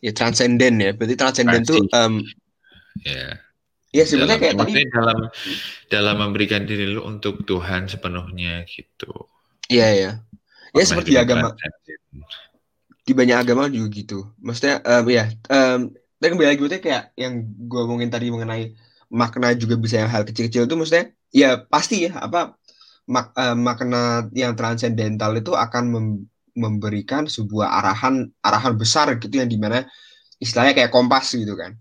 Ya 0.00 0.12
transenden 0.12 0.74
ya. 0.78 0.90
Berarti 0.92 1.16
transenden 1.16 1.62
tuh 1.64 1.80
Transi. 1.88 1.96
em, 1.98 2.14
Ya. 3.02 3.26
ya 3.90 4.04
sebenarnya 4.06 4.38
kayak 4.38 4.56
tadi 4.56 4.80
dalam 4.88 5.18
dalam 5.88 6.16
memberikan 6.20 6.62
diri 6.62 6.86
lu 6.86 7.02
untuk 7.02 7.42
Tuhan 7.42 7.88
sepenuhnya 7.88 8.62
gitu. 8.64 9.12
Iya 9.66 9.88
ya. 9.90 10.10
Ya 10.70 10.82
Makna 10.82 10.88
seperti 10.88 11.12
agama 11.16 11.48
transenden. 11.54 12.22
di 13.04 13.12
banyak 13.12 13.36
agama 13.36 13.68
juga 13.68 13.88
gitu. 13.92 14.18
Maksudnya 14.38 14.80
em, 14.80 15.04
ya 15.10 15.24
em, 15.50 15.80
dan 16.16 16.28
kembali 16.30 16.48
lagi 16.48 16.60
berarti 16.62 16.80
kayak 16.80 17.04
yang 17.16 17.34
gue 17.44 17.80
omongin 17.82 18.08
tadi 18.08 18.32
mengenai 18.32 18.72
makna 19.10 19.52
juga 19.56 19.74
bisa 19.80 19.96
yang 20.02 20.10
hal 20.14 20.22
kecil-kecil 20.28 20.64
itu 20.68 20.74
maksudnya 20.78 21.06
ya 21.34 21.48
pasti 21.72 22.06
ya 22.08 22.12
apa 22.26 22.56
mak- 23.10 23.34
eh, 23.38 23.56
makna 23.58 24.28
yang 24.34 24.54
transendental 24.58 25.32
itu 25.40 25.52
akan 25.54 25.84
mem- 25.94 26.24
memberikan 26.54 27.26
sebuah 27.26 27.68
arahan 27.82 28.14
arahan 28.44 28.74
besar 28.78 29.06
gitu 29.22 29.34
yang 29.42 29.50
di 29.50 29.58
mana 29.60 29.84
istilahnya 30.42 30.74
kayak 30.78 30.92
kompas 30.94 31.34
gitu 31.34 31.54
kan. 31.58 31.72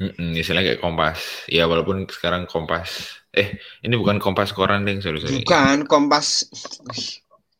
Mm-mm, 0.00 0.32
istilahnya 0.40 0.72
kayak 0.74 0.82
kompas. 0.82 1.18
Ya 1.52 1.68
walaupun 1.68 2.08
sekarang 2.08 2.48
kompas. 2.48 3.20
Eh 3.36 3.60
ini 3.84 3.94
bukan 4.00 4.16
kompas 4.24 4.50
koran 4.56 4.88
deng, 4.88 4.98
sorry 5.04 5.20
sorry. 5.20 5.44
Bukan 5.44 5.86
kompas 5.90 6.46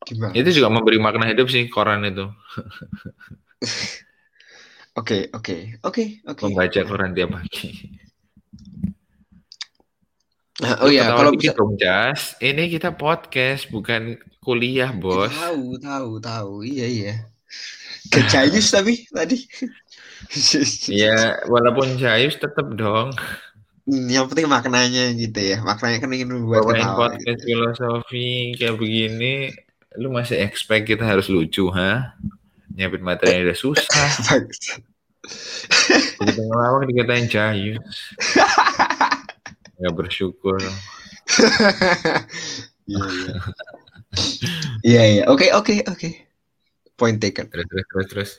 gimana? 0.06 0.38
Itu 0.38 0.48
juga 0.56 0.68
memberi 0.72 0.96
makna 1.00 1.28
hidup 1.30 1.48
sih 1.52 1.68
koran 1.68 2.04
itu. 2.08 2.24
Oke 5.00 5.16
oke 5.37 5.54
oke 5.88 6.02
oke. 6.30 6.44
Membaca 6.44 6.80
koran 6.88 7.11
tiap 7.16 7.30
pagi. 7.35 7.66
Nah, 10.62 10.79
oh 10.79 10.90
ya 10.94 11.11
ketawa 11.11 11.18
kalau 11.18 11.33
bisa 11.35 11.53
dong, 11.59 11.75
Jas. 11.75 12.38
Ini 12.38 12.70
kita 12.70 12.94
podcast 12.94 13.66
bukan 13.66 14.14
kuliah, 14.38 14.94
bos. 14.94 15.35
tahu 15.35 15.75
tahu 15.83 16.11
tahu 16.22 16.55
iya 16.62 16.87
iya. 16.87 17.14
Kejayus 18.07 18.70
tapi 18.75 19.03
tadi. 19.11 19.42
Ya, 20.87 21.42
walaupun 21.51 21.98
jayus 21.98 22.38
tetap 22.38 22.79
dong. 22.79 23.11
Yang 23.90 24.31
penting 24.31 24.46
maknanya 24.46 25.11
gitu 25.18 25.35
ya. 25.42 25.59
Maknanya 25.66 25.98
kan 25.98 26.14
ingin 26.14 26.31
membuat 26.31 26.62
Bawain 26.62 26.87
ketawa. 26.87 26.98
podcast 27.11 27.42
filosofi 27.42 28.55
kayak 28.55 28.79
begini, 28.79 29.51
lu 29.98 30.14
masih 30.14 30.38
expect 30.46 30.87
kita 30.87 31.03
harus 31.03 31.27
lucu, 31.27 31.66
ha? 31.75 32.14
Nyiapin 32.70 33.03
materi 33.03 33.42
yang 33.42 33.51
udah 33.51 33.59
susah. 33.59 34.09
Bagus. 34.31 34.79
Begitu 36.22 36.40
ngelawak 36.46 36.87
dikatain 36.87 37.27
jayus. 37.27 37.83
Gak 39.83 39.95
bersyukur. 39.99 40.59
Iya 42.83 42.99
iya. 42.99 43.35
Iya 44.83 45.03
iya. 45.07 45.23
Oke 45.31 45.55
oke 45.55 45.87
oke. 45.87 46.09
Point 46.99 47.23
taken. 47.23 47.47
Terus, 47.47 47.66
terus, 47.71 47.87
terus, 47.87 48.07
terus. 48.11 48.31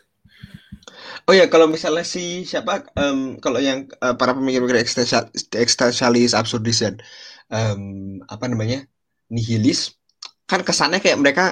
Oh 1.23 1.31
ya 1.31 1.47
kalau 1.47 1.71
misalnya 1.71 2.03
si 2.03 2.43
siapa 2.43 2.83
em, 2.99 3.39
kalau 3.39 3.63
yang 3.63 3.87
eh, 3.87 4.15
para 4.19 4.35
pemikir-pemikir 4.35 4.83
eksistensial- 4.83 5.31
eksistensialis 5.55 6.35
absurdis 6.35 6.83
dan 6.83 6.99
em, 7.47 8.19
apa 8.27 8.51
namanya 8.51 8.83
nihilis 9.31 9.95
kan 10.43 10.59
kesannya 10.59 10.99
kayak 10.99 11.23
mereka 11.23 11.45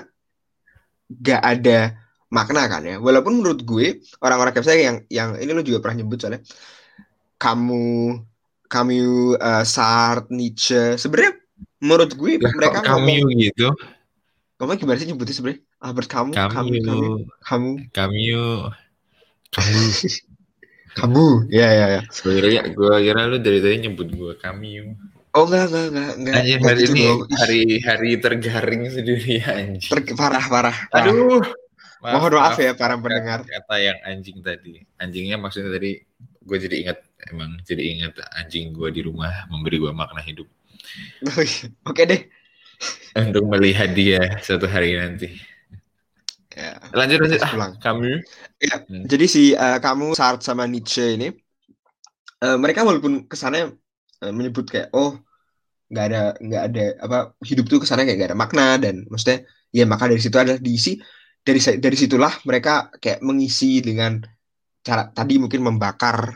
gak 1.07 1.39
ada 1.39 1.95
makna 2.27 2.67
kan 2.67 2.83
ya 2.83 2.99
walaupun 2.99 3.39
menurut 3.39 3.63
gue 3.63 4.03
orang-orang 4.19 4.51
kayak 4.51 4.67
saya 4.67 4.79
yang 4.91 4.97
yang 5.07 5.29
ini 5.39 5.51
lu 5.55 5.63
juga 5.63 5.79
pernah 5.79 6.03
nyebut 6.03 6.19
soalnya 6.19 6.43
kamu 7.39 8.19
kamu 8.71 8.95
eh, 9.35 9.63
Sartre 9.67 10.31
Nietzsche 10.31 10.95
sebenarnya 10.95 11.35
menurut 11.83 12.15
gue 12.15 12.39
Lah, 12.39 12.51
mereka 12.55 12.79
kok 12.79 12.87
ngomong 12.87 13.19
Camus 13.27 13.43
gitu? 13.51 13.67
ngomong 14.61 14.77
gimana 14.79 14.97
sih 14.97 15.07
nyebutnya 15.11 15.35
sebenarnya 15.35 15.61
Albert 15.83 16.09
Camus 16.09 16.35
kamu 16.37 16.49
kamu 16.55 16.71
Camus. 16.79 17.21
kamu 17.43 17.69
Camus. 17.91 18.71
Camus. 19.51 20.13
kamu 20.95 21.25
ya 21.59 21.67
ya 21.67 21.85
ya 21.99 22.01
kira, 22.07 22.47
gue 22.71 22.95
kira 23.03 23.21
lu 23.27 23.37
dari 23.43 23.59
tadi 23.59 23.75
nyebut 23.83 24.07
gue 24.07 24.33
Camus. 24.39 24.95
Oh 25.31 25.47
enggak 25.47 25.71
enggak 25.71 25.85
enggak 25.95 26.11
enggak. 26.19 26.33
Anjir 26.35 26.57
enggak 26.59 26.67
hari 26.75 26.81
gitu 26.83 26.91
ini 26.91 27.03
dong. 27.07 27.19
hari 27.39 27.61
hari 27.87 28.09
tergaring 28.19 28.81
sedunia 28.91 29.47
anjing. 29.55 29.87
Ter- 29.87 30.15
parah 30.19 30.45
parah. 30.51 30.75
parah. 30.91 31.07
Aduh. 31.07 31.39
Mohon 32.03 32.31
maaf 32.41 32.57
ya 32.59 32.75
para 32.75 32.99
pendengar. 32.99 33.39
Kata 33.47 33.75
yang 33.79 33.95
anjing 34.03 34.43
tadi. 34.43 34.83
Anjingnya 34.99 35.39
maksudnya 35.39 35.71
tadi 35.71 36.03
gue 36.41 36.57
jadi 36.59 36.75
ingat 36.83 36.97
emang 37.29 37.61
jadi 37.61 37.83
ingat 37.97 38.17
anjing 38.39 38.73
gue 38.73 38.89
di 38.89 39.01
rumah 39.05 39.45
memberi 39.51 39.77
gue 39.77 39.91
makna 39.93 40.21
hidup 40.25 40.49
Oke 41.89 42.03
deh. 42.09 42.21
untuk 43.13 43.45
melihat 43.45 43.93
dia 43.93 44.41
suatu 44.41 44.65
hari 44.65 44.97
nanti. 44.97 45.29
Ya. 46.51 46.81
Lanjut 46.91 47.21
lanjut. 47.23 47.39
Ah, 47.39 47.51
pulang. 47.53 47.73
kamu? 47.79 48.19
Ya, 48.59 48.75
Hmm. 48.89 49.05
Jadi 49.07 49.25
si 49.29 49.43
eh, 49.55 49.77
kamu 49.79 50.11
Sartre 50.17 50.43
sama 50.43 50.65
Nietzsche 50.67 51.15
ini, 51.15 51.29
eh, 52.43 52.57
mereka 52.59 52.83
walaupun 52.83 53.29
kesannya 53.29 53.71
eh, 54.25 54.33
menyebut 54.33 54.67
kayak 54.67 54.89
oh 54.91 55.15
nggak 55.91 56.05
ada 56.07 56.21
nggak 56.39 56.63
ada 56.71 56.83
apa 57.03 57.17
hidup 57.43 57.65
tuh 57.67 57.79
kesannya 57.83 58.07
kayak 58.07 58.17
nggak 58.19 58.29
ada 58.31 58.39
makna 58.39 58.65
dan 58.79 59.03
maksudnya 59.11 59.43
ya 59.75 59.83
maka 59.83 60.07
dari 60.07 60.21
situ 60.23 60.37
adalah 60.39 60.59
diisi 60.59 60.95
dari 61.43 61.59
dari 61.59 61.97
situlah 61.99 62.33
mereka 62.47 62.89
kayak 62.95 63.19
mengisi 63.27 63.83
dengan 63.83 64.23
cara 64.81 65.11
tadi 65.11 65.35
mungkin 65.35 65.61
membakar 65.67 66.31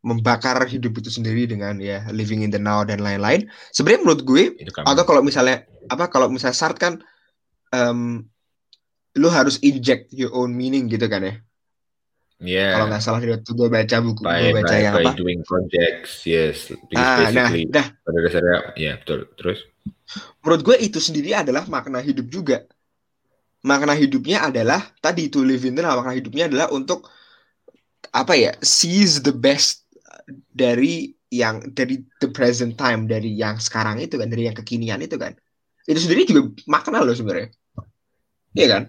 membakar 0.00 0.56
hidup 0.64 0.96
itu 0.96 1.12
sendiri 1.12 1.44
dengan 1.44 1.76
ya 1.76 2.08
living 2.08 2.40
in 2.40 2.50
the 2.52 2.60
now 2.60 2.80
dan 2.80 3.04
lain-lain. 3.04 3.48
Sebenarnya 3.72 4.00
menurut 4.00 4.22
gue 4.24 4.42
Itu 4.56 4.72
kamu. 4.72 4.88
atau 4.88 5.04
kalau 5.04 5.20
misalnya 5.20 5.68
apa 5.92 6.08
kalau 6.08 6.32
misalnya 6.32 6.56
Sartre 6.56 6.80
kan 6.80 6.94
em, 7.76 8.24
lu 9.20 9.28
harus 9.28 9.60
inject 9.60 10.08
your 10.16 10.32
own 10.32 10.56
meaning 10.56 10.88
gitu 10.88 11.04
kan 11.04 11.20
ya. 11.20 11.34
Yeah. 12.40 12.72
Kalau 12.72 12.86
nggak 12.88 13.02
salah 13.04 13.20
waktu 13.20 13.52
gue 13.52 13.68
baca 13.68 13.96
buku 14.00 14.22
by, 14.24 14.40
gue 14.40 14.52
baca 14.56 14.72
by, 14.72 14.80
yang 14.80 14.94
by 14.96 15.04
apa? 15.04 15.12
doing 15.12 15.40
projects, 15.44 16.24
yes. 16.24 16.72
Ah, 16.96 17.28
nah, 17.28 17.52
nah, 17.52 17.86
pada 18.00 18.18
dasarnya, 18.24 18.72
ya 18.80 18.96
betul. 18.96 19.28
Terus? 19.36 19.60
menurut 20.42 20.62
gue 20.66 20.76
itu 20.82 20.98
sendiri 20.98 21.36
adalah 21.36 21.68
makna 21.70 22.02
hidup 22.02 22.26
juga. 22.26 22.66
Makna 23.60 23.92
hidupnya 23.92 24.48
adalah 24.48 24.80
tadi 25.04 25.28
itu 25.28 25.44
live 25.44 25.68
in 25.68 25.76
the 25.76 25.84
now. 25.84 26.00
Makna 26.00 26.16
hidupnya 26.16 26.48
adalah 26.48 26.72
untuk 26.72 27.06
apa 28.10 28.32
ya? 28.32 28.56
Seize 28.64 29.20
the 29.20 29.36
best 29.36 29.84
dari 30.50 31.14
yang 31.30 31.70
dari 31.70 32.02
the 32.18 32.28
present 32.30 32.74
time 32.74 33.06
dari 33.06 33.30
yang 33.30 33.62
sekarang 33.62 34.02
itu 34.02 34.18
kan 34.18 34.26
dari 34.26 34.50
yang 34.50 34.56
kekinian 34.56 35.02
itu 35.02 35.14
kan. 35.14 35.34
Itu 35.86 35.98
sendiri 36.02 36.26
juga 36.26 36.50
makna 36.66 37.06
loh 37.06 37.14
sebenarnya. 37.14 37.54
Iya 38.54 38.66
kan? 38.66 38.82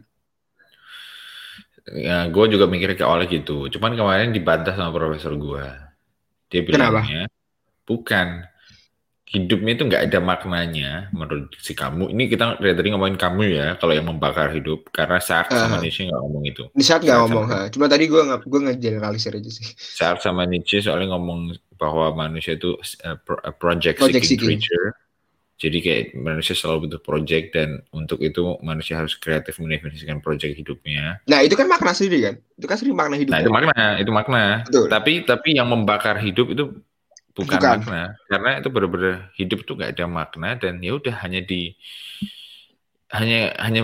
Ya, 1.91 2.29
gue 2.29 2.45
juga 2.49 2.69
mikir 2.69 2.93
kayak 2.93 3.09
oleh 3.09 3.25
gitu. 3.29 3.65
Cuman 3.73 3.97
kemarin 3.97 4.29
dibantah 4.29 4.73
sama 4.77 4.93
profesor 4.93 5.33
gue. 5.33 5.65
Dia 6.51 6.61
Kenapa? 6.67 7.01
bilangnya, 7.01 7.25
bukan. 7.89 8.45
Hidupnya 9.31 9.79
itu 9.79 9.83
nggak 9.87 10.03
ada 10.11 10.19
maknanya 10.19 11.07
menurut 11.15 11.55
si 11.55 11.71
kamu. 11.71 12.11
Ini 12.11 12.23
kita 12.27 12.59
dari 12.59 12.75
tadi 12.75 12.91
ngomongin 12.91 13.15
kamu 13.15 13.41
ya, 13.47 13.67
kalau 13.79 13.95
yang 13.95 14.03
membakar 14.03 14.51
hidup. 14.51 14.91
Karena 14.91 15.23
Sartre 15.23 15.55
sama 15.55 15.79
Ah. 15.79 15.81
Nietzsche 15.81 16.03
nggak 16.03 16.19
ngomong 16.19 16.43
itu. 16.43 16.63
Di 16.75 16.83
saat 16.83 16.99
nggak 16.99 17.15
Saat 17.15 17.23
ngomong, 17.31 17.45
sama- 17.47 17.63
ha. 17.63 17.71
cuma 17.71 17.85
tadi 17.87 18.03
gue 18.05 18.19
nggak 18.21 18.39
gue 18.43 18.59
ngegeneralisir 18.59 19.31
aja 19.31 19.47
sih. 19.47 19.71
Sartre 19.71 20.19
sama 20.21 20.43
Nietzsche 20.43 20.83
soalnya 20.83 21.15
ngomong 21.15 21.47
bahwa 21.79 22.11
manusia 22.13 22.59
itu 22.59 22.75
a 23.01 23.15
pro- 23.15 23.39
a 23.39 23.55
project, 23.55 24.03
Project 24.03 24.27
seeking, 24.27 24.59
seeking. 24.59 24.59
creature. 24.59 24.99
Jadi 25.55 25.77
kayak 25.77 26.03
manusia 26.17 26.51
selalu 26.51 26.89
butuh 26.89 26.99
project 26.99 27.53
dan 27.53 27.69
untuk 27.93 28.17
itu 28.19 28.57
manusia 28.59 28.97
harus 28.97 29.13
kreatif 29.13 29.61
mendefinisikan 29.61 30.17
project 30.17 30.57
hidupnya. 30.57 31.21
Nah 31.23 31.39
itu 31.39 31.53
kan 31.53 31.69
makna 31.69 31.93
sendiri 31.93 32.19
kan? 32.25 32.35
Itu 32.57 32.65
kan 32.65 32.75
sendiri 32.75 32.97
makna 32.97 33.15
hidup. 33.15 33.29
Nah 33.29 33.39
itu 33.39 33.51
makna, 33.53 33.83
itu 33.95 34.11
makna. 34.11 34.43
Betul. 34.65 34.89
Tapi 34.89 35.11
tapi 35.21 35.49
yang 35.55 35.69
membakar 35.69 36.17
hidup 36.17 36.49
itu 36.49 36.81
bukan, 37.31 37.59
Bukan. 37.59 37.77
makna, 37.81 38.03
karena 38.27 38.49
itu 38.59 38.69
benar-benar 38.69 39.15
hidup 39.39 39.59
itu 39.63 39.71
nggak 39.75 39.91
ada 39.95 40.05
makna 40.07 40.49
dan 40.59 40.83
ya 40.83 40.91
udah 40.95 41.15
hanya 41.23 41.41
di 41.43 41.75
hanya 43.11 43.51
hanya 43.59 43.79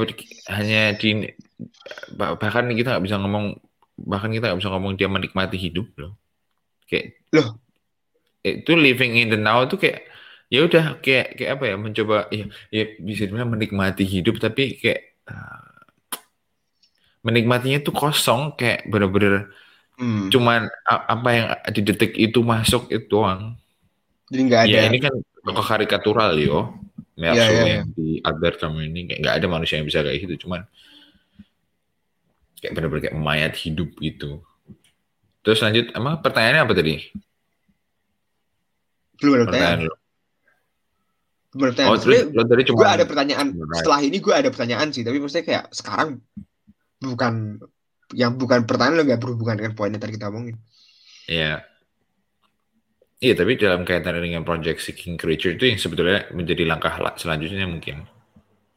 hanya 0.51 0.81
di 0.95 1.31
bah- 2.15 2.39
bahkan 2.39 2.67
kita 2.71 2.95
nggak 2.95 3.05
bisa 3.07 3.19
ngomong 3.19 3.59
bahkan 3.97 4.31
kita 4.31 4.51
nggak 4.51 4.59
bisa 4.63 4.71
ngomong 4.71 4.93
dia 4.95 5.07
menikmati 5.11 5.57
hidup 5.59 5.87
loh. 5.99 6.15
Kayak 6.87 7.19
Loh? 7.35 7.59
itu 8.47 8.71
living 8.77 9.19
in 9.19 9.27
the 9.27 9.39
now 9.39 9.59
itu 9.67 9.75
kayak 9.75 10.07
ya 10.47 10.63
udah 10.63 11.03
kayak 11.03 11.35
kayak 11.35 11.51
apa 11.59 11.63
ya 11.67 11.75
mencoba 11.75 12.17
ya, 12.31 12.45
ya 12.71 12.83
bisa 13.03 13.27
dibilang 13.27 13.51
menikmati 13.51 14.07
hidup 14.07 14.39
tapi 14.39 14.79
kayak 14.79 15.19
uh, 15.27 15.83
menikmatinya 17.27 17.83
tuh 17.83 17.91
kosong 17.91 18.55
kayak 18.55 18.87
bener-bener 18.87 19.51
Hmm. 19.97 20.29
cuman 20.29 20.69
apa 20.85 21.29
yang 21.33 21.47
di 21.73 21.81
detik 21.81 22.13
itu 22.13 22.45
masuk 22.45 22.85
itu 22.93 23.09
doang. 23.09 23.57
Jadi 24.29 24.41
nggak 24.45 24.61
ada. 24.69 24.69
Ya 24.69 24.81
ini 24.85 25.01
kan 25.01 25.13
tokoh 25.41 25.65
karikatural 25.65 26.37
yo. 26.37 26.77
Iya, 27.17 27.33
iya, 27.33 27.63
yang 27.81 27.89
di 27.97 28.21
Albert 28.21 28.61
Camus 28.61 28.85
ini 28.85 29.09
kayak 29.09 29.19
nggak 29.25 29.35
ada 29.41 29.47
manusia 29.49 29.81
yang 29.81 29.89
bisa 29.89 30.05
kayak 30.05 30.21
gitu, 30.21 30.45
cuman 30.45 30.69
kayak 32.61 32.77
bener-bener 32.77 33.09
kayak 33.09 33.17
mayat 33.17 33.57
hidup 33.57 33.89
gitu. 33.97 34.45
Terus 35.41 35.65
lanjut, 35.65 35.89
emang 35.97 36.21
pertanyaannya 36.21 36.61
apa 36.61 36.73
tadi? 36.77 36.95
Belum 39.17 39.33
ada 39.33 39.45
Pertanyaan 39.49 39.79
lo. 39.81 39.95
Belum 41.57 41.63
ada 41.65 41.73
pertanyaan. 41.73 41.89
Oh, 41.89 41.97
terus 41.97 42.19
lo 42.29 42.43
tadi 42.45 42.63
cuma 42.69 42.77
gue 42.77 42.89
ada 43.01 43.05
pertanyaan 43.09 43.47
setelah 43.73 43.99
ini 44.05 44.17
gue 44.21 44.33
ada 44.37 44.49
pertanyaan 44.53 44.87
sih 44.93 45.01
tapi 45.01 45.17
maksudnya 45.17 45.45
kayak 45.47 45.65
sekarang 45.73 46.21
bukan 47.01 47.57
yang 48.15 48.35
bukan 48.39 48.63
pertanyaan 48.69 48.95
lo 48.97 49.03
nggak 49.07 49.21
berhubungan 49.23 49.55
dengan 49.59 49.73
poin 49.77 49.91
yang 49.93 50.01
tadi 50.03 50.13
kita 50.15 50.29
omongin 50.31 50.55
Iya. 51.27 51.67
Iya, 53.17 53.33
tapi 53.33 53.57
dalam 53.57 53.81
kaitan 53.81 54.13
dengan 54.21 54.45
project 54.45 54.77
seeking 54.85 55.17
creature 55.17 55.57
itu 55.57 55.65
yang 55.73 55.79
sebetulnya 55.81 56.29
menjadi 56.37 56.63
langkah 56.69 56.93
la- 57.01 57.17
selanjutnya 57.17 57.65
mungkin. 57.65 58.05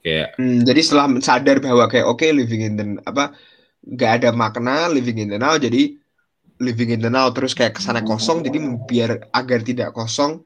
Kayak 0.01 0.41
Hmm, 0.41 0.65
jadi 0.65 0.81
setelah 0.81 1.07
sadar 1.21 1.61
bahwa 1.61 1.85
kayak 1.93 2.07
oke 2.09 2.25
living 2.25 2.63
in 2.65 2.75
the 2.81 2.85
apa 3.05 3.37
nggak 3.85 4.11
ada 4.21 4.29
makna 4.33 4.89
living 4.89 5.21
in 5.21 5.29
the 5.29 5.37
now 5.37 5.55
jadi 5.61 5.93
living 6.61 6.91
in 6.97 7.01
the 7.05 7.13
now 7.13 7.29
terus 7.37 7.53
kayak 7.53 7.77
ke 7.77 7.81
sana 7.85 8.01
kosong 8.01 8.41
jadi 8.41 8.59
biar 8.89 9.11
agar 9.33 9.61
tidak 9.61 9.93
kosong 9.93 10.41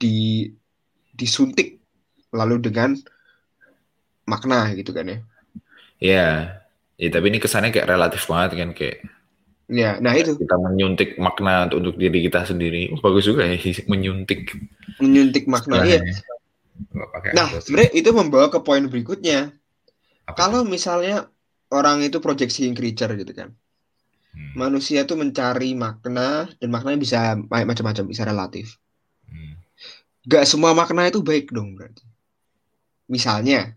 di 0.00 0.48
disuntik 1.14 1.80
lalu 2.32 2.56
dengan 2.60 2.96
makna 4.30 4.72
gitu 4.78 4.90
kan 4.96 5.06
ya 5.12 5.18
ya, 6.00 6.63
ya 6.94 7.08
tapi 7.10 7.26
ini 7.30 7.38
kesannya 7.42 7.74
kayak 7.74 7.90
relatif 7.90 8.22
banget 8.30 8.50
kan 8.54 8.70
kayak 8.74 8.96
ya 9.70 9.96
nah 9.98 10.12
itu. 10.14 10.36
Kita 10.36 10.56
menyuntik 10.60 11.16
makna 11.16 11.66
untuk, 11.66 11.78
untuk 11.80 11.94
diri 11.96 12.20
kita 12.28 12.44
sendiri. 12.44 12.92
Oh, 12.94 13.00
bagus 13.00 13.24
juga 13.26 13.48
ya 13.48 13.56
menyuntik. 13.92 14.54
menyuntik 15.00 15.48
makna 15.50 15.82
iya. 15.82 16.00
Pakai 16.94 17.34
nah 17.34 17.48
sebenarnya 17.50 17.90
itu 17.94 18.10
membawa 18.14 18.50
ke 18.50 18.60
poin 18.62 18.84
berikutnya. 18.86 19.54
Apa 20.26 20.36
kalau 20.36 20.62
misalnya 20.66 21.28
orang 21.70 22.02
itu 22.02 22.18
project 22.22 22.54
seeing 22.54 22.74
creature 22.76 23.10
gitu 23.14 23.32
kan? 23.34 23.54
Hmm, 24.34 24.52
manusia 24.58 25.06
tuh 25.06 25.14
mencari 25.14 25.78
makna 25.78 26.50
dan 26.58 26.68
maknanya 26.70 26.98
bisa 26.98 27.18
ma- 27.38 27.66
macam-macam 27.66 28.04
bisa 28.10 28.26
relatif. 28.26 28.78
Hmm. 29.30 29.58
gak 30.24 30.46
semua 30.48 30.72
makna 30.72 31.10
itu 31.10 31.20
baik 31.20 31.52
dong 31.52 31.76
berarti. 31.76 32.02
Misalnya 33.06 33.76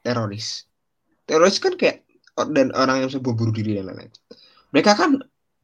teroris. 0.00 0.64
Teroris 1.26 1.58
kan 1.58 1.74
kayak 1.76 2.06
dan 2.36 2.72
orang 2.72 3.04
yang 3.04 3.10
bom 3.20 3.36
bunuh 3.36 3.54
diri 3.54 3.78
dan 3.78 3.90
lain-lain. 3.90 4.12
Mereka 4.70 4.92
kan 4.96 5.18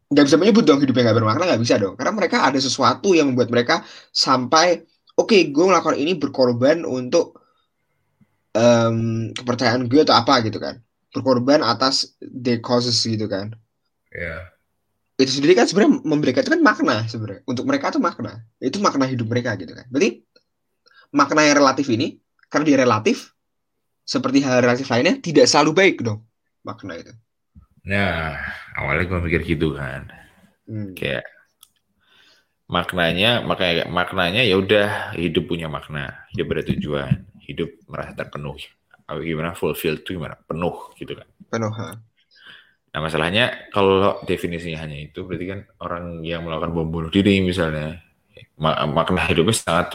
nggak 0.07 0.24
bisa 0.26 0.38
menyebut 0.38 0.62
dong 0.62 0.79
hidupnya 0.79 1.11
nggak 1.11 1.18
bermakna 1.18 1.44
nggak 1.55 1.62
bisa 1.62 1.76
dong. 1.81 1.94
Karena 1.98 2.12
mereka 2.14 2.37
ada 2.46 2.59
sesuatu 2.59 3.14
yang 3.16 3.33
membuat 3.33 3.50
mereka 3.50 3.83
sampai 4.14 4.87
oke 5.18 5.37
gue 5.50 5.64
melakukan 5.64 5.96
ini 5.98 6.14
berkorban 6.18 6.87
untuk 6.87 7.40
em, 8.55 9.31
kepercayaan 9.35 9.87
gue 9.90 10.00
atau 10.07 10.14
apa 10.14 10.42
gitu 10.46 10.59
kan. 10.61 10.79
Berkorban 11.11 11.64
atas 11.64 12.14
the 12.20 12.61
causes 12.61 12.98
gitu 13.02 13.26
kan. 13.26 13.55
Ya. 14.12 14.52
itu 15.16 15.40
sendiri 15.40 15.57
kan 15.57 15.64
sebenarnya 15.64 16.05
memberikan 16.05 16.44
itu 16.44 16.52
kan 16.52 16.61
makna 16.61 17.09
sebenarnya. 17.09 17.40
Untuk 17.48 17.64
mereka 17.64 17.88
itu 17.88 17.96
makna. 17.96 18.44
Itu 18.61 18.85
makna 18.85 19.09
hidup 19.09 19.24
mereka 19.33 19.57
gitu 19.57 19.72
kan. 19.72 19.88
Berarti 19.88 20.20
makna 21.09 21.40
yang 21.48 21.57
relatif 21.57 21.88
ini 21.88 22.20
karena 22.52 22.64
dia 22.68 22.79
relatif 22.85 23.33
seperti 24.05 24.44
hal 24.44 24.61
relatif 24.61 24.87
lainnya 24.92 25.16
tidak 25.18 25.48
selalu 25.48 25.72
baik 25.72 25.96
dong 26.05 26.25
makna 26.68 26.92
itu 27.00 27.12
Nah, 27.87 28.35
awalnya 28.79 29.05
gue 29.11 29.18
mikir 29.26 29.40
gitu 29.57 29.68
kan. 29.79 30.02
Hmm. 30.66 30.96
kayak 30.98 31.24
maknanya 32.66 33.31
makanya 33.50 33.85
maknanya 33.98 34.42
ya 34.50 34.55
udah 34.62 34.87
hidup 35.22 35.44
punya 35.50 35.66
makna 35.70 36.26
hidup 36.35 36.46
ada 36.55 36.62
tujuan 36.74 37.12
hidup 37.46 37.70
merasa 37.90 38.12
terpenuhi 38.18 38.66
Apa 39.07 39.22
gimana 39.22 39.55
fulfilled 39.55 40.02
itu 40.02 40.18
gimana 40.18 40.35
penuh 40.48 40.74
gitu 40.98 41.14
kan 41.14 41.29
penuh 41.50 41.72
ha. 41.79 41.88
nah 42.94 43.00
masalahnya 43.05 43.68
kalau 43.74 44.24
definisinya 44.24 44.81
hanya 44.81 44.96
itu 44.96 45.20
berarti 45.29 45.46
kan 45.52 45.61
orang 45.85 46.24
yang 46.24 46.40
melakukan 46.48 46.72
bom 46.72 46.88
bunuh 46.88 47.11
diri 47.12 47.44
misalnya 47.44 48.00
ma- 48.61 48.87
makna 48.88 49.26
hidupnya 49.29 49.57
sangat 49.57 49.88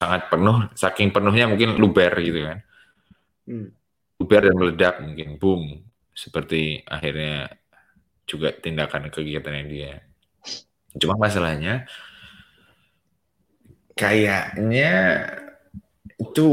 sangat 0.00 0.22
penuh 0.32 0.56
saking 0.76 1.10
penuhnya 1.14 1.46
mungkin 1.50 1.76
luber 1.80 2.12
gitu 2.22 2.40
kan 2.48 2.58
Hmm. 3.46 3.74
Luber 4.24 4.48
dan 4.48 4.56
meledak 4.56 4.94
mungkin 5.04 5.36
boom 5.36 5.62
seperti 6.16 6.80
akhirnya 6.88 7.52
juga 8.24 8.56
tindakan 8.56 9.12
kegiatannya 9.12 9.64
dia 9.68 10.00
cuma 10.96 11.20
masalahnya 11.20 11.84
kayaknya 13.94 14.92
itu 16.16 16.46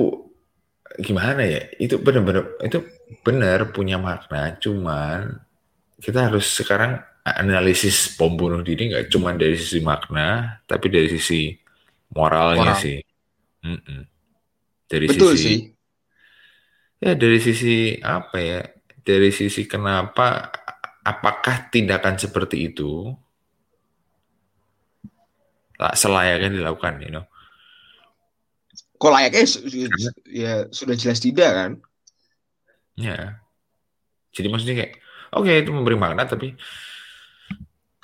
gimana 1.00 1.42
ya 1.48 1.62
itu 1.80 1.96
benar-benar 1.98 2.60
itu 2.60 2.84
benar 3.24 3.72
punya 3.72 3.96
makna 3.96 4.60
cuman 4.60 5.40
kita 6.02 6.28
harus 6.28 6.50
sekarang 6.52 7.00
analisis 7.22 8.18
bom 8.18 8.34
bunuh 8.34 8.66
diri 8.66 8.90
nggak 8.90 9.14
cuma 9.14 9.34
dari 9.38 9.54
sisi 9.54 9.80
makna, 9.82 10.58
tapi 10.66 10.90
dari 10.90 11.08
sisi 11.10 11.54
moralnya 12.18 12.74
Moral. 12.74 12.82
sih. 12.82 12.98
Mm-mm. 13.62 14.02
Dari 14.90 15.06
Betul 15.06 15.38
sisi 15.38 15.38
sih. 15.38 15.58
Ya 17.02 17.18
dari 17.18 17.42
sisi 17.42 17.98
apa 18.00 18.38
ya? 18.38 18.62
Dari 19.02 19.34
sisi 19.34 19.66
kenapa 19.66 20.54
apakah 21.02 21.74
tindakan 21.74 22.22
seperti 22.22 22.70
itu 22.70 23.10
selayaknya 25.98 26.62
dilakukan, 26.62 27.02
you 27.02 27.10
know? 27.10 27.26
Kok 29.02 29.10
layaknya 29.10 29.50
ya 30.30 30.54
sudah 30.70 30.94
jelas 30.94 31.18
tidak 31.18 31.50
kan? 31.50 31.72
Ya. 32.94 33.42
Jadi 34.30 34.48
maksudnya 34.54 34.86
kayak 34.86 34.94
oke 35.34 35.50
itu 35.50 35.74
memberi 35.74 35.98
makna 35.98 36.30
tapi 36.30 36.54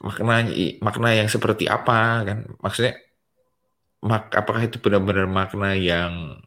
makna 0.01 0.49
makna 0.81 1.09
yang 1.13 1.29
seperti 1.29 1.69
apa 1.69 2.25
kan? 2.25 2.49
Maksudnya 2.57 2.97
mak, 4.01 4.33
apakah 4.33 4.65
itu 4.65 4.81
benar-benar 4.81 5.29
makna 5.29 5.77
yang 5.77 6.41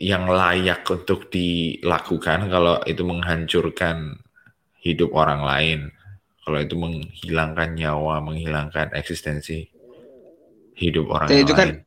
yang 0.00 0.24
layak 0.32 0.80
untuk 0.88 1.28
dilakukan 1.28 2.48
kalau 2.48 2.80
itu 2.88 3.02
menghancurkan 3.04 4.16
hidup 4.80 5.12
orang 5.12 5.44
lain, 5.44 5.80
kalau 6.42 6.58
itu 6.64 6.74
menghilangkan 6.74 7.76
nyawa, 7.76 8.24
menghilangkan 8.24 8.96
eksistensi 8.96 9.68
hidup 10.80 11.06
orang 11.12 11.28
Dan 11.28 11.38
itu 11.44 11.52
kan 11.52 11.68
lain. 11.68 11.78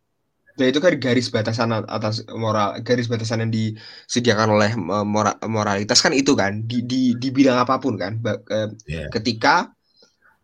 dan 0.53 0.65
itu 0.69 0.79
kan 0.85 0.93
garis 1.01 1.27
batasan 1.33 1.73
atas 1.73 2.21
moral 2.29 2.77
garis 2.85 3.09
batasan 3.09 3.41
yang 3.41 3.51
disediakan 3.51 4.53
oleh 4.53 4.71
eh, 4.77 5.05
mora- 5.05 5.41
moralitas 5.49 5.97
kan 5.97 6.13
itu 6.13 6.37
kan 6.37 6.61
di 6.69 6.85
di 6.85 7.17
di 7.17 7.29
bidang 7.33 7.57
apa 7.65 7.81
pun 7.81 7.97
kan 7.97 8.21
Ba- 8.21 8.37
eh, 8.53 8.69
Iya. 8.85 9.09
ketika 9.09 9.73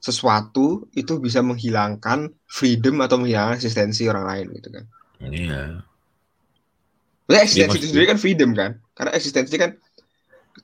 sesuatu 0.02 0.88
itu 0.96 1.20
bisa 1.20 1.44
menghilangkan 1.46 2.32
freedom 2.50 3.04
atau 3.06 3.20
menghilangkan 3.22 3.60
eksistensi 3.60 4.08
orang 4.10 4.26
lain 4.26 4.46
gitu 4.58 4.70
kan. 4.74 4.86
Iya. 5.20 5.84
Maksudnya 7.30 7.46
eksistensi 7.46 7.78
itu 7.78 7.88
sendiri 7.94 8.06
kan 8.10 8.18
freedom 8.18 8.50
kan. 8.58 8.72
Karena 8.98 9.12
eksistensi 9.14 9.56
kan 9.62 9.72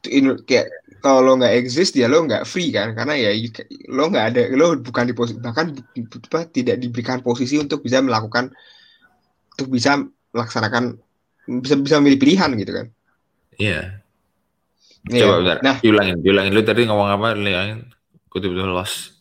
in- 0.09 0.41
kayak 0.43 0.67
kalau 0.99 1.21
lo 1.21 1.37
nggak 1.37 1.53
exist 1.61 1.93
ya 1.93 2.09
lo 2.09 2.25
nggak 2.25 2.49
free 2.49 2.73
kan 2.73 2.97
karena 2.97 3.13
ya 3.13 3.29
lo 3.93 4.09
nggak 4.09 4.25
ada 4.33 4.41
lo 4.57 4.73
bukan 4.81 5.05
di 5.05 5.13
posisi 5.13 5.37
bahkan 5.37 5.71
apa, 5.71 6.49
tidak 6.49 6.81
diberikan 6.81 7.21
posisi 7.21 7.61
untuk 7.61 7.85
bisa 7.85 8.01
melakukan 8.01 8.49
untuk 9.53 9.67
bisa 9.69 10.01
melaksanakan 10.33 10.97
bisa 11.61 11.77
bisa 11.77 12.01
memilih 12.01 12.17
pilihan 12.17 12.49
gitu 12.57 12.71
kan. 12.73 12.85
Iya. 13.61 14.01
Iya. 15.05 15.21
Coba 15.21 15.33
bentar, 15.37 15.57
Nah, 15.61 15.77
diulangin, 15.85 16.17
diulangin 16.25 16.51
lu 16.57 16.65
tadi 16.65 16.81
ngomong 16.89 17.09
apa? 17.13 17.37
Diulangin. 17.37 17.85
Tiba-tiba 18.35 18.67
lost. 18.67 19.15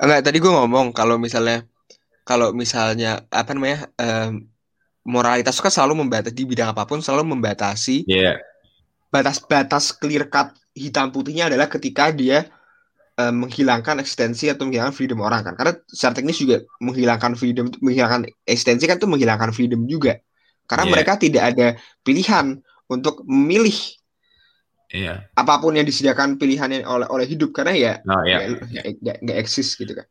enggak 0.00 0.24
tadi 0.24 0.40
gue 0.40 0.48
ngomong 0.48 0.96
kalau 0.96 1.20
misalnya 1.20 1.66
kalau 2.24 2.54
misalnya 2.54 3.26
apa 3.28 3.52
namanya 3.52 3.90
em, 4.00 4.48
moralitas 5.02 5.58
kan 5.58 5.72
selalu 5.72 6.06
membatasi 6.06 6.34
di 6.34 6.44
bidang 6.46 6.70
apa 6.72 6.86
pun 6.86 7.02
selalu 7.02 7.34
membatasi 7.34 8.06
Iya. 8.06 8.38
batas-batas 9.10 9.92
clear 9.98 10.30
cut 10.30 10.54
hitam 10.72 11.10
putihnya 11.12 11.50
adalah 11.52 11.68
ketika 11.68 12.08
dia 12.14 12.46
eh, 13.12 13.34
menghilangkan 13.34 14.00
eksistensi 14.00 14.48
atau 14.48 14.64
menghilangkan 14.64 14.94
freedom 14.96 15.20
orang 15.20 15.44
kan 15.44 15.54
karena 15.58 15.76
secara 15.84 16.16
teknis 16.16 16.38
juga 16.40 16.64
menghilangkan 16.80 17.36
freedom 17.36 17.66
menghilangkan 17.82 18.24
eksistensi 18.48 18.88
kan 18.88 18.96
itu 18.96 19.08
menghilangkan 19.10 19.50
freedom 19.52 19.84
juga 19.84 20.16
karena 20.64 20.84
Iya. 20.88 20.92
mereka 20.96 21.12
tidak 21.20 21.42
ada 21.52 21.66
pilihan 22.00 22.56
untuk 22.88 23.20
memilih 23.28 23.76
Iya. 24.92 25.28
apa 25.32 25.54
pun 25.60 25.76
yang 25.76 25.84
disediakan 25.88 26.36
pilihannya 26.40 26.84
oleh 26.84 27.08
oleh 27.08 27.26
hidup 27.28 27.52
karena 27.52 27.72
ya 27.76 27.92
Nah, 28.04 28.24
ya. 28.24 28.44
ya, 28.44 28.48
nggak 28.48 28.84
nggak- 29.00 29.18
nggak 29.24 29.38
eksis 29.44 29.76
gitu 29.76 29.92
kan 29.92 30.06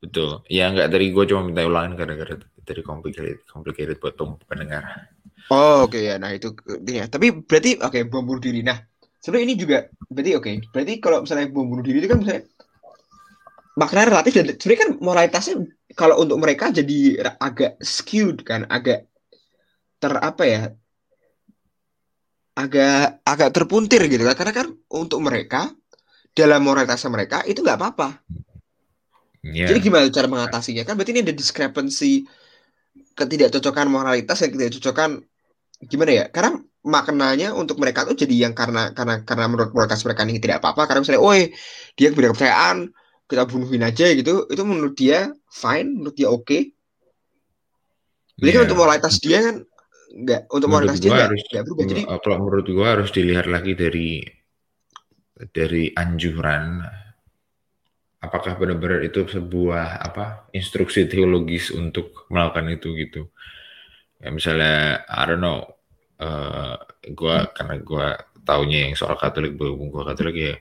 Betul. 0.00 0.40
Ya 0.48 0.72
enggak 0.72 0.88
dari 0.88 1.12
gue 1.12 1.24
cuma 1.28 1.44
minta 1.44 1.60
ulangin 1.60 1.92
gara-gara 1.92 2.40
dari 2.64 2.80
complicated, 2.80 3.44
complicated 3.44 4.00
buat 4.00 4.16
pendengar. 4.48 5.12
oh 5.52 5.84
oke 5.84 6.00
ya. 6.00 6.16
Nah 6.16 6.32
itu 6.32 6.56
ya. 6.88 7.04
Tapi 7.04 7.44
berarti 7.44 7.76
oke 7.76 7.98
bom 8.08 8.24
bunuh 8.24 8.40
diri. 8.40 8.64
Nah 8.64 8.80
sebenarnya 9.20 9.46
ini 9.52 9.56
juga 9.60 9.78
berarti 10.08 10.32
oke 10.40 10.50
berarti 10.72 10.92
kalau 11.04 11.28
misalnya 11.28 11.46
bom 11.52 11.68
bunuh 11.68 11.84
diri 11.84 12.00
itu 12.00 12.08
kan 12.08 12.18
misalnya 12.24 12.42
makna 13.76 14.08
relatif 14.08 14.32
dan 14.32 14.46
sebenarnya 14.56 14.80
kan 14.80 14.90
moralitasnya 15.04 15.54
kalau 15.92 16.16
untuk 16.24 16.40
mereka 16.40 16.72
jadi 16.72 16.98
agak 17.36 17.76
skewed 17.84 18.40
kan 18.40 18.64
agak 18.72 19.04
ter 20.00 20.12
apa 20.16 20.42
ya 20.48 20.62
agak 22.56 23.20
agak 23.28 23.50
terpuntir 23.52 24.00
gitu 24.08 24.24
kan. 24.24 24.36
Karena 24.36 24.52
kan 24.64 24.68
untuk 24.88 25.20
mereka 25.20 25.68
dalam 26.32 26.64
moralitasnya 26.64 27.12
mereka 27.12 27.44
itu 27.44 27.60
nggak 27.60 27.76
apa-apa 27.76 28.08
Iya. 29.40 29.72
jadi 29.72 29.78
gimana 29.80 30.04
cara 30.12 30.28
mengatasinya? 30.28 30.84
Kan 30.84 31.00
berarti 31.00 31.16
ini 31.16 31.24
ada 31.24 31.32
discrepancy 31.32 32.28
ketidakcocokan 33.16 33.88
moralitas 33.88 34.36
dan 34.44 34.52
ketidakcocokan 34.52 35.10
gimana 35.88 36.10
ya? 36.12 36.24
Karena 36.28 36.60
maknanya 36.80 37.52
untuk 37.56 37.80
mereka 37.80 38.04
tuh 38.04 38.16
jadi 38.16 38.48
yang 38.48 38.54
karena 38.56 38.92
karena 38.92 39.24
karena 39.24 39.44
menurut 39.48 39.72
moralitas 39.72 40.04
mereka 40.04 40.28
ini 40.28 40.40
tidak 40.40 40.60
apa-apa. 40.60 40.84
Karena 40.88 41.00
misalnya, 41.04 41.22
oh 41.24 41.32
dia 41.96 42.08
beda 42.12 42.36
kepercayaan 42.36 42.92
kita 43.24 43.42
bunuhin 43.48 43.82
aja 43.84 44.06
gitu. 44.12 44.44
Itu 44.52 44.62
menurut 44.68 44.92
dia 44.96 45.32
fine 45.48 45.88
menurut 46.00 46.16
dia 46.16 46.28
oke. 46.28 46.58
Jadi 48.40 48.50
kan 48.52 48.60
Iya. 48.60 48.66
untuk 48.68 48.78
moralitas 48.80 49.14
dia 49.20 49.38
kan 49.40 49.56
nggak 50.10 50.40
untuk 50.50 50.68
Menurut 50.68 50.72
moralitas 50.72 50.98
dia 51.00 51.08
gua 51.08 51.16
nggak 51.16 51.28
harus- 51.32 51.48
nggak 51.48 51.64
berubah. 51.64 51.84
Jadi 51.88 52.02
kalau 52.04 52.36
menurut 52.44 52.66
gue 52.68 52.86
harus 52.88 53.10
dilihat 53.12 53.46
lagi 53.48 53.72
dari 53.72 54.08
dari 55.56 55.84
anjuran 55.96 56.84
apakah 58.20 58.56
benar-benar 58.60 59.00
itu 59.00 59.24
sebuah 59.24 60.04
apa 60.04 60.48
instruksi 60.52 61.08
teologis 61.08 61.72
untuk 61.72 62.28
melakukan 62.28 62.68
itu 62.70 62.92
gitu? 63.00 63.22
Ya 64.20 64.28
misalnya 64.28 65.04
I 65.08 65.24
don't 65.24 65.40
know 65.40 65.64
eh 66.20 66.76
gua 67.16 67.48
karena 67.56 67.80
gua 67.80 68.06
taunya 68.44 68.88
yang 68.88 68.94
soal 68.96 69.16
Katolik 69.16 69.56
berhubung 69.56 69.88
gua 69.88 70.12
Katolik 70.12 70.36
ya 70.36 70.54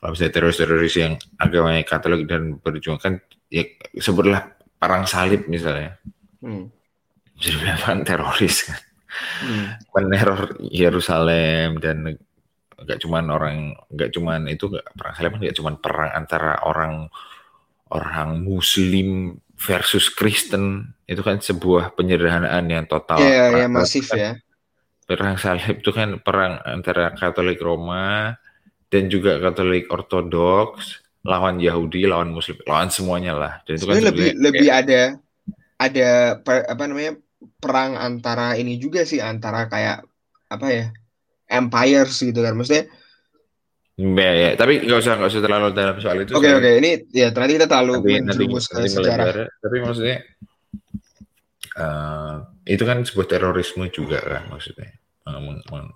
kalau 0.00 0.12
misalnya 0.12 0.32
teroris-teroris 0.36 0.94
yang 1.00 1.12
agamanya 1.40 1.82
Katolik 1.88 2.28
dan 2.28 2.60
berjuangkan 2.60 3.24
ya 3.48 3.64
sebutlah 3.96 4.56
perang 4.76 5.08
salib 5.08 5.48
misalnya. 5.48 5.96
Hmm, 6.44 6.68
teroris 8.04 8.68
kan. 8.68 8.80
Hmm, 9.16 9.80
meneror 9.96 10.60
Yerusalem 10.68 11.80
dan 11.80 12.20
nggak 12.76 12.98
cuman 13.00 13.24
orang 13.32 13.56
nggak 13.88 14.10
cuman 14.12 14.40
itu 14.52 14.68
nggak 14.68 14.86
perang 14.92 15.14
salib 15.16 15.30
kan 15.32 15.40
nggak 15.40 15.56
cuman 15.56 15.74
perang 15.80 16.10
antara 16.12 16.52
orang 16.64 16.94
orang 17.88 18.42
Muslim 18.44 19.40
versus 19.56 20.12
Kristen. 20.12 20.92
Itu 21.08 21.24
kan 21.24 21.40
sebuah 21.40 21.96
penyederhanaan 21.96 22.66
yang 22.68 22.84
total. 22.84 23.22
Ya 23.22 23.48
ya 23.48 23.66
Perang- 23.66 23.72
masif 23.80 24.06
ya. 24.12 24.36
Perang 25.06 25.38
salib 25.38 25.80
itu 25.80 25.90
kan 25.94 26.18
perang 26.18 26.58
antara 26.66 27.14
Katolik 27.14 27.62
Roma 27.62 28.34
dan 28.90 29.06
juga 29.06 29.38
Katolik 29.38 29.86
Ortodoks 29.88 31.00
lawan 31.26 31.58
Yahudi 31.62 32.06
lawan 32.06 32.34
Muslim 32.34 32.58
lawan 32.66 32.90
semuanya 32.90 33.32
lah. 33.38 33.52
Dan 33.64 33.78
itu 33.78 33.86
kan 33.86 33.94
lebih 34.02 34.04
sebenarnya 34.04 34.34
lebih 34.42 34.68
ada 34.68 35.02
ada 35.76 36.10
per- 36.42 36.66
apa 36.66 36.84
namanya 36.90 37.12
perang 37.62 37.94
antara 37.94 38.58
ini 38.58 38.76
juga 38.82 39.06
sih 39.06 39.22
antara 39.22 39.70
kayak 39.70 40.02
apa 40.50 40.66
ya 40.70 40.86
empires 41.46 42.14
gitu 42.18 42.40
kan. 42.40 42.54
Maksudnya 42.54 42.86
Ya, 43.96 44.32
ya. 44.36 44.50
tapi 44.60 44.84
nggak 44.84 45.00
usah 45.00 45.16
nggak 45.16 45.30
usah 45.32 45.40
terlalu 45.40 45.72
dalam 45.72 45.96
soal 45.96 46.20
itu 46.20 46.36
oke 46.36 46.44
soalnya- 46.44 46.60
oke. 46.60 46.70
Ini 46.84 46.90
ya 47.16 47.28
ternyata 47.32 47.52
kita 47.56 47.66
terlalu 47.66 47.92
nanti 48.20 48.44
ke 48.44 48.52
nanti 48.52 48.88
sejarah. 48.92 49.24
melebar. 49.24 49.36
Tapi 49.56 49.76
maksudnya 49.80 50.16
eh, 51.76 52.34
itu 52.66 52.82
kan 52.84 52.98
sebuah 53.00 53.26
terorisme 53.26 53.84
juga 53.88 54.18
kan 54.20 54.42
maksudnya. 54.48 54.92
Eh, 55.24 55.86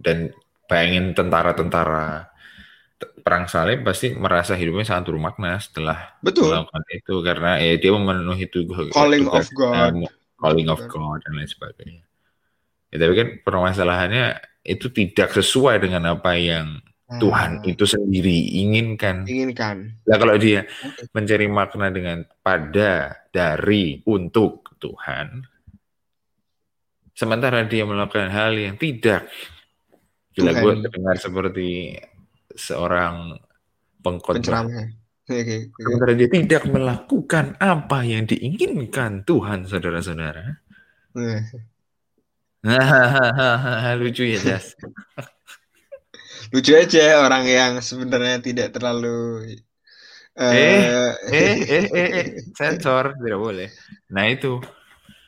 dan 0.00 0.32
bayangin 0.66 1.12
tentara-tentara 1.12 2.32
perang 3.20 3.44
salib 3.44 3.84
pasti 3.84 4.12
merasa 4.12 4.56
hidupnya 4.56 4.84
sangat 4.86 5.12
bermakna 5.12 5.60
setelah 5.60 6.16
betul. 6.20 6.48
melakukan 6.52 6.84
itu. 6.92 7.14
Karena 7.20 7.50
ya 7.60 7.76
dia 7.76 7.90
memenuhi 7.92 8.48
tugas 8.48 8.88
Calling 8.88 9.28
of 9.28 9.44
tugas, 9.44 9.52
God. 9.52 10.00
eh, 10.00 10.08
calling 10.40 10.68
of 10.68 10.80
God 10.88 11.20
dan 11.24 11.32
lain 11.36 11.44
sebagainya. 11.44 12.04
Ya, 12.88 12.96
tapi 12.98 13.12
kan 13.14 13.28
permasalahannya 13.44 14.24
itu 14.64 14.92
tidak 14.92 15.32
sesuai 15.32 15.80
dengan 15.80 16.16
apa 16.16 16.36
yang 16.36 16.80
Tuhan 17.10 17.58
Ah, 17.58 17.66
itu 17.66 17.82
sendiri 17.90 18.54
inginkan 18.54 19.26
inginkan 19.26 19.98
Nah 20.06 20.16
kalau 20.20 20.38
dia 20.38 20.62
mencari 21.10 21.50
makna 21.50 21.90
dengan 21.90 22.22
pada, 22.38 23.18
dari, 23.34 23.98
untuk 24.06 24.78
Tuhan, 24.78 25.42
sementara 27.14 27.66
dia 27.66 27.82
melakukan 27.82 28.30
hal 28.30 28.54
yang 28.54 28.78
tidak, 28.78 29.26
gila 30.34 30.54
Tuhan. 30.54 30.62
gue 30.62 30.72
terdengar 30.86 31.16
seperti 31.18 31.68
seorang 32.54 33.36
pengkhotbah. 34.00 34.64
oke. 35.28 35.56
Sementara 35.78 36.12
dia 36.14 36.28
tidak 36.30 36.62
melakukan 36.70 37.58
apa 37.60 37.98
yang 38.06 38.24
diinginkan 38.26 39.22
Tuhan, 39.26 39.66
saudara-saudara. 39.68 40.62
Eh, 42.60 43.92
Lucu 44.00 44.24
ya, 44.26 44.38
Jas. 44.38 44.76
lucu 46.50 46.74
aja 46.74 47.22
orang 47.22 47.46
yang 47.46 47.72
sebenarnya 47.78 48.42
tidak 48.42 48.74
terlalu 48.74 49.46
Eh, 50.34 50.82
eh, 51.30 51.56
eh, 51.68 51.86
eh, 51.90 52.08
eh, 52.10 52.26
sensor 52.56 53.14
tidak 53.18 53.38
boleh. 53.38 53.68
Nah 54.10 54.24
itu 54.26 54.58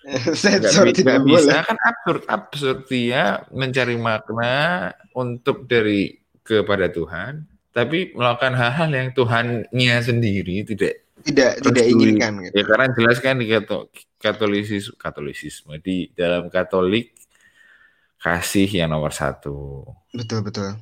sensor 0.34 0.88
bi- 0.90 0.96
tidak 0.96 1.20
nggak 1.20 1.26
boleh. 1.26 1.42
bisa 1.46 1.62
kan 1.62 1.78
absurd 1.78 2.22
absurd 2.26 2.78
dia 2.90 3.22
mencari 3.54 3.94
makna 3.94 4.90
untuk 5.14 5.70
dari 5.70 6.16
kepada 6.42 6.90
Tuhan, 6.90 7.44
tapi 7.70 8.10
melakukan 8.18 8.54
hal-hal 8.58 8.90
yang 8.90 9.08
Tuhannya 9.14 9.96
sendiri 10.02 10.66
tidak 10.66 11.06
Tidak 11.22 11.50
tidak 11.62 11.84
inginkan 11.86 12.32
gitu. 12.42 12.54
ya 12.56 12.62
karena 12.66 12.86
jelas 12.98 13.18
kan 13.22 13.38
di 13.38 13.46
kato- 13.46 13.94
katolisis 14.18 14.90
katolisisme 14.98 15.78
di 15.78 16.10
dalam 16.18 16.50
Katolik 16.50 17.14
kasih 18.22 18.70
yang 18.70 18.94
nomor 18.94 19.10
satu 19.10 19.82
Betul 20.14 20.46
betul. 20.46 20.78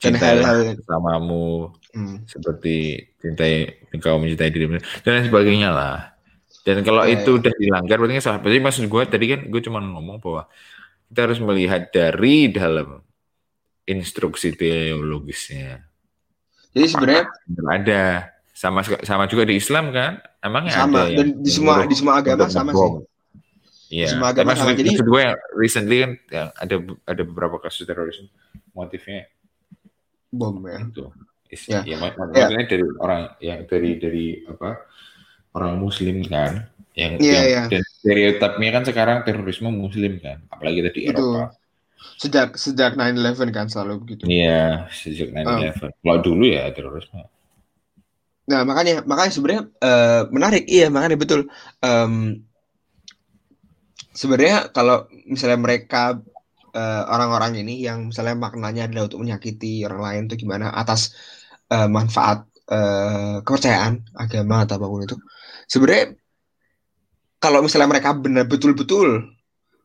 Dan 0.00 0.16
cintai 0.16 0.40
hal-hal 0.40 0.58
sesamamu 0.80 1.70
hmm, 1.92 2.16
seperti 2.26 2.76
cintai 3.20 3.84
engkau 3.92 4.16
mencintai 4.18 4.50
dirimu 4.50 4.80
dan 5.04 5.10
lain 5.18 5.26
sebagainya 5.28 5.70
lah. 5.70 6.18
Dan 6.64 6.84
kalau 6.84 7.04
Ya, 7.04 7.16
itu 7.20 7.40
udah 7.40 7.52
dilanggar 7.56 7.96
berarti 7.96 8.20
salah. 8.20 8.40
Berarti 8.40 8.60
maksud 8.60 8.84
gue 8.88 9.02
tadi 9.08 9.26
kan 9.32 9.40
gue 9.48 9.60
cuma 9.64 9.80
ngomong 9.80 10.20
bahwa 10.20 10.48
kita 11.08 11.20
harus 11.24 11.38
melihat 11.40 11.88
dari 11.88 12.52
dalam 12.52 13.00
instruksi 13.88 14.52
teologisnya. 14.52 15.88
jadi 16.76 16.84
sebenarnya 16.84 17.24
ada 17.72 18.02
sama 18.52 18.84
sama 18.84 19.24
juga 19.24 19.48
di 19.48 19.56
Islam 19.56 19.88
kan? 19.88 20.20
Emangnya 20.44 20.76
sama 20.76 21.08
ada 21.08 21.24
dan 21.24 21.28
di 21.40 21.50
semua 21.50 21.88
di 21.88 21.96
semua 21.96 22.20
agama 22.20 22.44
sama 22.52 22.76
sih. 22.76 22.90
Iya. 23.88 24.08
Tapi 24.12 24.24
agama 24.24 24.48
maksud, 24.52 24.64
sama. 24.64 24.76
Jadi- 24.76 24.90
maksud 24.92 25.08
gue 25.08 25.20
yang 25.24 25.36
recently 25.56 25.96
kan 25.98 26.12
yang 26.28 26.48
ada 26.54 26.74
ada 27.04 27.22
beberapa 27.24 27.56
kasus 27.58 27.82
terorisme 27.82 28.28
motifnya 28.72 29.26
Bom 30.28 30.60
ya. 30.62 30.84
itu. 30.84 31.08
Is- 31.48 31.64
Ya. 31.64 31.80
ya, 31.80 31.96
mak- 31.96 32.12
Ya. 32.12 32.44
maksudnya 32.44 32.64
dari 32.68 32.84
orang 33.00 33.22
yang 33.40 33.58
dari 33.64 33.90
dari 33.96 34.26
apa 34.44 34.84
orang 35.56 35.80
Muslim 35.80 36.20
kan, 36.28 36.68
yang, 36.92 37.16
Iya, 37.16 37.40
yang 37.48 37.66
dan 37.72 37.80
stereotipnya 37.80 38.70
kan 38.76 38.82
sekarang 38.84 39.16
terorisme 39.24 39.72
Muslim 39.72 40.20
kan, 40.20 40.44
apalagi 40.52 40.84
tadi. 40.84 41.08
Eropa. 41.08 41.56
Sejak 42.20 42.54
sejak 42.54 42.92
9/11 42.94 43.48
kan 43.50 43.66
selalu 43.66 44.04
begitu. 44.04 44.22
Iya, 44.28 44.86
sejak 44.92 45.32
9/11. 45.32 45.96
Kalau 45.96 46.18
dulu 46.20 46.44
ya 46.44 46.68
terorisme. 46.70 47.24
Nah, 48.44 48.64
makanya 48.64 49.00
makanya 49.02 49.32
sebenarnya 49.32 49.62
eh, 49.80 50.22
menarik. 50.28 50.64
Iya, 50.68 50.88
makanya 50.88 51.16
betul. 51.16 51.48
Em, 51.80 52.44
sebenarnya 54.20 54.56
kalau 54.76 54.96
misalnya 55.32 55.58
mereka 55.66 55.98
eh, 56.78 57.02
orang-orang 57.14 57.52
ini 57.62 57.72
yang 57.86 57.98
misalnya 58.10 58.34
maknanya 58.46 58.82
adalah 58.86 59.04
untuk 59.08 59.20
menyakiti 59.24 59.66
orang 59.86 60.00
lain 60.06 60.22
itu 60.26 60.34
gimana 60.44 60.66
atas 60.80 61.00
eh, 61.74 61.88
manfaat 61.96 62.38
eh, 62.72 63.36
kepercayaan 63.46 63.94
agama 64.22 64.54
atau 64.64 64.74
apa 64.78 64.86
pun 64.92 65.00
itu. 65.06 65.16
Sebenarnya 65.72 66.04
kalau 67.42 67.58
misalnya 67.64 67.88
mereka 67.92 68.10
benar 68.24 68.44
betul-betul 68.52 69.08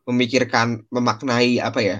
memikirkan 0.08 0.68
memaknai 0.94 1.52
apa 1.68 1.80
ya? 1.90 1.96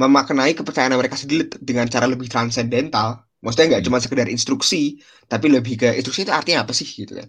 memaknai 0.00 0.52
kepercayaan 0.58 0.94
mereka 1.00 1.16
sendiri 1.18 1.50
dengan 1.60 1.86
cara 1.90 2.06
lebih 2.10 2.28
transendental. 2.30 3.08
Maksudnya 3.42 3.76
nggak 3.76 3.84
Hmm. 3.84 3.86
cuma 3.86 3.98
sekedar 4.00 4.26
instruksi, 4.32 4.98
tapi 5.28 5.46
lebih 5.52 5.74
ke 5.80 5.88
instruksi 6.00 6.24
itu 6.24 6.32
artinya 6.32 6.64
apa 6.64 6.72
sih 6.72 6.86
gitu 6.88 7.12
kan? 7.20 7.28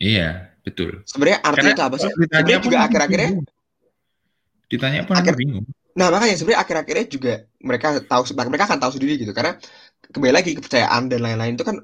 Iya, 0.00 0.49
betul. 0.62 1.02
Sebenarnya 1.08 1.38
artinya 1.40 1.72
itu 1.72 1.84
apa 1.84 1.96
sih? 1.96 2.10
Sebenarnya 2.10 2.60
juga 2.60 2.78
akhir-akhirnya, 2.84 3.30
ditanya 4.70 5.00
pun 5.08 5.14
Akhir- 5.18 5.36
bingung. 5.36 5.66
nah 5.90 6.06
makanya 6.08 6.38
sebenarnya 6.38 6.60
akhir-akhirnya 6.62 7.06
juga 7.10 7.32
mereka 7.58 7.98
tahu, 8.06 8.22
mereka 8.46 8.64
akan 8.70 8.78
tahu 8.78 8.92
sendiri 8.94 9.18
gitu 9.18 9.32
karena 9.34 9.58
kembali 10.10 10.32
lagi 10.32 10.50
kepercayaan 10.54 11.10
dan 11.10 11.20
lain-lain 11.22 11.54
itu 11.58 11.66
kan 11.66 11.76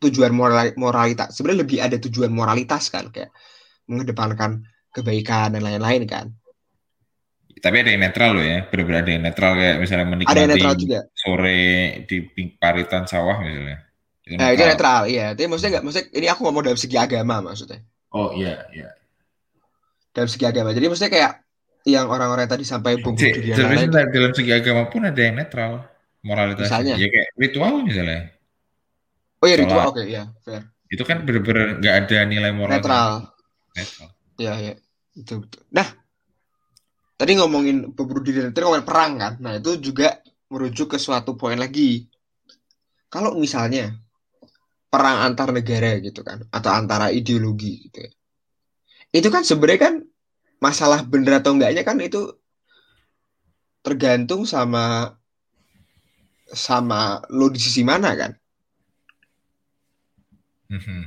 tujuan 0.00 0.32
moral 0.32 0.72
moralitas. 0.80 1.36
Sebenarnya 1.36 1.60
lebih 1.68 1.78
ada 1.84 1.96
tujuan 2.00 2.32
moralitas 2.32 2.88
kan 2.88 3.12
kayak 3.12 3.28
mengedepankan 3.84 4.64
kebaikan 4.90 5.52
dan 5.52 5.60
lain-lain 5.60 6.08
kan. 6.08 6.26
Tapi 7.60 7.76
ada 7.84 7.92
yang 7.92 8.00
netral 8.00 8.30
loh 8.40 8.46
ya, 8.46 8.64
benar-benar 8.72 9.04
ada 9.04 9.12
yang 9.12 9.24
netral 9.28 9.52
kayak 9.52 9.76
misalnya 9.84 10.06
menikmati 10.08 10.32
Ada 10.32 10.40
yang 10.40 10.50
netral 10.56 10.74
juga. 10.80 10.98
sore 11.12 11.60
di 12.08 12.16
paritan 12.56 13.04
sawah 13.04 13.36
misalnya. 13.44 13.84
Itu 14.30 14.38
Nah, 14.38 14.54
itu 14.54 14.62
netral, 14.62 15.02
iya. 15.10 15.34
Tapi 15.34 15.50
maksudnya 15.50 15.70
nggak, 15.78 15.84
maksudnya 15.84 16.06
ini 16.14 16.26
aku 16.30 16.40
ngomong 16.46 16.62
dalam 16.62 16.78
segi 16.78 16.94
agama 16.94 17.42
maksudnya. 17.42 17.82
Oh 18.14 18.30
iya, 18.30 18.62
iya. 18.70 18.94
Dalam 20.14 20.30
segi 20.30 20.46
agama. 20.46 20.70
Jadi 20.70 20.86
maksudnya 20.86 21.10
kayak 21.10 21.32
yang 21.82 22.06
orang-orang 22.06 22.46
tadi 22.46 22.62
sampai 22.62 23.02
dan 23.02 23.10
lain-lain. 23.10 23.90
sebentar, 23.90 24.06
dalam 24.06 24.32
segi 24.36 24.52
agama 24.54 24.86
pun 24.86 25.02
ada 25.02 25.18
yang 25.18 25.34
netral 25.34 25.82
moralitasnya. 26.22 26.70
Misalnya? 26.70 26.94
Ya 26.94 27.06
kayak 27.10 27.28
ritual 27.34 27.74
misalnya. 27.82 28.20
Oh 29.40 29.46
iya 29.48 29.56
ritual, 29.56 29.84
oke 29.90 30.02
iya, 30.04 30.22
fair. 30.44 30.62
Itu 30.92 31.02
kan 31.02 31.24
bener-bener 31.26 31.80
nggak 31.80 31.94
ada 32.06 32.18
nilai 32.28 32.52
moral. 32.54 32.78
Netral. 32.78 33.10
Netral. 33.74 34.08
Iya, 34.36 34.52
iya. 34.60 34.74
Betul, 35.16 35.48
betul. 35.48 35.62
Nah, 35.74 35.88
tadi 37.16 37.32
ngomongin 37.34 37.90
bom 37.96 38.04
bunuh 38.06 38.22
diri, 38.22 38.52
tadi 38.52 38.62
ngomongin 38.62 38.86
perang 38.86 39.12
kan. 39.18 39.32
Nah, 39.40 39.56
itu 39.56 39.80
juga 39.80 40.20
merujuk 40.52 40.94
ke 40.94 40.98
suatu 41.00 41.34
poin 41.34 41.56
lagi. 41.56 42.04
Kalau 43.08 43.34
misalnya 43.34 43.96
perang 44.92 45.18
antar 45.26 45.48
negara 45.54 45.96
gitu 46.06 46.20
kan, 46.28 46.38
atau 46.56 46.70
antara 46.74 47.06
ideologi 47.18 47.86
gitu 47.88 47.98
ya. 48.06 48.10
Itu 49.18 49.28
kan 49.34 49.42
sebenarnya 49.42 49.80
kan 49.86 49.94
masalah 50.66 51.00
bener 51.12 51.40
atau 51.40 51.50
enggaknya 51.56 51.82
kan 51.88 51.96
itu 52.02 52.20
tergantung 53.84 54.42
sama 54.44 54.84
sama 56.50 57.22
lo 57.30 57.46
di 57.54 57.60
sisi 57.62 57.82
mana 57.90 58.10
kan. 58.20 58.32
Mhm. 60.70 61.00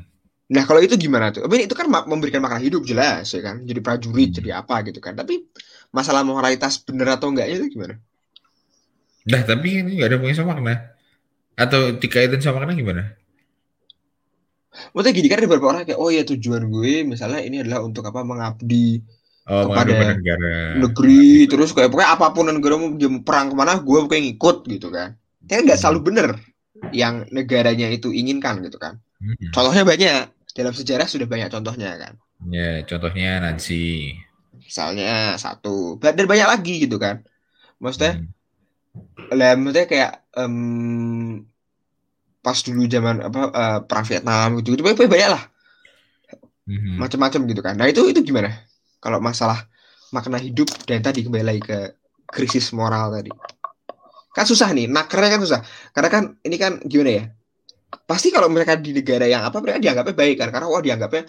Nah, 0.53 0.63
kalau 0.67 0.81
itu 0.84 0.95
gimana 0.99 1.31
tuh? 1.34 1.41
I 1.45 1.49
mean, 1.49 1.65
itu 1.65 1.73
kan 1.73 1.88
memberikan 1.89 2.43
makna 2.43 2.59
hidup 2.61 2.84
jelas 2.86 3.25
ya 3.34 3.41
kan. 3.47 3.63
Jadi 3.63 3.79
prajurit, 3.79 4.29
Hmm. 4.31 4.38
jadi 4.43 4.49
apa 4.61 4.75
gitu 4.88 4.99
kan. 5.01 5.13
Tapi 5.17 5.34
masalah 5.95 6.21
moralitas 6.27 6.77
bener 6.84 7.07
atau 7.15 7.31
enggaknya 7.31 7.55
itu 7.63 7.67
gimana? 7.79 7.95
Nah, 9.31 9.41
tapi 9.49 9.67
ini 9.79 9.91
nggak 9.99 10.07
ada 10.09 10.15
hubungannya 10.19 10.39
sama 10.39 10.51
makna. 10.59 10.75
Atau 11.63 11.81
dikaitin 12.01 12.41
sama 12.43 12.63
makna 12.63 12.73
gimana? 12.81 13.03
Maksudnya 14.91 15.13
gini 15.13 15.28
kan 15.30 15.38
ada 15.39 15.47
beberapa 15.47 15.67
orang 15.69 15.86
kayak, 15.86 15.99
oh 16.01 16.09
ya 16.09 16.24
tujuan 16.26 16.65
gue 16.67 17.05
misalnya 17.05 17.39
ini 17.45 17.61
adalah 17.61 17.86
untuk 17.86 18.03
apa 18.05 18.21
mengabdi 18.21 19.01
Oh, 19.43 19.67
Kepada 19.67 20.15
negara. 20.15 20.80
negeri, 20.80 21.51
terus 21.51 21.76
kayak 21.76 21.91
pokoknya 21.91 22.15
apa 22.15 22.32
pun 22.32 22.47
negara 22.47 22.80
mau 22.80 22.95
dia 22.95 23.11
perang 23.19 23.51
ke 23.51 23.55
mana, 23.59 23.76
gue 23.76 23.97
pokoknya 24.07 24.24
ngikut 24.32 24.57
gitu 24.71 24.88
kan. 24.88 25.19
Tapi 25.43 25.67
nggak 25.67 25.76
selalu 25.76 25.99
bener 25.99 26.28
yang 26.95 27.28
negaranya 27.28 27.91
itu 27.91 28.07
inginkan 28.15 28.63
gitu 28.63 28.80
kan. 28.80 29.03
Mhm. 29.19 29.51
Contohnya 29.51 29.84
banyak. 29.84 30.32
Dalam 30.55 30.71
sejarah 30.71 31.11
sudah 31.11 31.28
banyak 31.28 31.51
contohnya 31.51 31.91
kan. 31.99 32.15
Ya, 32.47 32.88
contohnya 32.88 33.43
Nancy. 33.43 34.15
Misalnya 34.63 35.36
satu, 35.36 35.99
dan 35.99 36.24
banyak 36.24 36.47
lagi 36.47 36.88
gitu 36.88 36.95
kan. 36.95 37.28
Maksudnya 37.84 38.24
Hmm. 38.24 38.32
lah 39.36 39.59
maksudnya 39.59 39.88
kayak 39.91 40.11
em, 40.39 41.43
pas 42.44 42.58
dulu 42.60 42.84
zaman 42.86 43.24
apa 43.24 43.41
eh, 43.50 43.80
perang 43.88 44.06
Vietnam 44.06 44.48
gitu 44.60 44.68
gitu 44.76 44.84
banyak 44.84 45.00
banyak 45.08 45.30
lah. 45.32 45.44
Mhm. 46.64 46.96
macam-macam 46.96 47.41
gitu 47.52 47.62
kan. 47.64 47.76
Nah 47.76 47.88
itu 47.91 48.08
itu 48.08 48.24
gimana? 48.24 48.52
Kalau 49.04 49.20
masalah 49.20 49.68
makna 50.16 50.39
hidup 50.39 50.72
dan 50.88 51.04
tadi 51.04 51.28
kembali 51.28 51.44
lagi 51.44 51.62
ke 51.64 51.80
krisis 52.32 52.72
moral 52.72 53.12
tadi. 53.12 53.32
Kan 54.32 54.46
susah 54.48 54.72
nih 54.72 54.88
nakernya 54.88 55.30
kan 55.38 55.41
susah. 55.44 55.60
Karena 55.91 56.10
kan 56.10 56.24
ini 56.48 56.56
kan 56.56 56.80
gimana 56.88 57.12
ya? 57.12 57.24
Pasti 58.08 58.32
kalau 58.32 58.48
mereka 58.48 58.80
di 58.80 58.96
negara 58.96 59.28
yang 59.28 59.44
apa 59.44 59.60
mereka 59.60 59.84
dianggapnya 59.84 60.16
baik 60.16 60.36
kan. 60.39 60.50
Karena 60.56 60.68
wah 60.72 60.80
dianggapnya 60.80 61.24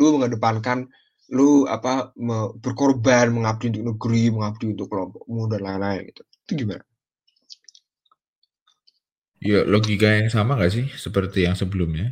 lu 0.00 0.16
mengedepankan 0.16 0.88
lu 1.30 1.68
apa 1.68 2.10
me- 2.18 2.56
berkorban 2.58 3.30
mengabdi 3.30 3.70
untuk 3.70 3.84
negeri 3.94 4.32
mengabdi 4.34 4.64
untuk 4.74 4.88
kelompokmu 4.90 5.42
dan 5.52 5.60
lain-lain 5.60 6.00
gitu. 6.08 6.22
Itu 6.48 6.52
gimana 6.64 6.82
Ya, 9.48 9.64
logika 9.72 10.08
yang 10.20 10.28
sama 10.36 10.52
nggak 10.56 10.72
sih 10.76 10.86
seperti 11.04 11.38
yang 11.48 11.56
sebelumnya? 11.56 12.06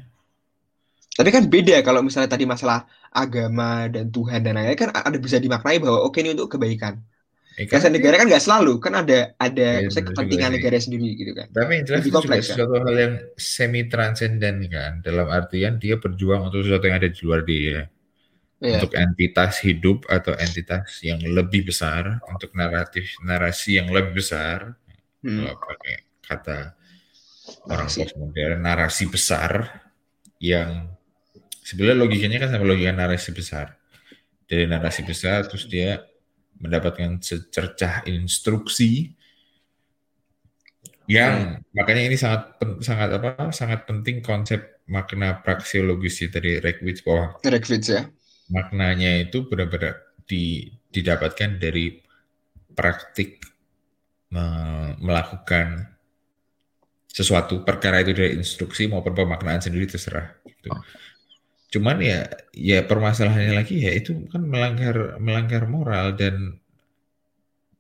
Tapi 1.19 1.31
kan 1.35 1.45
beda 1.55 1.77
kalau 1.87 2.01
misalnya 2.07 2.31
tadi 2.35 2.45
masalah 2.47 2.87
agama 3.23 3.91
dan 3.95 4.05
Tuhan 4.15 4.41
dan 4.45 4.53
lain-lain 4.57 4.79
kan 4.79 4.91
ada 4.95 5.19
bisa 5.19 5.37
dimaknai 5.45 5.77
bahwa 5.83 5.99
oke 6.07 6.19
ini 6.23 6.31
untuk 6.37 6.49
kebaikan. 6.55 6.95
Eh, 7.59 7.67
Kesan 7.71 7.93
negara 7.97 8.15
kan 8.21 8.27
nggak 8.31 8.45
selalu 8.47 8.73
kan 8.85 8.95
ada 9.03 9.19
ada 9.47 9.69
benar 9.83 10.03
kepentingan 10.15 10.51
negara 10.57 10.79
sendiri 10.85 11.09
gitu 11.21 11.33
kan. 11.39 11.49
Tapi 11.53 11.71
yang 11.81 11.85
jelas 11.89 12.05
itu 12.05 12.11
juga 12.13 12.17
kompleks, 12.23 12.47
kan? 12.53 12.59
sesuatu 12.61 12.75
hal 12.85 12.95
yang 13.05 13.15
semi 13.35 13.83
transenden 13.89 14.57
kan, 14.69 14.93
dalam 15.01 15.27
artian 15.33 15.81
dia 15.83 15.97
berjuang 15.97 16.41
untuk 16.49 16.61
sesuatu 16.65 16.85
yang 16.89 16.99
ada 17.01 17.11
di 17.11 17.21
luar 17.25 17.41
dia, 17.43 17.89
Iya. 18.61 18.77
untuk 18.77 18.91
entitas 18.95 19.53
hidup 19.67 20.07
atau 20.11 20.35
entitas 20.39 21.01
yang 21.05 21.21
lebih 21.23 21.69
besar, 21.71 22.21
untuk 22.33 22.51
naratif 22.57 23.19
narasi 23.25 23.81
yang 23.81 23.89
lebih 23.91 24.21
besar, 24.23 24.77
Hmm. 25.23 25.43
kalau 25.43 25.55
pakai 25.59 25.95
kata 26.23 26.59
orang 27.69 27.89
Narasi. 27.89 27.99
postmodern, 28.05 28.59
narasi 28.63 29.05
besar 29.09 29.51
yang 30.39 30.93
sebenarnya 31.65 31.99
logikanya 31.99 32.39
kan 32.47 32.51
sama 32.55 32.65
logika 32.69 32.93
narasi 32.95 33.31
besar. 33.35 33.67
Dari 34.49 34.65
narasi 34.65 35.05
besar 35.05 35.45
terus 35.45 35.69
dia 35.69 36.01
mendapatkan 36.59 37.21
secercah 37.21 38.03
instruksi 38.09 39.15
Yang 41.09 41.65
makanya 41.73 42.03
ini 42.05 42.17
sangat 42.21 42.61
sangat 42.85 43.09
apa? 43.17 43.49
Sangat 43.49 43.89
penting 43.89 44.21
konsep 44.21 44.85
makna 44.85 45.41
praksiologis 45.41 46.21
dari 46.29 46.61
Reckwitz 46.61 47.01
bahwa 47.01 47.33
Reckwitz 47.49 47.89
ya. 47.89 48.03
maknanya 48.53 49.17
itu 49.25 49.49
benar-benar 49.49 50.05
di, 50.29 50.69
didapatkan 50.93 51.57
dari 51.57 51.97
praktik 52.77 53.41
me- 54.37 55.01
melakukan 55.01 55.97
sesuatu 57.09 57.65
perkara 57.65 58.05
itu 58.05 58.13
dari 58.13 58.37
instruksi 58.37 58.87
maupun 58.87 59.17
pemaknaan 59.17 59.65
sendiri 59.65 59.89
terserah. 59.89 60.37
Gitu. 60.45 60.69
Cuman 61.79 62.01
ya 62.01 62.29
ya 62.53 62.85
permasalahannya 62.85 63.57
lagi 63.57 63.81
ya 63.81 63.93
itu 63.97 64.29
kan 64.29 64.45
melanggar 64.45 65.17
melanggar 65.21 65.65
moral 65.69 66.17
dan 66.17 66.61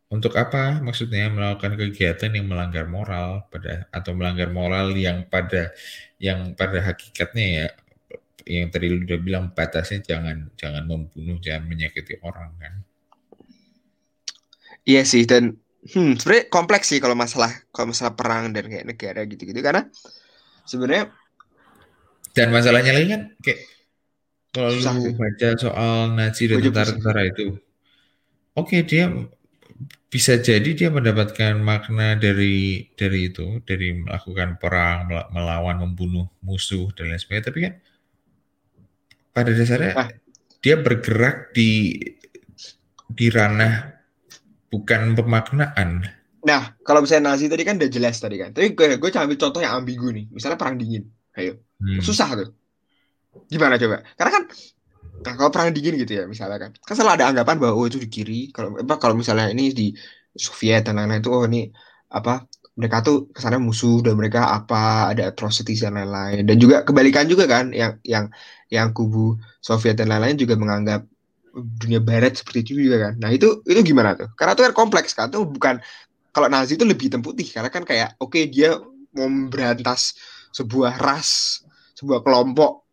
untuk 0.09 0.41
apa 0.41 0.81
maksudnya 0.81 1.29
melakukan 1.29 1.77
kegiatan 1.77 2.33
yang 2.33 2.49
melanggar 2.49 2.89
moral 2.89 3.45
pada 3.53 3.85
atau 3.93 4.17
melanggar 4.17 4.49
moral 4.49 4.97
yang 4.97 5.29
pada 5.29 5.73
yang 6.17 6.57
pada 6.57 6.81
hakikatnya 6.81 7.47
ya 7.47 7.67
yang 8.49 8.73
tadi 8.73 8.89
lu 8.89 9.05
udah 9.05 9.21
bilang 9.21 9.53
batasnya 9.53 10.01
jangan 10.01 10.49
jangan 10.57 10.89
membunuh 10.89 11.37
jangan 11.45 11.69
menyakiti 11.69 12.17
orang 12.25 12.57
kan 12.57 12.75
Iya 14.89 15.05
sih 15.05 15.29
dan 15.29 15.61
hmm, 15.85 16.19
sebenarnya 16.19 16.45
kompleks 16.51 16.87
sih 16.91 16.99
kalau 17.03 17.17
masalah 17.19 17.51
kalau 17.75 17.87
masalah 17.93 18.13
perang 18.19 18.51
dan 18.55 18.65
kayak 18.67 18.87
negara 18.91 19.21
gitu-gitu 19.31 19.61
karena 19.63 19.83
sebenarnya 20.67 21.05
dan 22.37 22.49
masalahnya 22.55 22.93
lagi 22.95 23.07
kan 23.11 23.23
kayak 23.45 23.61
kalau 24.55 24.71
Susah 24.75 24.93
lu 24.97 25.03
sih. 25.05 25.15
baca 25.15 25.49
soal 25.61 25.95
Nazi 26.19 26.45
dan 26.51 26.59
tentara-tentara 26.65 27.23
itu 27.31 27.47
oke 28.57 28.77
dia 28.85 29.05
bisa 30.09 30.41
jadi 30.41 30.71
dia 30.73 30.89
mendapatkan 30.89 31.55
makna 31.61 32.17
dari 32.17 32.89
dari 32.97 33.29
itu 33.29 33.61
dari 33.69 33.93
melakukan 33.93 34.57
perang 34.57 34.99
mel- 35.09 35.29
melawan 35.37 35.77
membunuh 35.85 36.27
musuh 36.41 36.89
dan 36.97 37.13
lain 37.13 37.21
sebagainya 37.21 37.47
tapi 37.49 37.59
kan 37.69 37.75
pada 39.33 39.51
dasarnya 39.55 39.93
Ah. 39.95 40.09
dia 40.61 40.75
bergerak 40.77 41.55
di 41.55 41.95
di 43.09 43.27
ranah 43.33 43.98
bukan 44.69 45.17
pemaknaan 45.17 46.05
Nah, 46.39 46.79
kalau 46.87 47.03
misalnya 47.03 47.35
Nazi 47.35 47.51
tadi 47.51 47.67
kan 47.67 47.77
udah 47.77 47.91
jelas 47.91 48.17
tadi 48.23 48.39
kan. 48.39 48.55
Tapi 48.55 48.73
gue 48.73 48.97
gue 48.97 49.11
ambil 49.11 49.39
contoh 49.39 49.61
yang 49.61 49.75
ambigu 49.83 50.09
nih. 50.15 50.31
Misalnya 50.31 50.55
perang 50.55 50.79
dingin. 50.79 51.11
Ayo. 51.35 51.59
Hmm. 51.83 51.99
Susah 51.99 52.29
tuh. 52.39 52.49
Gimana 53.51 53.75
coba? 53.77 54.07
Karena 54.15 54.31
kan 54.39 54.43
nah, 55.27 55.35
kalau 55.35 55.51
perang 55.51 55.75
dingin 55.75 55.99
gitu 55.99 56.13
ya 56.15 56.25
misalnya 56.31 56.59
kan. 56.63 56.71
Kan 56.79 56.95
selalu 56.95 57.13
ada 57.19 57.27
anggapan 57.35 57.57
bahwa 57.59 57.75
oh 57.75 57.87
itu 57.91 57.99
di 57.99 58.09
kiri. 58.09 58.41
Kalau 58.55 58.79
apa 58.79 58.95
kalau 59.03 59.19
misalnya 59.19 59.51
ini 59.51 59.75
di 59.75 59.87
Soviet 60.39 60.87
dan 60.87 61.03
lain-lain 61.03 61.21
itu 61.21 61.31
oh 61.35 61.45
ini 61.45 61.67
apa 62.09 62.47
mereka 62.79 63.03
tuh 63.03 63.27
kesannya 63.35 63.59
musuh 63.59 64.01
dan 64.07 64.15
mereka 64.15 64.55
apa 64.55 65.11
ada 65.11 65.35
atrocities 65.35 65.83
dan 65.83 65.99
lain-lain 65.99 66.47
dan 66.47 66.57
juga 66.63 66.87
kebalikan 66.87 67.27
juga 67.27 67.51
kan 67.51 67.75
yang 67.75 67.99
yang 68.07 68.31
yang 68.71 68.95
kubu 68.95 69.35
Soviet 69.59 69.99
dan 69.99 70.07
lain-lain 70.09 70.39
juga 70.39 70.55
menganggap 70.55 71.03
dunia 71.65 72.01
barat 72.03 72.39
seperti 72.39 72.59
itu 72.69 72.73
juga 72.89 73.11
kan. 73.11 73.15
Nah 73.19 73.31
itu 73.33 73.63
itu 73.65 73.81
gimana 73.83 74.15
tuh? 74.15 74.29
Karena 74.39 74.55
itu 74.55 74.63
kan 74.69 74.75
kompleks 74.75 75.13
kan? 75.17 75.33
Itu 75.33 75.47
bukan 75.49 75.81
kalau 76.31 76.49
Nazi 76.53 76.79
itu 76.79 76.85
lebih 76.87 77.11
hitam 77.11 77.25
putih. 77.25 77.49
Karena 77.49 77.73
kan 77.73 77.83
kayak 77.83 78.15
oke 78.21 78.39
dia 78.51 78.79
mau 79.17 79.27
memberantas 79.27 80.15
sebuah 80.55 81.01
ras 81.01 81.63
sebuah 81.99 82.23
kelompok 82.23 82.87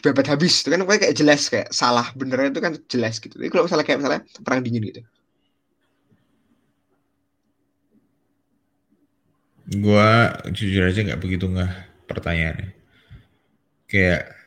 babat 0.00 0.26
habis. 0.32 0.64
Itu 0.64 0.72
kan 0.72 0.86
kayak 0.86 1.14
jelas 1.14 1.50
kayak 1.50 1.68
salah 1.74 2.08
benernya 2.14 2.54
itu 2.54 2.60
kan 2.62 2.72
jelas 2.88 3.20
gitu. 3.20 3.34
Tapi 3.36 3.50
kalau 3.50 3.66
misalnya 3.66 3.86
kayak 3.86 3.98
misalnya 4.00 4.22
perang 4.40 4.60
dingin 4.64 4.84
gitu. 4.88 5.02
Gua 9.68 10.32
jujur 10.48 10.88
aja 10.88 11.04
nggak 11.04 11.20
begitu 11.20 11.44
ngeh 11.44 11.72
pertanyaannya. 12.08 12.72
Kayak 13.84 14.37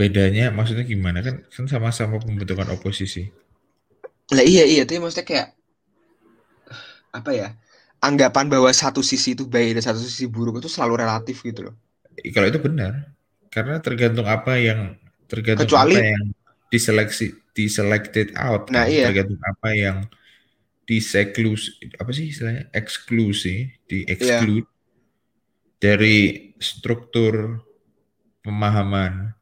bedanya 0.00 0.48
maksudnya 0.48 0.88
gimana? 0.88 1.20
Kan 1.20 1.44
kan 1.44 1.64
sama-sama 1.68 2.16
pembentukan 2.16 2.72
oposisi. 2.72 3.28
lah 4.32 4.46
iya 4.46 4.64
iya. 4.64 4.88
Tapi 4.88 4.96
maksudnya 5.02 5.26
kayak 5.28 5.48
apa 7.12 7.30
ya 7.34 7.48
anggapan 8.00 8.46
bahwa 8.48 8.70
satu 8.72 9.04
sisi 9.04 9.36
itu 9.36 9.44
baik 9.44 9.76
dan 9.76 9.92
satu 9.92 10.00
sisi 10.00 10.24
buruk 10.24 10.64
itu 10.64 10.70
selalu 10.72 11.04
relatif 11.04 11.44
gitu 11.44 11.68
loh. 11.68 11.74
Kalau 12.32 12.48
itu 12.48 12.56
benar. 12.62 13.12
Karena 13.50 13.82
tergantung 13.82 14.24
apa 14.24 14.56
yang 14.56 14.96
tergantung 15.28 15.68
Kecuali- 15.68 15.98
apa 15.98 16.06
yang 16.16 16.24
diseleksi 16.70 17.26
diselected 17.52 18.32
out. 18.38 18.70
Nah, 18.70 18.86
kan. 18.86 18.94
iya. 18.94 19.10
tergantung 19.10 19.42
apa 19.42 19.68
yang 19.74 20.06
diseklus 20.86 21.76
apa 21.98 22.10
sih 22.14 22.30
istilahnya? 22.30 22.70
Eksklusi 22.72 23.68
di 23.84 24.06
exclude 24.06 24.66
dari 25.82 26.50
struktur 26.62 27.58
pemahaman 28.40 29.34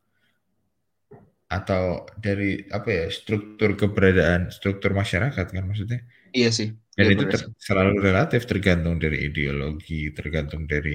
atau 1.57 1.83
dari 2.25 2.45
apa 2.77 2.89
ya 2.99 3.05
struktur 3.19 3.71
keberadaan 3.81 4.43
struktur 4.57 4.91
masyarakat 5.01 5.47
kan 5.55 5.65
maksudnya? 5.71 6.01
Iya 6.37 6.49
sih 6.59 6.69
dan 6.97 7.07
Iya, 7.07 7.11
itu 7.15 7.25
ter- 7.33 7.51
selalu 7.67 7.93
relatif 8.09 8.43
tergantung 8.51 8.97
dari 9.05 9.19
ideologi 9.29 9.95
tergantung 10.19 10.63
dari 10.73 10.91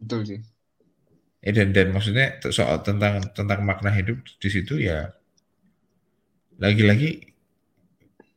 betul 0.00 0.20
sih. 0.26 0.40
Eh, 1.46 1.52
dan 1.54 1.68
dan 1.76 1.88
maksudnya 1.94 2.26
soal 2.50 2.82
tentang 2.82 3.14
tentang 3.36 3.60
makna 3.68 3.90
hidup 3.94 4.18
di 4.42 4.48
situ 4.50 4.74
ya 4.82 5.14
lagi-lagi 6.60 7.34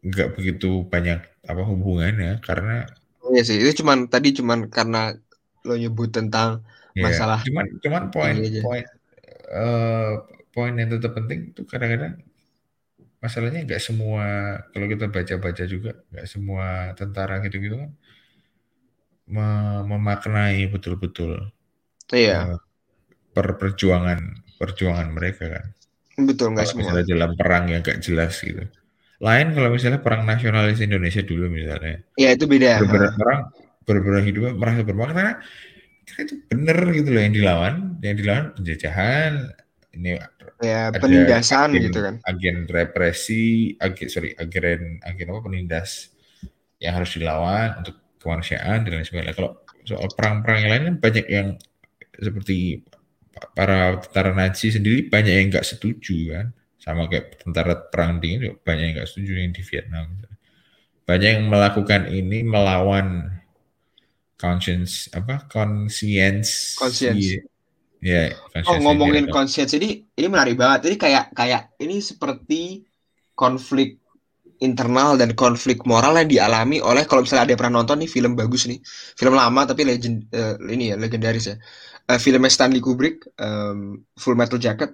nggak 0.07 0.29
begitu 0.35 0.69
banyak 0.91 1.19
apa 1.51 1.61
hubungannya 1.69 2.31
karena 2.47 2.75
iya 3.31 3.41
sih 3.47 3.55
itu 3.61 3.71
cuman 3.79 3.97
tadi 4.13 4.27
cuman 4.39 4.59
karena 4.75 4.97
lo 5.67 5.71
nyebut 5.81 6.09
tentang 6.17 6.49
ya 6.97 7.05
Masalah 7.05 7.39
cuman 7.45 7.65
cuman 7.83 8.03
poin 8.13 8.37
poin 8.61 8.83
eh, 9.51 10.13
poin 10.49 10.73
yang 10.73 10.89
tetap 10.89 11.13
penting 11.13 11.53
itu 11.53 11.61
kadang-kadang 11.65 12.19
masalahnya 13.19 13.67
nggak 13.67 13.81
semua 13.83 14.25
kalau 14.71 14.87
kita 14.87 15.05
baca-baca 15.11 15.63
juga 15.67 15.91
nggak 16.09 16.27
semua 16.27 16.95
tentara 16.95 17.43
gitu-gitu 17.43 17.75
kan 17.75 17.91
me- 19.29 19.83
memaknai 19.85 20.65
betul-betul 20.71 21.51
iya. 22.15 22.55
eh, 22.55 22.59
per 23.33 23.55
perjuangan 23.61 24.19
perjuangan 24.59 25.07
mereka 25.15 25.45
kan. 25.47 25.65
Betul 26.19 26.51
nggak 26.51 26.67
semua. 26.67 26.91
misalnya 26.91 27.05
dalam 27.07 27.31
perang 27.39 27.65
yang 27.71 27.79
gak 27.79 28.03
jelas 28.03 28.35
gitu. 28.43 28.67
Lain 29.23 29.55
kalau 29.55 29.71
misalnya 29.71 30.03
perang 30.03 30.27
nasionalis 30.27 30.83
Indonesia 30.83 31.23
dulu 31.23 31.47
misalnya, 31.47 32.03
ya 32.19 32.35
itu 32.35 32.43
beda. 32.47 32.83
Beberapa 32.83 33.15
orang 33.23 33.41
beberapa 33.87 34.21
hidupnya 34.23 34.53
merasa 34.55 34.81
bermakna 34.83 35.15
karena, 35.15 35.33
karena 36.07 36.21
itu 36.27 36.35
bener 36.51 36.77
gitu 36.95 37.09
loh 37.11 37.21
yang 37.23 37.35
dilawan, 37.35 37.73
yang 38.03 38.15
dilawan 38.19 38.45
penjajahan, 38.55 39.31
ini 39.95 40.21
ya 40.61 40.93
ada 40.93 41.01
penindasan 41.01 41.73
agen, 41.73 41.83
gitu 41.89 41.99
kan. 42.05 42.15
agen 42.23 42.57
represi, 42.69 43.73
agen 43.81 44.07
sorry 44.07 44.37
agen 44.37 45.01
agen 45.01 45.27
apa 45.33 45.39
penindas 45.49 46.13
yang 46.77 46.93
harus 46.95 47.17
dilawan 47.17 47.81
untuk 47.81 47.95
kemanusiaan 48.21 48.85
dan 48.85 48.99
lain 48.99 49.05
sebagainya. 49.07 49.35
Kalau 49.35 49.63
soal 49.87 50.07
perang-perang 50.13 50.57
yang 50.61 50.71
lain 50.71 50.83
kan 50.85 50.95
banyak 51.01 51.25
yang 51.27 51.47
seperti 52.19 52.83
para 53.55 53.97
tentara 54.03 54.31
Nazi 54.35 54.69
sendiri 54.69 55.07
banyak 55.07 55.33
yang 55.33 55.47
nggak 55.49 55.67
setuju 55.67 56.17
kan. 56.37 56.47
Sama 56.79 57.11
kayak 57.11 57.43
tentara 57.43 57.75
perang 57.75 58.23
dingin 58.23 58.39
juga 58.45 58.55
banyak 58.63 58.83
yang 58.83 58.95
nggak 59.01 59.09
setuju 59.09 59.31
yang 59.35 59.51
di 59.51 59.63
Vietnam. 59.65 60.05
Banyak 61.03 61.29
yang 61.33 61.45
melakukan 61.49 62.01
ini 62.13 62.45
melawan 62.45 63.33
conscience 64.39 65.11
apa 65.11 65.49
conscience. 65.51 66.77
Conscience. 66.77 67.48
Ya 67.99 68.31
oh 68.63 68.79
ngomongin 68.79 69.27
dia. 69.27 69.33
conscience 69.33 69.75
ini 69.75 70.07
ini 70.15 70.27
menarik 70.31 70.55
banget. 70.55 70.87
Ini 70.87 70.95
kayak 70.95 71.25
kayak 71.35 71.75
ini 71.83 71.99
seperti 71.99 72.87
konflik 73.35 73.99
internal 74.59 75.15
dan 75.15 75.35
konflik 75.35 75.87
moral 75.87 76.19
yang 76.19 76.27
dialami 76.27 76.83
oleh 76.83 77.07
kalau 77.07 77.23
misalnya 77.23 77.47
ada 77.47 77.51
yang 77.55 77.61
pernah 77.63 77.75
nonton 77.79 78.03
nih 78.03 78.11
film 78.11 78.35
bagus 78.35 78.67
nih. 78.67 78.79
Film 79.15 79.35
lama 79.35 79.67
tapi 79.67 79.87
legend 79.87 80.27
eh, 80.31 80.55
ini 80.71 80.91
ya 80.91 80.95
legendaris 80.99 81.45
ya. 81.51 81.55
Eh, 82.09 82.19
filmnya 82.19 82.51
Stanley 82.51 82.83
Kubrick 82.83 83.27
em, 83.39 84.03
Full 84.15 84.35
Metal 84.35 84.59
Jacket. 84.59 84.91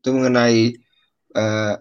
Itu 0.00 0.16
mengenai 0.16 0.72
eh, 1.36 1.74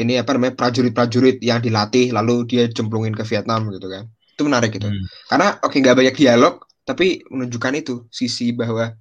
ini 0.00 0.14
apa 0.16 0.30
namanya 0.34 0.54
prajurit-prajurit 0.56 1.42
yang 1.44 1.60
dilatih 1.60 2.10
lalu 2.14 2.46
dia 2.48 2.64
cemplungin 2.70 3.14
ke 3.14 3.22
Vietnam 3.26 3.70
gitu 3.70 3.86
kan. 3.86 4.06
Itu 4.34 4.46
menarik 4.46 4.72
gitu. 4.72 4.88
Hmm. 4.88 5.04
karena 5.28 5.60
oke 5.60 5.76
nggak 5.76 5.96
banyak 6.00 6.16
dialog 6.16 6.64
tapi 6.80 7.20
menunjukkan 7.28 7.74
itu 7.76 7.94
sisi 8.08 8.56
bahwa 8.56 8.96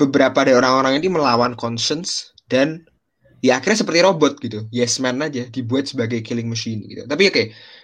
beberapa 0.00 0.40
dari 0.46 0.56
orang-orang 0.56 0.96
ini 0.96 1.12
melawan 1.12 1.52
conscience 1.52 2.32
dan 2.48 2.88
ya 3.44 3.60
akhirnya 3.60 3.84
seperti 3.84 4.00
robot 4.00 4.40
gitu. 4.40 4.64
Yes 4.72 4.96
man 5.00 5.20
aja 5.20 5.44
dibuat 5.48 5.88
sebagai 5.88 6.24
killing 6.24 6.48
machine 6.48 6.80
gitu. 6.88 7.04
Tapi 7.04 7.28
oke 7.28 7.42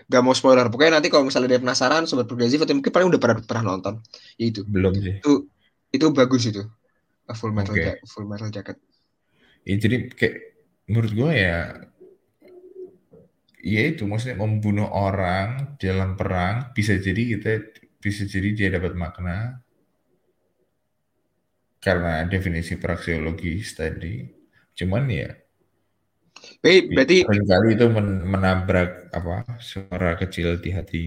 gak 0.09 0.23
mau 0.25 0.33
spoiler. 0.33 0.69
Pokoknya 0.73 1.01
nanti 1.01 1.13
kalau 1.13 1.29
misalnya 1.29 1.57
dia 1.57 1.61
penasaran 1.61 2.09
sobat 2.09 2.25
progresif 2.25 2.63
atau 2.63 2.73
mungkin 2.73 2.93
paling 2.93 3.09
udah 3.13 3.21
pernah 3.21 3.37
pernah 3.45 3.77
nonton. 3.77 4.01
Ya 4.41 4.45
itu. 4.49 4.65
Belum 4.65 4.97
sih. 4.97 5.21
Itu 5.21 5.49
itu 5.93 6.07
bagus 6.13 6.49
itu. 6.49 6.63
A 7.27 7.35
full 7.35 7.53
metal 7.53 7.75
jacket 7.75 8.07
full 8.07 8.25
metal 8.25 8.49
jacket. 8.49 8.79
Ya, 9.67 9.75
jadi 9.83 10.09
kayak 10.15 10.35
menurut 10.87 11.11
gue 11.11 11.31
ya 11.35 11.59
ya 13.67 13.83
itu 13.91 14.07
maksudnya 14.07 14.39
membunuh 14.39 14.87
orang 14.87 15.75
dalam 15.83 16.15
perang 16.15 16.71
bisa 16.71 16.95
jadi 16.95 17.19
kita 17.35 17.53
bisa 17.99 18.23
jadi 18.31 18.55
dia 18.55 18.69
dapat 18.71 18.95
makna 18.95 19.66
karena 21.87 22.27
definisi 22.27 22.75
praksiologis 22.75 23.79
tadi. 23.79 24.27
Cuman 24.75 25.07
ya 25.07 25.31
Baik, 26.61 26.93
berarti 26.93 27.17
sering 27.25 27.47
kali 27.47 27.69
itu 27.79 27.87
men- 27.89 28.27
menabrak 28.27 29.09
apa 29.09 29.57
suara 29.57 30.19
kecil 30.19 30.59
di 30.61 30.69
hati 30.69 31.05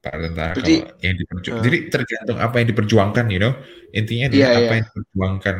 para 0.00 0.16
tentara 0.16 0.56
Berarti- 0.56 0.80
kalau 0.80 0.96
yang 1.04 1.16
diperju- 1.20 1.52
uh. 1.52 1.62
Jadi 1.66 1.78
tergantung 1.92 2.38
apa 2.40 2.54
yang 2.56 2.68
diperjuangkan, 2.72 3.24
you 3.28 3.40
know. 3.42 3.52
Intinya 3.92 4.32
adalah 4.32 4.40
Iya, 4.40 4.48
apa 4.48 4.62
iya. 4.64 4.72
yang 4.72 4.86
diperjuangkan, 4.88 5.56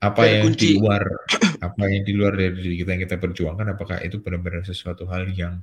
apa 0.00 0.20
Dan 0.24 0.30
yang 0.32 0.42
kunci- 0.48 0.62
di 0.64 0.70
luar, 0.80 1.02
apa 1.60 1.82
yang 1.84 2.02
di 2.08 2.12
luar 2.16 2.32
dari 2.32 2.52
diri 2.56 2.74
kita 2.80 2.90
yang 2.96 3.02
kita 3.04 3.16
perjuangkan, 3.20 3.66
apakah 3.76 3.96
itu 4.00 4.16
benar-benar 4.24 4.62
sesuatu 4.64 5.04
hal 5.12 5.28
yang 5.28 5.60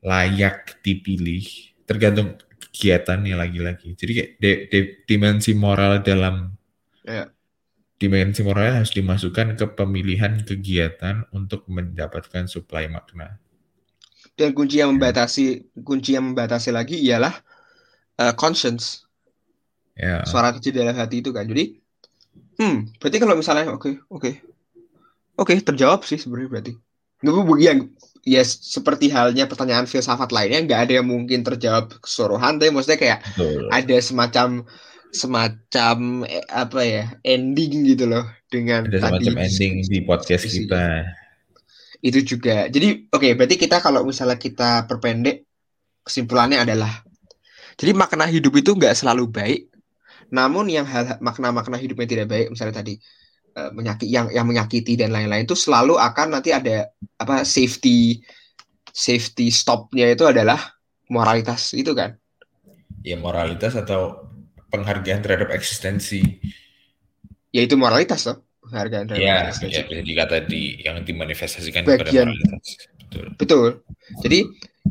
layak 0.00 0.80
dipilih, 0.80 1.44
tergantung 1.84 2.40
kegiatannya 2.72 3.36
lagi-lagi. 3.36 3.92
Jadi 3.92 4.12
kayak 4.16 4.30
de- 4.40 4.62
de- 4.72 4.92
dimensi 5.04 5.52
moral 5.52 6.00
dalam 6.00 6.48
ya, 7.06 7.30
dimensi 7.96 8.44
moral 8.44 8.82
harus 8.82 8.92
dimasukkan 8.92 9.56
ke 9.56 9.66
pemilihan 9.72 10.42
kegiatan 10.44 11.24
untuk 11.32 11.64
mendapatkan 11.70 12.44
suplai 12.50 12.90
makna. 12.90 13.38
dan 14.36 14.52
kunci 14.52 14.84
yang 14.84 14.92
membatasi 14.92 15.72
kunci 15.80 16.12
yang 16.12 16.28
membatasi 16.28 16.68
lagi 16.68 17.00
ialah 17.00 17.32
uh, 18.20 18.36
conscience, 18.36 19.06
Ya, 19.96 20.20
suara 20.28 20.52
kecil 20.52 20.76
dalam 20.76 20.92
hati 20.92 21.24
itu 21.24 21.32
kan. 21.32 21.48
Jadi, 21.48 21.80
hmm, 22.60 23.00
berarti 23.00 23.16
kalau 23.16 23.32
misalnya 23.32 23.72
oke, 23.72 23.96
oke. 24.12 24.30
Oke, 25.40 25.56
terjawab 25.64 26.04
sih 26.04 26.20
sebenarnya 26.20 26.48
berarti. 26.52 26.72
Nggak 27.24 27.60
yang 27.64 27.78
ya 28.20 28.44
seperti 28.44 29.08
halnya 29.08 29.48
pertanyaan 29.48 29.88
filsafat 29.88 30.36
lainnya 30.36 30.60
nggak 30.68 30.80
ada 30.84 30.92
yang 31.00 31.08
mungkin 31.08 31.40
terjawab 31.46 31.96
keseluruhan 32.02 32.60
tapi 32.60 32.74
maksudnya 32.74 33.00
kayak 33.00 33.18
betul. 33.24 33.70
ada 33.72 33.96
semacam 34.02 34.48
semacam 35.12 36.26
eh, 36.28 36.44
apa 36.50 36.80
ya 36.84 37.04
ending 37.24 37.86
gitu 37.88 38.04
loh 38.10 38.26
dengan 38.52 38.86
Ada 38.86 38.98
tadi 39.00 39.26
semacam 39.26 39.34
ending 39.46 39.74
di 39.88 39.98
podcast 40.04 40.44
diskusi. 40.46 40.66
kita. 40.66 40.84
itu 42.04 42.18
juga 42.22 42.68
jadi 42.68 43.08
oke 43.10 43.28
berarti 43.34 43.56
kita 43.56 43.80
kalau 43.80 44.04
misalnya 44.04 44.36
kita 44.38 44.84
perpendek 44.86 45.48
kesimpulannya 46.04 46.62
adalah 46.62 46.92
jadi 47.80 47.92
makna 47.96 48.28
hidup 48.28 48.52
itu 48.60 48.76
nggak 48.76 48.94
selalu 48.96 49.28
baik 49.32 49.60
namun 50.30 50.66
yang 50.68 50.84
hal 50.86 51.18
makna-makna 51.22 51.78
hidupnya 51.78 52.06
tidak 52.08 52.26
baik 52.30 52.46
misalnya 52.52 52.82
tadi 52.82 52.94
eh, 53.56 53.70
menyakiti 53.72 54.10
yang 54.12 54.26
yang 54.30 54.46
menyakiti 54.46 54.94
dan 55.00 55.10
lain-lain 55.14 55.46
itu 55.48 55.56
selalu 55.58 55.96
akan 55.98 56.36
nanti 56.38 56.50
ada 56.52 56.90
apa 57.18 57.42
safety 57.46 58.20
safety 58.92 59.48
stopnya 59.52 60.12
itu 60.12 60.24
adalah 60.28 60.58
moralitas 61.10 61.72
itu 61.74 61.92
kan 61.96 62.14
Ya 63.06 63.14
moralitas 63.14 63.72
atau 63.78 64.26
penghargaan 64.68 65.20
terhadap 65.22 65.50
eksistensi. 65.54 66.22
yaitu 67.54 67.72
moralitas 67.80 68.28
loh 68.28 68.44
penghargaan 68.60 69.08
terhadap 69.08 69.24
Ya, 69.24 69.36
eksistensi. 69.48 69.74
ya 69.78 69.82
bisa 69.88 70.02
dikata 70.04 70.36
di 70.44 70.62
yang 70.84 71.00
dimanifestasikan 71.00 71.88
Bagian. 71.88 72.04
kepada 72.04 72.20
moralitas. 72.28 72.66
Betul. 73.00 73.26
Betul. 73.38 73.68
Jadi 74.20 74.38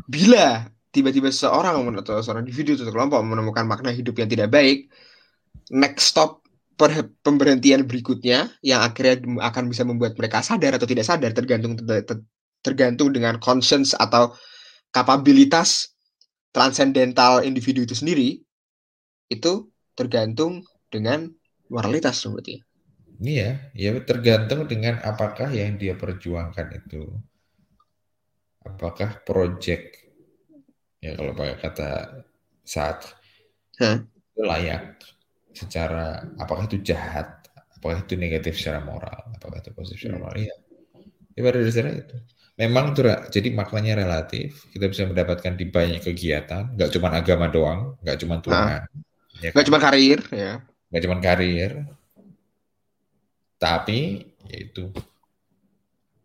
bila 0.08 0.66
tiba-tiba 0.90 1.28
seorang 1.30 1.76
atau 2.00 2.18
seorang 2.24 2.42
individu 2.42 2.74
atau 2.74 2.90
kelompok 2.90 3.20
menemukan 3.22 3.68
makna 3.68 3.92
hidup 3.92 4.16
yang 4.18 4.26
tidak 4.26 4.48
baik, 4.50 4.88
next 5.70 6.10
stop 6.16 6.42
per- 6.74 7.12
pemberhentian 7.22 7.84
berikutnya 7.84 8.48
yang 8.64 8.80
akhirnya 8.82 9.20
akan 9.44 9.68
bisa 9.68 9.84
membuat 9.84 10.16
mereka 10.16 10.40
sadar 10.40 10.74
atau 10.80 10.88
tidak 10.88 11.04
sadar 11.06 11.30
tergantung 11.36 11.76
ter- 11.76 12.24
tergantung 12.64 13.12
dengan 13.14 13.36
conscience 13.38 13.92
atau 13.94 14.32
kapabilitas 14.90 15.92
transcendental 16.50 17.44
individu 17.44 17.84
itu 17.84 17.92
sendiri 17.92 18.40
itu 19.26 19.68
tergantung 19.96 20.62
dengan 20.92 21.30
moralitas 21.66 22.22
berarti. 22.22 22.62
Iya, 23.16 23.72
ya 23.72 23.90
tergantung 24.04 24.68
dengan 24.68 25.00
apakah 25.00 25.48
yang 25.48 25.80
dia 25.80 25.96
perjuangkan 25.96 26.68
itu. 26.84 27.08
Apakah 28.66 29.22
project 29.22 30.04
ya 31.00 31.14
kalau 31.14 31.32
pakai 31.32 31.56
kata 31.62 31.90
saat 32.66 33.14
Hah? 33.78 34.02
itu 34.02 34.42
layak 34.42 34.98
secara 35.54 36.28
apakah 36.36 36.68
itu 36.68 36.82
jahat, 36.82 37.46
apakah 37.78 38.04
itu 38.04 38.18
negatif 38.18 38.58
secara 38.58 38.82
moral, 38.84 39.32
apakah 39.32 39.62
itu 39.62 39.70
positif 39.72 40.10
secara 40.10 40.18
moral. 40.20 40.36
Iya. 40.36 40.56
Ya 41.36 41.40
pada 41.44 41.58
dasarnya 41.62 41.94
itu. 42.04 42.16
Memang 42.56 42.96
itu 42.96 43.04
jadi 43.28 43.48
maknanya 43.52 44.00
relatif. 44.00 44.64
Kita 44.72 44.88
bisa 44.88 45.04
mendapatkan 45.04 45.52
di 45.60 45.68
banyak 45.68 46.00
kegiatan, 46.00 46.72
nggak 46.72 46.90
cuma 46.96 47.12
agama 47.12 47.52
doang, 47.52 48.00
nggak 48.00 48.16
cuma 48.24 48.40
Tuhan. 48.40 48.88
Ya 49.42 49.50
Gak 49.54 49.54
kan? 49.54 49.66
cuma 49.68 49.78
karir 49.82 50.20
ya. 50.32 50.52
nggak 50.90 51.02
cuma 51.04 51.16
karir, 51.18 51.72
tapi 53.60 54.22
yaitu 54.48 54.92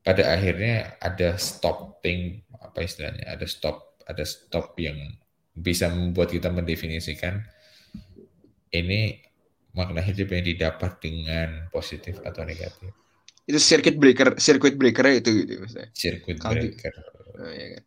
pada 0.02 0.24
akhirnya 0.36 0.98
ada 1.02 1.38
stopping 1.38 2.42
apa 2.58 2.80
istilahnya, 2.88 3.26
ada 3.30 3.46
stop, 3.46 3.78
ada 4.10 4.24
stop 4.26 4.74
yang 4.82 4.98
bisa 5.54 5.90
membuat 5.94 6.30
kita 6.34 6.50
mendefinisikan 6.50 7.44
ini 8.72 9.20
makna 9.76 10.02
hidup 10.04 10.32
yang 10.36 10.44
didapat 10.44 11.00
dengan 11.00 11.68
positif 11.72 12.20
atau 12.24 12.44
negatif. 12.44 12.92
Itu 13.50 13.60
circuit 13.60 13.96
breaker, 14.02 14.30
circuit 14.40 14.76
breaker 14.80 15.06
itu 15.20 15.30
gitu 15.44 15.54
maksudnya. 15.62 15.90
Circuit 15.94 16.40
di- 16.40 16.50
breaker. 16.52 16.94
Nah, 17.40 17.52
ya 17.56 17.68
kan. 17.76 17.84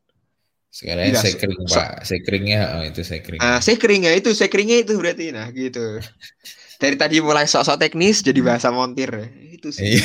Sekalian 0.74 1.14
Iya, 1.14 1.22
sekring 1.22 1.62
so- 1.70 1.78
pak, 1.78 2.02
sekringnya 2.02 2.60
oh, 2.74 2.82
itu 2.82 3.06
sekring. 3.06 3.38
Ah, 3.38 3.62
sekringnya 3.62 4.10
itu, 4.10 4.34
sekringnya 4.34 4.82
itu 4.82 4.98
berarti 4.98 5.30
nah 5.30 5.46
gitu. 5.54 6.02
Dari 6.82 6.98
tadi 6.98 7.22
mulai 7.22 7.46
sok-sok 7.46 7.78
teknis 7.78 8.26
jadi 8.26 8.42
bahasa 8.42 8.74
montir. 8.74 9.30
Itu 9.54 9.70
sih. 9.70 9.94
Iya. 9.94 10.02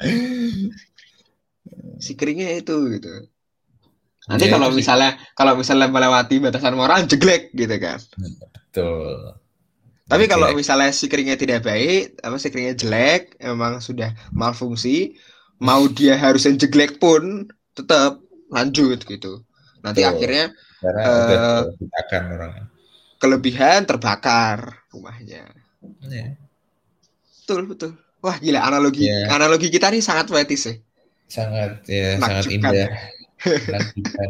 Sekringnya 1.98 2.54
itu 2.56 2.74
gitu. 2.94 3.12
Nanti 4.28 4.44
Ya, 4.46 4.52
kalau 4.54 4.68
sih. 4.70 4.76
misalnya 4.80 5.10
kalau 5.34 5.52
misalnya 5.56 5.88
melewati 5.88 6.36
batasan 6.38 6.76
moral 6.76 7.04
jeglek 7.04 7.50
gitu 7.52 7.74
kan. 7.76 7.98
Betul. 8.70 9.34
Tapi 10.08 10.24
kalau 10.24 10.48
Jelek. 10.48 10.56
misalnya 10.56 10.88
sekringnya 10.88 11.36
tidak 11.36 11.60
baik, 11.60 12.16
apa 12.24 12.40
sekringnya 12.40 12.72
jelek, 12.72 13.36
emang 13.36 13.76
sudah 13.76 14.16
malfungsi, 14.32 15.12
mau 15.60 15.84
dia 15.84 16.16
harus 16.16 16.48
yang 16.48 16.56
jeglek 16.56 16.96
pun 16.96 17.44
tetap 17.76 18.16
lanjut 18.48 19.00
gitu. 19.00 19.44
Nanti 19.80 20.02
Betul. 20.02 20.12
akhirnya 20.12 20.44
karena 20.78 21.02
eh, 21.02 21.14
udah 21.14 21.40
akan 21.98 22.22
orangnya. 22.32 22.64
kelebihan 23.18 23.80
terbakar 23.82 24.58
rumahnya. 24.88 25.42
Ya. 26.04 26.26
Betul, 27.42 27.66
betul. 27.66 27.90
Wah, 28.18 28.34
gila 28.36 28.60
analogi 28.60 29.06
Iya. 29.06 29.30
analogi 29.30 29.68
kita 29.68 29.88
nih 29.88 30.02
sangat 30.02 30.26
poetis 30.26 30.66
ya. 30.66 30.74
sangat 31.28 31.84
ya 31.84 32.16
sangat 32.16 32.48
Menakjubkan. 32.48 32.56
indah 32.56 32.88
menakjubkan 33.68 34.28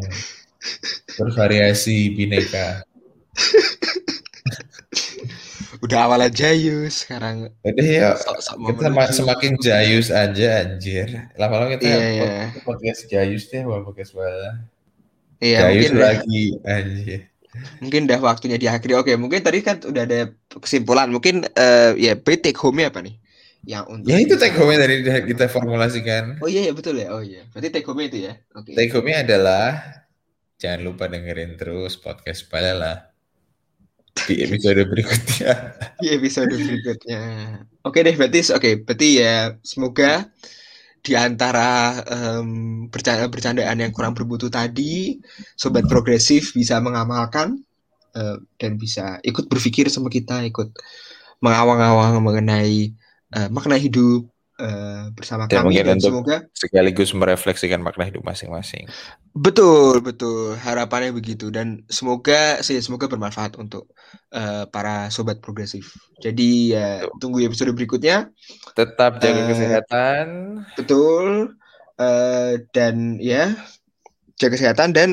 bervariasi 1.17 1.97
bineka 2.11 2.83
Udah 5.79 5.99
awalnya 6.05 6.27
jayus, 6.27 7.07
sekarang 7.07 7.47
udah 7.63 7.87
ya 7.87 8.11
kita 8.67 8.91
menuju. 8.91 9.15
semakin 9.15 9.53
jayus 9.57 10.11
aja 10.11 10.67
anjir 10.67 11.07
lama-lama 11.39 11.79
kita 11.79 11.87
Iya, 11.87 12.07
iya. 12.11 12.27
pod- 12.59 12.75
podcast 12.75 13.07
jayus 13.07 13.47
deh 13.47 13.63
wah 13.63 13.79
podcast 13.81 14.11
bala 14.11 14.59
Iya, 15.39 15.71
jayus 15.71 15.89
mungkin 15.89 15.93
lagi 16.03 16.43
anjir 16.67 17.19
mungkin 17.81 18.05
dah 18.05 18.21
waktunya 18.21 18.61
diakhiri. 18.61 18.93
Oke, 18.93 19.17
mungkin 19.17 19.41
tadi 19.41 19.65
kan 19.65 19.81
udah 19.81 20.05
ada 20.05 20.29
kesimpulan. 20.53 21.09
Mungkin 21.09 21.49
eh, 21.49 21.97
ya 21.97 22.13
berarti 22.13 22.53
take 22.53 22.59
home-nya 22.61 22.93
apa 22.93 23.01
nih? 23.01 23.17
Yang 23.65 23.83
untuk 23.89 24.07
ya 24.07 24.17
itu 24.21 24.35
take 24.37 24.53
home 24.55 24.71
udah 24.71 25.19
kita 25.25 25.45
formulasikan 25.49 26.37
Oh 26.39 26.47
iya, 26.47 26.69
iya, 26.69 26.73
betul 26.77 26.93
ya. 26.95 27.09
Oh 27.09 27.25
iya. 27.25 27.49
Berarti 27.49 27.73
take 27.73 27.87
home 27.89 28.05
itu 28.05 28.29
ya. 28.29 28.37
Oke. 28.53 28.77
take 28.77 28.93
home 28.93 29.09
adalah 29.11 29.81
jangan 30.61 30.85
lupa 30.85 31.09
dengerin 31.09 31.57
terus 31.57 31.97
podcast 31.97 32.45
bala 32.53 33.08
di 34.15 34.43
episode 34.45 34.81
berikutnya 34.89 35.53
di 35.99 36.07
episode 36.15 36.55
berikutnya. 36.55 37.23
Oke 37.83 38.01
deh, 38.01 38.15
berarti 38.15 38.39
oke, 38.55 38.69
berarti 38.87 39.07
ya 39.19 39.53
semoga 39.61 40.31
di 40.99 41.15
antara 41.15 41.99
em, 42.07 42.87
bercanda 42.91 43.27
bercandaan 43.31 43.77
yang 43.79 43.91
kurang 43.95 44.15
bermutu 44.15 44.51
tadi, 44.51 45.19
sobat 45.55 45.87
progresif 45.87 46.55
bisa 46.55 46.79
mengamalkan 46.83 47.59
eh, 48.15 48.37
dan 48.59 48.75
bisa 48.75 49.19
ikut 49.23 49.47
berpikir 49.47 49.87
sama 49.91 50.11
kita, 50.11 50.43
ikut 50.47 50.75
mengawang-awang 51.39 52.19
mengenai 52.19 52.91
eh, 53.35 53.49
makna 53.51 53.79
hidup 53.79 54.27
eh, 54.59 55.07
bersama 55.15 55.47
Dan 55.47 55.63
kami 55.63 55.65
mungkin 55.71 55.85
dan 55.87 55.95
untuk- 55.97 56.11
semoga 56.11 56.37
sekaligus 56.51 57.09
merefleksikan 57.11 57.79
makna 57.79 58.05
hidup 58.05 58.21
masing-masing 58.21 58.85
Betul, 59.29 60.01
betul. 60.01 60.57
Harapannya 60.57 61.13
begitu 61.13 61.47
dan 61.47 61.85
semoga 61.87 62.59
sih 62.59 62.75
semoga 62.81 63.07
bermanfaat 63.07 63.55
untuk 63.55 63.87
eh, 64.29 64.65
para 64.67 65.07
sobat 65.07 65.39
progresif. 65.39 65.95
Jadi 66.19 66.73
ya 66.73 67.05
tunggu 67.17 67.39
episode 67.39 67.71
berikutnya. 67.71 68.33
tetap 68.73 69.17
jaga 69.17 69.39
Eh, 69.39 69.47
kesehatan 69.47 70.25
Betul. 70.75 71.55
eh, 71.95 72.65
dan 72.73 73.15
ya 73.17 73.53
jaga 74.35 74.53
kesehatan 74.53 74.91
dan 74.91 75.09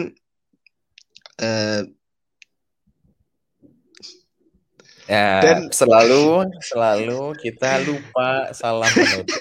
Ya, 5.06 5.38
Dan- 5.38 5.70
selalu 5.70 6.50
selalu 6.66 7.38
kita 7.38 7.78
lupa 7.86 8.50
salam 8.50 8.90
menutup. 8.90 9.38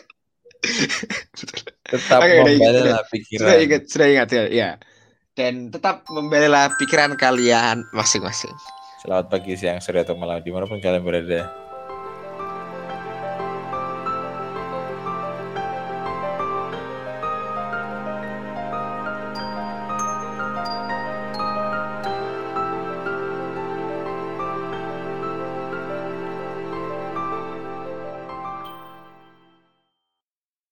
Tetap 1.86 2.20
ingat, 2.22 2.46
membela 2.46 3.02
pikiran. 3.10 3.42
sudah 3.42 3.58
ingat 3.62 3.82
sudah 3.90 4.08
ingat 4.10 4.30
ya, 4.30 4.44
ya. 4.50 4.70
Dan 5.36 5.74
tetap 5.74 6.06
membela 6.10 6.70
pikiran 6.78 7.18
kalian 7.18 7.82
masing-masing. 7.92 8.54
Selamat 9.02 9.30
pagi, 9.30 9.54
siang, 9.54 9.78
sore, 9.84 10.02
atau 10.02 10.18
malam 10.18 10.42
di 10.42 10.50
mana 10.50 10.66
pun 10.66 10.82
kalian 10.82 11.04
berada. 11.06 11.65